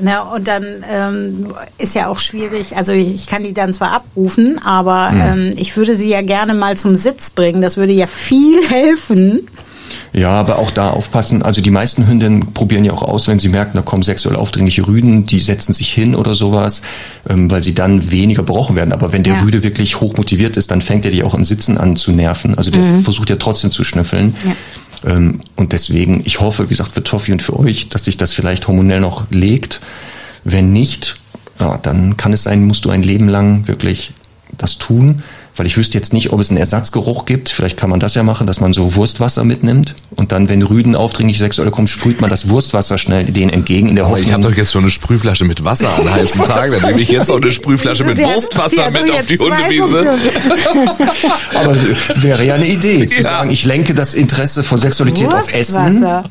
na, 0.02 0.22
und 0.22 0.48
dann 0.48 0.66
ähm, 0.92 1.48
ist 1.78 1.94
ja 1.96 2.08
auch 2.08 2.18
schwierig, 2.18 2.76
also 2.76 2.94
ich 2.94 3.28
kann 3.28 3.44
die 3.44 3.54
dann 3.54 3.74
zwar 3.74 3.92
abrufen, 3.92 4.60
aber 4.66 5.12
ähm, 5.14 5.52
ich 5.56 5.78
würde 5.78 5.96
sie 5.96 6.10
ja 6.10 6.22
gerne 6.24 6.56
mal 6.56 6.76
zum 6.78 6.96
Sitz 6.96 7.30
bringen. 7.30 7.62
Das 7.62 7.78
würde 7.78 7.94
ja 7.94 8.08
viel 8.08 8.68
helfen. 8.70 9.48
Ja, 10.14 10.30
aber 10.30 10.60
auch 10.60 10.72
da 10.72 10.90
aufpassen. 10.90 11.42
Also 11.44 11.62
die 11.62 11.72
meisten 11.72 12.08
Hündinnen 12.08 12.54
probieren 12.54 12.84
ja 12.84 12.94
auch 12.94 13.04
aus, 13.04 13.28
wenn 13.28 13.40
sie 13.40 13.50
merken, 13.50 13.72
da 13.76 13.82
kommen 13.82 14.04
sexuell 14.04 14.36
aufdringliche 14.36 14.88
Rüden, 14.88 15.26
die 15.26 15.40
setzen 15.40 15.74
sich 15.74 15.92
hin 15.94 16.16
oder 16.16 16.36
sowas, 16.36 16.82
ähm, 17.30 17.50
weil 17.52 17.62
sie 17.62 17.74
dann 17.74 18.12
weniger 18.12 18.44
berochen 18.44 18.76
werden. 18.76 18.92
Aber 18.94 19.14
wenn 19.14 19.24
der 19.24 19.36
Ja. 19.36 19.42
Rüde 19.42 19.64
wirklich 19.64 20.00
hoch 20.02 20.16
motiviert 20.18 20.58
ist, 20.58 20.72
dann 20.72 20.82
fängt 20.82 21.06
er 21.06 21.12
die 21.12 21.24
auch 21.24 21.34
im 21.34 21.44
Sitzen 21.44 21.78
an 21.78 21.96
zu 21.96 22.12
nerven. 22.12 22.56
Also 22.56 22.72
der 22.72 22.84
versucht 23.04 23.30
ja 23.30 23.36
trotzdem 23.38 23.72
zu 23.72 23.84
schnüffeln. 23.84 24.36
Ähm, 25.06 25.42
und 25.56 25.74
deswegen, 25.74 26.22
ich 26.26 26.40
hoffe, 26.40 26.66
wie 26.66 26.70
gesagt, 26.70 26.94
für 26.94 27.04
Toffi 27.04 27.32
und 27.32 27.42
für 27.42 27.58
euch, 27.58 27.90
dass 27.90 28.06
sich 28.06 28.18
das 28.18 28.34
vielleicht 28.34 28.68
hormonell 28.68 29.00
noch 29.00 29.30
legt. 29.30 29.82
Wenn 30.44 30.74
nicht, 30.74 31.20
ja, 31.60 31.78
dann 31.78 32.18
kann 32.18 32.34
es 32.34 32.44
sein, 32.44 32.64
musst 32.66 32.86
du 32.86 32.90
ein 32.90 33.04
Leben 33.04 33.28
lang 33.28 33.68
wirklich 33.68 34.14
das 34.58 34.78
tun. 34.78 35.24
Weil 35.58 35.66
ich 35.66 35.76
wüsste 35.78 35.98
jetzt 35.98 36.14
nicht, 36.14 36.32
ob 36.32 36.40
es 36.40 36.50
einen 36.50 36.58
Ersatzgeruch 36.58 37.26
gibt. 37.26 37.50
Vielleicht 37.50 37.78
kann 37.78 37.90
man 37.90 38.00
das 38.00 38.14
ja 38.16 38.24
machen, 38.24 38.46
dass 38.48 38.60
man 38.60 38.74
so 38.74 38.96
Wurstwasser 38.96 39.44
mitnimmt. 39.44 39.96
Und 40.16 40.32
dann, 40.32 40.50
wenn 40.50 40.62
Rüden 40.62 40.96
aufdringlich 40.96 41.38
sexuell 41.40 41.72
kommen, 41.72 41.88
sprüht 41.88 42.22
man 42.22 42.30
das 42.30 42.50
Wurstwasser 42.50 42.98
schnell 42.98 43.26
denen 43.26 43.50
entgegen 43.52 43.90
in 43.90 43.96
der 43.96 44.06
Aber 44.06 44.18
ich 44.20 44.26
habe 44.26 44.36
Hoffnung. 44.38 44.52
doch 44.52 44.58
jetzt 44.58 44.72
schon 44.72 44.84
eine 44.84 44.92
Sprühflasche 44.92 45.46
mit 45.46 45.64
Wasser 45.64 45.90
an 45.98 46.12
heißen 46.14 46.44
Tagen, 46.44 46.72
dann 46.74 46.82
nehme 46.92 47.02
ich 47.02 47.10
jetzt 47.10 47.28
noch 47.30 47.38
eine 47.42 47.52
Sprühflasche 47.52 48.04
mit 48.04 48.18
Die 48.18 48.24
die 48.24 48.28
Wurstwasser 48.30 48.92
mit 48.92 49.12
auf 49.12 49.26
die 49.26 49.38
Hundewiese. 49.38 50.18
Aber 51.56 51.76
wäre 52.22 52.46
ja 52.46 52.56
eine 52.56 52.68
Idee, 52.68 53.06
zu 53.08 53.18
Ja. 53.18 53.24
sagen, 53.24 53.50
ich 53.52 53.66
lenke 53.66 53.94
das 53.94 54.14
Interesse 54.14 54.64
von 54.64 54.78
Sexualität 54.78 55.34
auf 55.34 55.54
Essen. 55.54 55.76
Wurstwasser. 56.02 56.24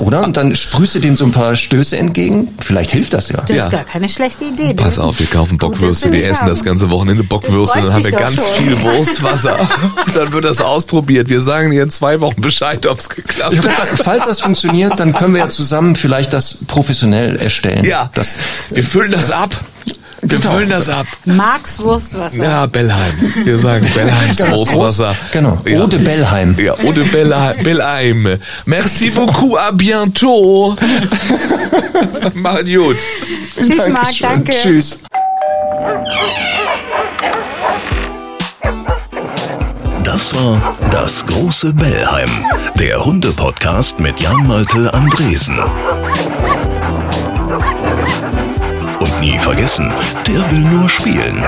Oder? 0.00 0.24
Und 0.24 0.36
dann 0.36 0.54
sprühst 0.54 0.94
du 0.94 0.98
denen 1.00 1.16
so 1.16 1.24
ein 1.24 1.30
paar 1.32 1.56
Stöße 1.56 1.96
entgegen. 1.98 2.48
Vielleicht 2.60 2.90
hilft 2.92 3.12
das 3.12 3.28
ja. 3.30 3.38
Das 3.42 3.50
Ja. 3.56 3.64
ist 3.64 3.70
gar 3.70 3.84
keine 3.84 4.08
schlechte 4.08 4.44
Idee. 4.44 4.74
Pass 4.74 4.98
auf, 4.98 5.18
wir 5.18 5.26
kaufen 5.26 5.58
Bockwürste, 5.58 6.12
wir 6.12 6.20
ich 6.20 6.26
essen 6.26 6.40
haben. 6.42 6.48
das 6.48 6.64
ganze 6.64 6.90
Wochenende 6.90 7.24
Bockwürste, 7.24 7.80
dann 7.80 7.92
haben 7.92 8.04
wir 8.04 8.12
ganz 8.12 8.36
doch 8.36 8.56
viel. 8.76 8.84
Wurstwasser. 8.98 9.56
dann 10.14 10.32
wird 10.32 10.44
das 10.44 10.60
ausprobiert. 10.60 11.28
Wir 11.28 11.40
sagen 11.40 11.70
dir 11.70 11.82
in 11.82 11.90
zwei 11.90 12.20
Wochen 12.20 12.40
Bescheid, 12.40 12.86
ob 12.86 12.98
es 13.00 13.08
geklappt 13.08 13.54
Ich 13.54 13.60
hat. 13.66 13.88
falls 14.04 14.24
das 14.24 14.40
funktioniert, 14.40 14.98
dann 15.00 15.12
können 15.12 15.34
wir 15.34 15.40
ja 15.42 15.48
zusammen 15.48 15.96
vielleicht 15.96 16.32
das 16.32 16.64
professionell 16.66 17.36
erstellen. 17.36 17.84
Ja, 17.84 18.10
Das, 18.14 18.36
wir 18.70 18.82
füllen 18.84 19.12
das 19.12 19.30
ab. 19.30 19.50
Wir 20.20 20.38
Genau. 20.40 20.54
füllen 20.54 20.68
das 20.68 20.88
ab. 20.88 21.06
Max 21.26 21.78
Wurstwasser. 21.78 22.42
Ja, 22.42 22.66
Bellheim. 22.66 23.12
Wir 23.44 23.56
sagen 23.60 23.86
Bellheims 23.94 24.38
Ganz 24.38 24.50
Wurstwasser. 24.58 25.14
Genau. 25.30 25.58
Ja. 25.64 25.80
Ode 25.84 26.00
Bellheim. 26.00 26.56
Ja, 26.58 26.72
Eau 26.74 26.92
de 26.92 27.04
Bellheim. 27.04 27.62
Bellheim. 27.62 28.38
Merci 28.66 29.10
beaucoup, 29.10 29.56
à 29.56 29.70
bientôt. 29.70 30.76
Macht 32.34 32.66
gut. 32.66 32.96
Tschüss, 33.56 33.88
Marc, 33.88 34.18
danke. 34.20 34.50
Tschüss. 34.60 35.04
Das 40.10 40.34
war 40.34 40.58
das 40.90 41.26
große 41.26 41.74
Bellheim, 41.74 42.30
der 42.78 43.04
Hunde-Podcast 43.04 44.00
mit 44.00 44.18
Jan-Malte 44.18 44.94
Andresen. 44.94 45.58
Und 49.00 49.20
nie 49.20 49.38
vergessen, 49.38 49.92
der 50.26 50.50
will 50.50 50.60
nur 50.60 50.88
spielen. 50.88 51.44